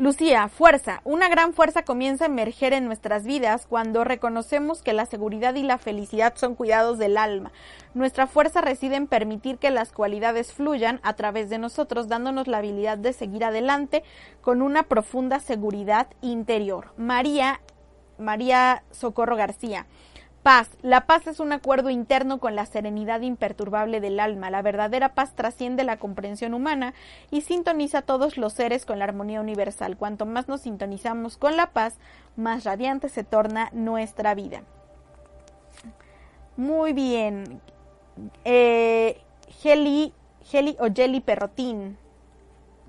Lucía, 0.00 0.48
fuerza. 0.48 1.02
Una 1.04 1.28
gran 1.28 1.52
fuerza 1.52 1.82
comienza 1.82 2.24
a 2.24 2.28
emerger 2.28 2.72
en 2.72 2.86
nuestras 2.86 3.24
vidas 3.24 3.66
cuando 3.66 4.02
reconocemos 4.02 4.80
que 4.80 4.94
la 4.94 5.04
seguridad 5.04 5.54
y 5.56 5.62
la 5.62 5.76
felicidad 5.76 6.32
son 6.36 6.54
cuidados 6.54 6.96
del 6.96 7.18
alma. 7.18 7.52
Nuestra 7.92 8.26
fuerza 8.26 8.62
reside 8.62 8.96
en 8.96 9.06
permitir 9.06 9.58
que 9.58 9.68
las 9.68 9.92
cualidades 9.92 10.54
fluyan 10.54 11.00
a 11.02 11.16
través 11.16 11.50
de 11.50 11.58
nosotros, 11.58 12.08
dándonos 12.08 12.48
la 12.48 12.56
habilidad 12.56 12.96
de 12.96 13.12
seguir 13.12 13.44
adelante 13.44 14.02
con 14.40 14.62
una 14.62 14.84
profunda 14.84 15.38
seguridad 15.38 16.06
interior. 16.22 16.94
María, 16.96 17.60
María 18.16 18.84
Socorro 18.92 19.36
García. 19.36 19.86
Paz. 20.42 20.70
La 20.80 21.04
paz 21.04 21.26
es 21.26 21.38
un 21.38 21.52
acuerdo 21.52 21.90
interno 21.90 22.38
con 22.38 22.56
la 22.56 22.64
serenidad 22.64 23.20
imperturbable 23.20 24.00
del 24.00 24.18
alma. 24.18 24.50
La 24.50 24.62
verdadera 24.62 25.14
paz 25.14 25.34
trasciende 25.34 25.84
la 25.84 25.98
comprensión 25.98 26.54
humana 26.54 26.94
y 27.30 27.42
sintoniza 27.42 27.98
a 27.98 28.02
todos 28.02 28.38
los 28.38 28.54
seres 28.54 28.86
con 28.86 28.98
la 28.98 29.04
armonía 29.04 29.42
universal. 29.42 29.98
Cuanto 29.98 30.24
más 30.24 30.48
nos 30.48 30.62
sintonizamos 30.62 31.36
con 31.36 31.58
la 31.58 31.72
paz, 31.72 31.98
más 32.36 32.64
radiante 32.64 33.10
se 33.10 33.22
torna 33.22 33.68
nuestra 33.72 34.34
vida. 34.34 34.62
Muy 36.56 36.94
bien. 36.94 37.60
Eh, 38.46 39.20
Geli, 39.60 40.14
Geli 40.44 40.74
o 40.80 40.86
Jelly 40.90 41.20
Perrotín. 41.20 41.98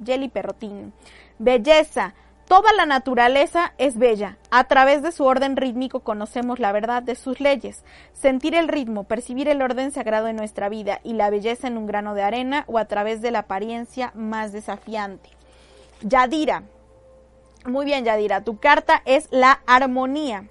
Jelly 0.06 0.30
Perrotín. 0.30 0.93
Belleza. 1.38 2.14
Toda 2.52 2.74
la 2.74 2.86
naturaleza 2.86 3.72
es 3.78 3.97
bella. 3.97 4.38
A 4.49 4.66
través 4.66 5.02
de 5.02 5.14
su 5.14 5.24
orden 5.24 5.56
rítmico 5.56 6.02
conocemos 6.02 6.60
la 6.60 6.74
verdad 6.74 7.02
de 7.02 7.16
sus 7.16 7.39
leyes. 7.39 7.86
Sentir 8.12 8.56
el 8.56 8.68
ritmo, 8.68 9.06
percibir 9.06 9.47
el 9.47 9.62
orden 9.62 9.93
sagrado 9.93 10.28
en 10.28 10.36
nuestra 10.36 10.68
vida 10.68 10.99
y 11.02 11.14
la 11.14 11.30
belleza 11.30 11.70
en 11.70 11.78
un 11.78 11.88
grano 11.88 12.14
de 12.14 12.24
arena 12.24 12.66
o 12.68 12.78
a 12.78 12.84
través 12.84 13.22
de 13.22 13.32
la 13.32 13.39
apariencia 13.39 14.12
más 14.16 14.52
desafiante. 14.52 15.30
Yadira. 16.02 16.64
Muy 17.66 17.86
bien, 17.86 18.04
Yadira. 18.04 18.41
Tu 18.41 18.58
carta 18.58 19.02
es 19.06 19.30
la 19.32 19.62
armonía. 19.66 20.49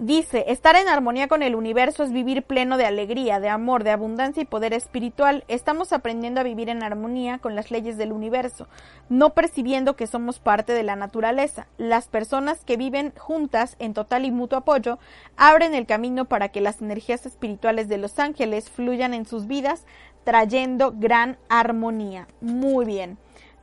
Dice, 0.00 0.46
estar 0.48 0.74
en 0.74 0.88
armonía 0.88 1.28
con 1.28 1.44
el 1.44 1.54
universo 1.54 2.02
es 2.02 2.10
vivir 2.10 2.42
pleno 2.42 2.76
de 2.76 2.84
alegría, 2.84 3.38
de 3.38 3.48
amor, 3.48 3.84
de 3.84 3.92
abundancia 3.92 4.42
y 4.42 4.46
poder 4.46 4.72
espiritual. 4.72 5.44
Estamos 5.46 5.92
aprendiendo 5.92 6.40
a 6.40 6.44
vivir 6.44 6.68
en 6.68 6.82
armonía 6.82 7.38
con 7.38 7.54
las 7.54 7.70
leyes 7.70 7.96
del 7.96 8.10
universo, 8.10 8.66
no 9.08 9.34
percibiendo 9.34 9.94
que 9.94 10.08
somos 10.08 10.40
parte 10.40 10.72
de 10.72 10.82
la 10.82 10.96
naturaleza. 10.96 11.68
Las 11.78 12.08
personas 12.08 12.64
que 12.64 12.76
viven 12.76 13.12
juntas 13.16 13.76
en 13.78 13.94
total 13.94 14.24
y 14.24 14.32
mutuo 14.32 14.58
apoyo 14.58 14.98
abren 15.36 15.74
el 15.74 15.86
camino 15.86 16.24
para 16.24 16.48
que 16.48 16.60
las 16.60 16.82
energías 16.82 17.24
espirituales 17.24 17.86
de 17.86 17.98
los 17.98 18.18
ángeles 18.18 18.70
fluyan 18.70 19.14
en 19.14 19.26
sus 19.26 19.46
vidas, 19.46 19.86
trayendo 20.24 20.92
gran 20.96 21.38
armonía. 21.48 22.26
Muy 22.40 22.84
bien. 22.84 23.16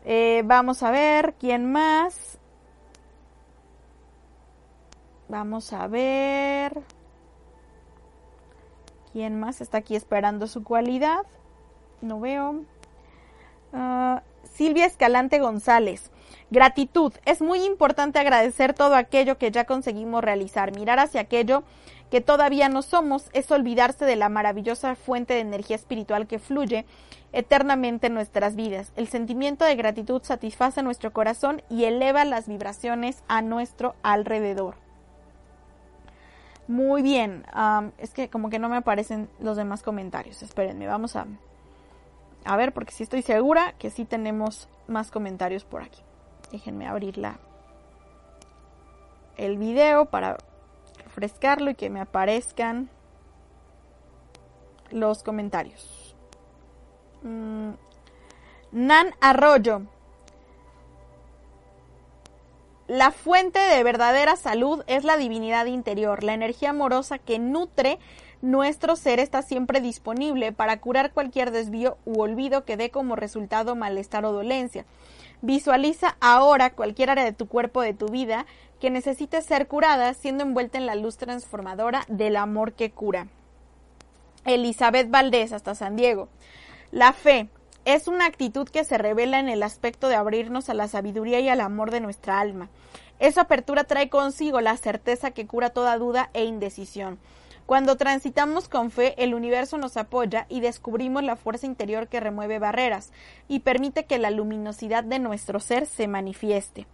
Eh, 0.05 0.43
vamos 0.45 0.81
a 0.81 0.91
ver 0.91 1.35
quién 1.37 1.69
más. 1.69 2.39
Vamos 5.31 5.71
a 5.71 5.87
ver. 5.87 6.81
¿Quién 9.13 9.39
más 9.39 9.61
está 9.61 9.77
aquí 9.77 9.95
esperando 9.95 10.45
su 10.45 10.61
cualidad? 10.61 11.21
No 12.01 12.19
veo. 12.19 12.65
Ah, 13.71 14.23
Silvia 14.43 14.85
Escalante 14.85 15.39
González. 15.39 16.11
Gratitud. 16.49 17.13
Es 17.23 17.41
muy 17.41 17.63
importante 17.63 18.19
agradecer 18.19 18.73
todo 18.73 18.95
aquello 18.95 19.37
que 19.37 19.51
ya 19.51 19.63
conseguimos 19.63 20.21
realizar. 20.21 20.75
Mirar 20.75 20.99
hacia 20.99 21.21
aquello 21.21 21.63
que 22.09 22.19
todavía 22.19 22.67
no 22.67 22.81
somos 22.81 23.29
es 23.31 23.49
olvidarse 23.51 24.03
de 24.03 24.17
la 24.17 24.27
maravillosa 24.27 24.95
fuente 24.95 25.35
de 25.35 25.39
energía 25.39 25.77
espiritual 25.77 26.27
que 26.27 26.39
fluye 26.39 26.85
eternamente 27.31 28.07
en 28.07 28.15
nuestras 28.15 28.57
vidas. 28.57 28.91
El 28.97 29.07
sentimiento 29.07 29.63
de 29.63 29.77
gratitud 29.77 30.21
satisface 30.23 30.83
nuestro 30.83 31.13
corazón 31.13 31.61
y 31.69 31.85
eleva 31.85 32.25
las 32.25 32.49
vibraciones 32.49 33.23
a 33.29 33.41
nuestro 33.41 33.95
alrededor. 34.03 34.90
Muy 36.71 37.01
bien. 37.01 37.43
es 37.97 38.13
que 38.13 38.29
como 38.29 38.49
que 38.49 38.57
no 38.57 38.69
me 38.69 38.77
aparecen 38.77 39.27
los 39.41 39.57
demás 39.57 39.83
comentarios. 39.83 40.41
Espérenme, 40.41 40.87
vamos 40.87 41.17
a, 41.17 41.25
a 42.45 42.55
ver 42.55 42.71
porque 42.71 42.93
sí 42.93 43.03
estoy 43.03 43.23
segura 43.23 43.73
que 43.77 43.89
sí 43.89 44.05
tenemos 44.05 44.69
más 44.87 45.11
comentarios 45.11 45.65
por 45.65 45.83
aquí. 45.83 46.01
Déjenme 46.49 46.87
abrir 46.87 47.21
el 49.35 49.57
video 49.57 50.05
para 50.05 50.37
refrescarlo 51.03 51.71
y 51.71 51.75
que 51.75 51.89
me 51.89 51.99
aparezcan 51.99 52.89
los 54.91 55.23
comentarios. 55.23 56.15
Mm, 57.21 57.71
Nan 58.71 59.07
Arroyo. 59.19 59.81
La 62.91 63.11
fuente 63.11 63.57
de 63.57 63.83
verdadera 63.85 64.35
salud 64.35 64.83
es 64.85 65.05
la 65.05 65.15
divinidad 65.15 65.65
interior, 65.65 66.25
la 66.25 66.33
energía 66.33 66.71
amorosa 66.71 67.19
que 67.19 67.39
nutre 67.39 67.99
nuestro 68.41 68.97
ser 68.97 69.21
está 69.21 69.43
siempre 69.43 69.79
disponible 69.79 70.51
para 70.51 70.81
curar 70.81 71.13
cualquier 71.13 71.51
desvío 71.51 71.97
u 72.03 72.19
olvido 72.19 72.65
que 72.65 72.75
dé 72.75 72.91
como 72.91 73.15
resultado 73.15 73.77
malestar 73.77 74.25
o 74.25 74.33
dolencia. 74.33 74.83
Visualiza 75.41 76.17
ahora 76.19 76.71
cualquier 76.71 77.11
área 77.11 77.23
de 77.23 77.31
tu 77.31 77.47
cuerpo, 77.47 77.81
de 77.81 77.93
tu 77.93 78.07
vida, 78.07 78.45
que 78.81 78.89
necesite 78.89 79.41
ser 79.41 79.69
curada, 79.69 80.13
siendo 80.13 80.43
envuelta 80.43 80.77
en 80.77 80.85
la 80.85 80.95
luz 80.95 81.15
transformadora 81.15 82.03
del 82.09 82.35
amor 82.35 82.73
que 82.73 82.91
cura. 82.91 83.27
Elizabeth 84.43 85.09
Valdés, 85.09 85.53
hasta 85.53 85.75
San 85.75 85.95
Diego. 85.95 86.27
La 86.91 87.13
fe 87.13 87.47
es 87.85 88.07
una 88.07 88.25
actitud 88.25 88.67
que 88.69 88.83
se 88.83 88.97
revela 88.97 89.39
en 89.39 89.49
el 89.49 89.63
aspecto 89.63 90.07
de 90.07 90.15
abrirnos 90.15 90.69
a 90.69 90.73
la 90.73 90.87
sabiduría 90.87 91.39
y 91.39 91.49
al 91.49 91.61
amor 91.61 91.91
de 91.91 91.99
nuestra 91.99 92.39
alma. 92.39 92.69
Esa 93.19 93.41
apertura 93.41 93.83
trae 93.83 94.09
consigo 94.09 94.61
la 94.61 94.77
certeza 94.77 95.31
que 95.31 95.47
cura 95.47 95.69
toda 95.69 95.97
duda 95.97 96.29
e 96.33 96.45
indecisión. 96.45 97.19
Cuando 97.65 97.95
transitamos 97.95 98.67
con 98.67 98.91
fe, 98.91 99.15
el 99.23 99.33
universo 99.33 99.77
nos 99.77 99.95
apoya 99.95 100.45
y 100.49 100.59
descubrimos 100.59 101.23
la 101.23 101.35
fuerza 101.35 101.65
interior 101.65 102.07
que 102.07 102.19
remueve 102.19 102.59
barreras 102.59 103.11
y 103.47 103.59
permite 103.59 104.05
que 104.05 104.19
la 104.19 104.31
luminosidad 104.31 105.03
de 105.03 105.19
nuestro 105.19 105.59
ser 105.59 105.85
se 105.85 106.07
manifieste. 106.07 106.85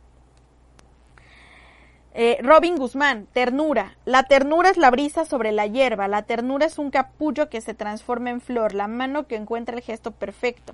Eh, 2.20 2.40
Robin 2.42 2.78
Guzmán, 2.78 3.28
ternura. 3.32 3.96
La 4.04 4.24
ternura 4.24 4.72
es 4.72 4.78
la 4.78 4.90
brisa 4.90 5.24
sobre 5.24 5.52
la 5.52 5.68
hierba, 5.68 6.08
la 6.08 6.24
ternura 6.24 6.66
es 6.66 6.80
un 6.80 6.90
capullo 6.90 7.48
que 7.48 7.62
se 7.62 7.76
transforma 7.76 8.32
en 8.32 8.42
flor, 8.42 8.74
la 8.74 8.88
mano 8.88 9.28
que 9.28 9.36
encuentra 9.36 9.76
el 9.76 9.84
gesto 9.84 10.10
perfecto, 10.10 10.74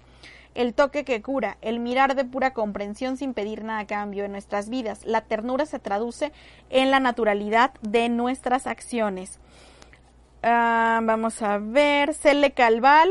el 0.55 0.73
toque 0.73 1.03
que 1.03 1.21
cura, 1.21 1.57
el 1.59 1.81
mirar 1.81 2.15
de 2.15 2.23
pura 2.23 2.53
comprensión 2.53 3.17
sin 3.17 3.33
pedir 3.33 3.65
nada 3.65 3.85
cambio 3.85 4.23
en 4.23 4.31
nuestras 4.31 4.69
vidas. 4.69 5.03
La 5.03 5.19
ternura 5.19 5.65
se 5.65 5.79
traduce 5.79 6.31
en 6.69 6.91
la 6.91 7.01
naturalidad 7.01 7.73
de 7.81 8.07
nuestras 8.07 8.65
acciones. 8.65 9.41
Ah, 10.43 11.01
vamos 11.03 11.41
a 11.41 11.57
ver, 11.57 12.13
Cele 12.13 12.51
Calval, 12.51 13.09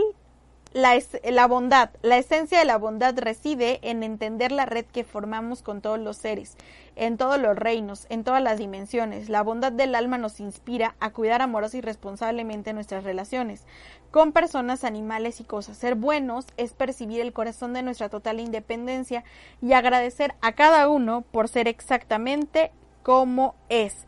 la, 0.75 1.47
bondad, 1.47 1.91
la 2.03 2.19
esencia 2.19 2.59
de 2.59 2.65
la 2.65 2.79
bondad 2.79 3.19
reside 3.19 3.79
en 3.83 4.03
entender 4.03 4.53
la 4.53 4.67
red 4.67 4.85
que 4.87 5.05
formamos 5.05 5.63
con 5.63 5.81
todos 5.81 5.99
los 5.99 6.17
seres, 6.17 6.57
en 6.97 7.17
todos 7.17 7.39
los 7.39 7.57
reinos, 7.57 8.07
en 8.09 8.25
todas 8.25 8.43
las 8.43 8.59
dimensiones. 8.59 9.29
La 9.29 9.43
bondad 9.43 9.73
del 9.73 9.95
alma 9.95 10.19
nos 10.19 10.41
inspira 10.41 10.95
a 11.01 11.11
cuidar 11.11 11.43
amorosa 11.43 11.77
y 11.77 11.81
responsablemente 11.81 12.73
nuestras 12.73 13.05
relaciones 13.05 13.65
con 14.11 14.33
personas, 14.33 14.85
animales 14.85 15.41
y 15.41 15.45
cosas. 15.45 15.79
Ser 15.79 15.95
buenos 15.95 16.47
es 16.57 16.75
percibir 16.75 17.21
el 17.21 17.33
corazón 17.33 17.73
de 17.73 17.83
nuestra 17.83 18.09
total 18.09 18.41
independencia 18.41 19.25
y 19.61 19.73
agradecer 19.73 20.35
a 20.41 20.53
cada 20.53 20.89
uno 20.89 21.23
por 21.23 21.49
ser 21.49 21.69
exactamente 21.69 22.71
como 23.03 23.55
es. 23.69 24.07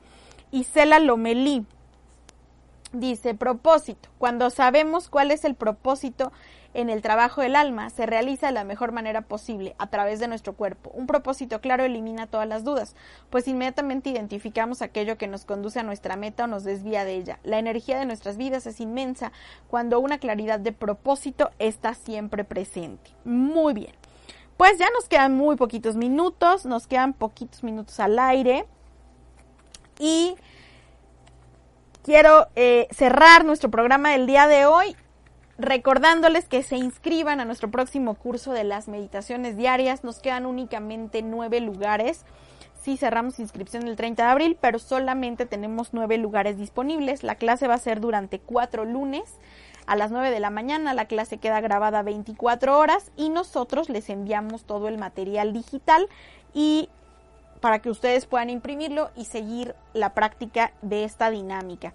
Isela 0.51 0.99
Lomelí 0.99 1.67
Dice, 2.95 3.35
propósito. 3.35 4.09
Cuando 4.19 4.51
sabemos 4.51 5.09
cuál 5.09 5.33
es 5.33 5.45
el 5.45 5.57
propósito 5.57 6.31
en 6.75 6.91
el 6.91 7.03
trabajo 7.03 7.41
del 7.41 7.57
alma, 7.57 7.91
se 7.91 8.07
realiza 8.07 8.47
de 8.47 8.53
la 8.53 8.63
mejor 8.63 8.93
manera 8.93 9.23
posible, 9.23 9.75
a 9.79 9.89
través 9.89 10.21
de 10.21 10.29
nuestro 10.29 10.53
cuerpo. 10.53 10.93
Un 10.95 11.09
propósito 11.09 11.61
claro 11.61 11.83
elimina 11.83 12.29
todas 12.29 12.47
las 12.47 12.63
dudas, 12.63 12.95
pues 13.31 13.49
inmediatamente 13.49 14.11
identificamos 14.11 14.81
aquello 14.81 15.19
que 15.19 15.27
nos 15.27 15.45
conduce 15.45 15.81
a 15.81 15.83
nuestra 15.83 16.15
meta 16.15 16.45
o 16.45 16.47
nos 16.47 16.63
desvía 16.63 17.05
de 17.05 17.15
ella. 17.15 17.41
La 17.43 17.59
energía 17.59 17.99
de 17.99 18.07
nuestras 18.07 18.37
vidas 18.37 18.65
es 18.69 18.81
inmensa 18.81 19.33
cuando 19.67 19.99
una 19.99 20.19
claridad 20.19 20.61
de 20.61 20.71
propósito 20.71 21.51
está 21.59 21.95
siempre 21.95 22.45
presente. 22.45 23.11
Muy 23.25 23.75
bien. 23.75 23.93
Pues 24.57 24.79
ya 24.79 24.87
nos 24.91 25.09
quedan 25.09 25.35
muy 25.35 25.57
poquitos 25.57 25.97
minutos, 25.97 26.65
nos 26.65 26.87
quedan 26.87 27.13
poquitos 27.13 27.65
minutos 27.65 27.99
al 27.99 28.21
aire. 28.21 28.67
Y 29.99 30.37
quiero 32.05 32.49
eh, 32.55 32.87
cerrar 32.91 33.45
nuestro 33.45 33.71
programa 33.71 34.11
del 34.11 34.27
día 34.27 34.47
de 34.47 34.67
hoy 34.67 34.95
recordándoles 35.57 36.47
que 36.47 36.63
se 36.63 36.77
inscriban 36.77 37.41
a 37.41 37.47
nuestro 37.47 37.71
próximo 37.71 38.15
curso 38.15 38.53
de 38.53 38.63
las 38.63 38.89
meditaciones 38.89 39.57
diarias. 39.57 40.05
Nos 40.05 40.19
quedan 40.19 40.45
únicamente 40.45 41.23
nueve 41.23 41.61
lugares. 41.61 42.25
Sí 42.83 42.99
cerramos 42.99 43.39
inscripción 43.39 43.89
el 43.89 43.97
30 43.97 44.23
de 44.23 44.31
abril, 44.31 44.59
pero 44.61 44.79
solamente 44.79 45.47
tenemos 45.47 45.95
nueve 45.95 46.19
lugares 46.19 46.59
disponibles. 46.59 47.23
La 47.23 47.37
clase 47.37 47.69
va 47.69 47.75
a 47.75 47.79
ser 47.79 48.01
durante 48.01 48.39
cuatro 48.39 48.85
lunes 48.85 49.23
a 49.87 49.97
las 49.97 50.11
9 50.11 50.31
de 50.31 50.41
la 50.41 50.51
mañana. 50.51 50.93
La 50.93 51.07
clase 51.07 51.39
queda 51.39 51.63
grabada 51.63 52.03
24 52.03 52.79
horas 52.79 53.13
y 53.17 53.31
nosotros 53.31 53.89
les 53.89 54.11
enviamos 54.11 54.65
todo 54.65 54.89
el 54.89 54.99
material 54.99 55.55
digital 55.55 56.09
y 56.53 56.91
para 57.65 57.79
que 57.79 57.89
ustedes 57.89 58.27
puedan 58.27 58.51
imprimirlo 58.51 59.11
y 59.17 59.25
seguir 59.25 59.75
la 59.95 60.13
práctica 60.13 60.75
de 60.83 61.05
esta 61.05 61.31
dinámica. 61.31 61.95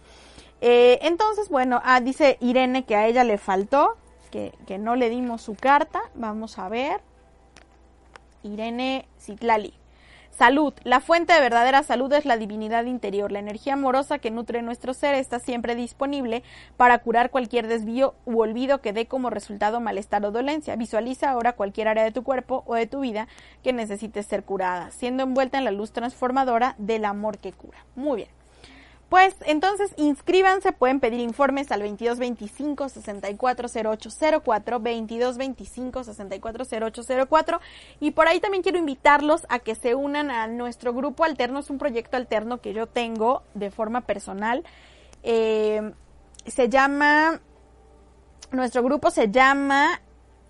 Eh, 0.62 0.98
entonces, 1.04 1.48
bueno, 1.48 1.80
ah, 1.84 2.02
dice 2.02 2.40
Irene 2.42 2.86
que 2.86 2.96
a 2.96 3.06
ella 3.06 3.24
le 3.24 3.38
faltó, 3.38 3.96
que, 4.32 4.52
que 4.66 4.80
no 4.80 4.96
le 4.96 5.12
dimos 5.12 5.44
su 5.44 5.54
carta. 5.54 6.02
Vamos 6.16 6.58
a 6.58 6.70
ver. 6.70 7.02
Irene 8.42 9.08
Citlali. 9.20 9.76
Salud. 10.40 10.74
La 10.86 11.02
fuente 11.02 11.34
de 11.34 11.42
verdadera 11.42 11.84
salud 11.84 12.14
es 12.14 12.24
la 12.24 12.38
divinidad 12.38 12.86
interior. 12.86 13.30
La 13.30 13.40
energía 13.40 13.74
amorosa 13.74 14.20
que 14.20 14.32
nutre 14.32 14.62
nuestro 14.62 14.94
ser 14.94 15.16
está 15.16 15.38
siempre 15.38 15.76
disponible 15.76 16.44
para 16.78 16.98
curar 17.00 17.30
cualquier 17.30 17.68
desvío 17.68 18.16
u 18.24 18.40
olvido 18.40 18.80
que 18.80 18.94
dé 18.94 19.06
como 19.06 19.30
resultado 19.30 19.82
malestar 19.82 20.24
o 20.26 20.32
dolencia. 20.32 20.78
Visualiza 20.78 21.30
ahora 21.30 21.58
cualquier 21.58 21.90
área 21.90 22.06
de 22.06 22.14
tu 22.14 22.24
cuerpo 22.24 22.64
o 22.68 22.76
de 22.76 22.88
tu 22.88 23.02
vida 23.02 23.28
que 23.64 23.74
necesite 23.74 24.24
ser 24.24 24.46
curada, 24.46 24.92
siendo 24.92 25.24
envuelta 25.24 25.58
en 25.58 25.66
la 25.66 25.72
luz 25.72 25.92
transformadora 25.92 26.76
del 26.78 27.04
amor 27.04 27.40
que 27.40 27.52
cura. 27.52 27.86
Muy 27.98 28.16
bien. 28.16 28.39
Pues 29.10 29.36
entonces 29.46 29.92
inscríbanse, 29.98 30.72
pueden 30.72 31.00
pedir 31.00 31.20
informes 31.20 31.72
al 31.72 31.80
2225 31.80 32.90
640804, 32.90 34.80
2225 34.80 36.04
640804 36.04 37.60
y 38.00 38.12
por 38.12 38.28
ahí 38.28 38.40
también 38.40 38.62
quiero 38.62 38.78
invitarlos 38.78 39.48
a 39.50 39.58
que 39.58 39.74
se 39.74 39.96
unan 39.96 40.30
a 40.30 40.46
nuestro 40.46 40.94
grupo 40.94 41.24
alterno, 41.24 41.60
es 41.60 41.72
un 41.72 41.80
proyecto 41.80 42.18
alterno 42.18 42.62
que 42.62 42.74
yo 42.74 42.86
tengo 42.86 43.42
de 43.56 43.72
forma 43.72 44.02
personal. 44.02 44.64
Eh, 45.24 45.92
se 46.46 46.70
llama, 46.70 47.42
nuestro 48.52 48.84
grupo 48.84 49.10
se 49.10 49.32
llama 49.32 50.02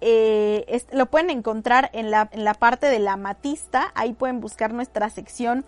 eh, 0.02 0.82
lo 0.92 1.08
pueden 1.08 1.30
encontrar 1.30 1.90
en 1.94 2.12
la, 2.12 2.30
en 2.32 2.44
la 2.44 2.54
parte 2.54 2.88
de 2.88 3.00
la 3.00 3.18
matista, 3.18 3.92
ahí 3.96 4.14
pueden 4.14 4.40
buscar 4.42 4.74
nuestra 4.74 5.10
sección 5.10 5.66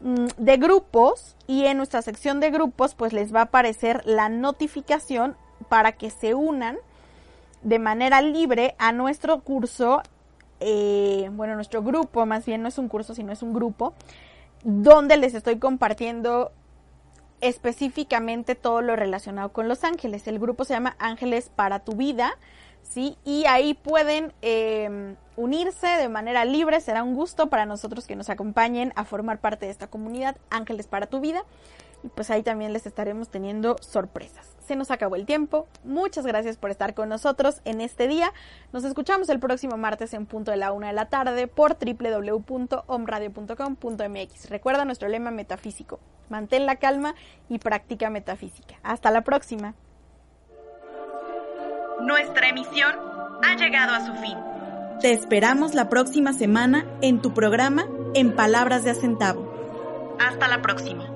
de 0.00 0.56
grupos 0.58 1.36
y 1.46 1.64
en 1.64 1.78
nuestra 1.78 2.02
sección 2.02 2.40
de 2.40 2.50
grupos 2.50 2.94
pues 2.94 3.12
les 3.12 3.34
va 3.34 3.40
a 3.40 3.44
aparecer 3.44 4.02
la 4.04 4.28
notificación 4.28 5.36
para 5.68 5.92
que 5.92 6.10
se 6.10 6.34
unan 6.34 6.76
de 7.62 7.78
manera 7.78 8.20
libre 8.20 8.76
a 8.78 8.92
nuestro 8.92 9.40
curso, 9.40 10.02
eh, 10.60 11.28
bueno, 11.32 11.54
nuestro 11.54 11.82
grupo, 11.82 12.26
más 12.26 12.44
bien 12.44 12.62
no 12.62 12.68
es 12.68 12.78
un 12.78 12.88
curso, 12.88 13.14
sino 13.14 13.32
es 13.32 13.42
un 13.42 13.54
grupo, 13.54 13.94
donde 14.62 15.16
les 15.16 15.34
estoy 15.34 15.58
compartiendo 15.58 16.52
específicamente 17.40 18.54
todo 18.54 18.82
lo 18.82 18.96
relacionado 18.96 19.52
con 19.52 19.68
los 19.68 19.84
ángeles. 19.84 20.26
El 20.26 20.38
grupo 20.38 20.64
se 20.64 20.74
llama 20.74 20.96
Ángeles 20.98 21.50
para 21.54 21.80
tu 21.80 21.92
vida 21.92 22.36
¿sí? 22.88 23.16
Y 23.24 23.44
ahí 23.46 23.74
pueden 23.74 24.32
em, 24.42 25.16
unirse 25.36 25.86
de 25.86 26.08
manera 26.08 26.44
libre, 26.44 26.80
será 26.80 27.02
un 27.02 27.14
gusto 27.14 27.48
para 27.48 27.66
nosotros 27.66 28.06
que 28.06 28.16
nos 28.16 28.30
acompañen 28.30 28.92
a 28.96 29.04
formar 29.04 29.38
parte 29.38 29.66
de 29.66 29.72
esta 29.72 29.86
comunidad 29.86 30.36
Ángeles 30.50 30.86
para 30.86 31.06
tu 31.06 31.20
vida. 31.20 31.44
Y 32.02 32.08
pues 32.08 32.30
ahí 32.30 32.42
también 32.42 32.72
les 32.72 32.86
estaremos 32.86 33.28
teniendo 33.30 33.76
sorpresas. 33.80 34.50
Se 34.66 34.76
nos 34.76 34.90
acabó 34.90 35.16
el 35.16 35.26
tiempo. 35.26 35.66
Muchas 35.84 36.26
gracias 36.26 36.56
por 36.56 36.70
estar 36.70 36.94
con 36.94 37.08
nosotros 37.08 37.60
en 37.64 37.80
este 37.80 38.08
día. 38.08 38.32
Nos 38.72 38.84
escuchamos 38.84 39.28
el 39.28 39.40
próximo 39.40 39.76
martes 39.76 40.12
en 40.12 40.26
punto 40.26 40.50
de 40.50 40.56
la 40.56 40.72
una 40.72 40.88
de 40.88 40.92
la 40.92 41.08
tarde 41.08 41.46
por 41.46 41.78
www.omradio.com.mx. 41.78 44.50
Recuerda 44.50 44.84
nuestro 44.84 45.08
lema 45.08 45.30
metafísico. 45.30 46.00
Mantén 46.28 46.66
la 46.66 46.76
calma 46.76 47.14
y 47.48 47.58
practica 47.58 48.10
metafísica. 48.10 48.76
Hasta 48.82 49.10
la 49.10 49.22
próxima. 49.22 49.74
Nuestra 52.00 52.48
emisión 52.48 52.94
ha 53.42 53.56
llegado 53.56 53.94
a 53.94 54.06
su 54.06 54.12
fin. 54.14 54.36
Te 55.00 55.12
esperamos 55.12 55.74
la 55.74 55.88
próxima 55.88 56.32
semana 56.32 56.84
en 57.00 57.20
tu 57.20 57.32
programa 57.34 57.86
En 58.14 58.34
Palabras 58.34 58.84
de 58.84 58.90
Acentavo. 58.90 60.16
Hasta 60.18 60.48
la 60.48 60.62
próxima. 60.62 61.15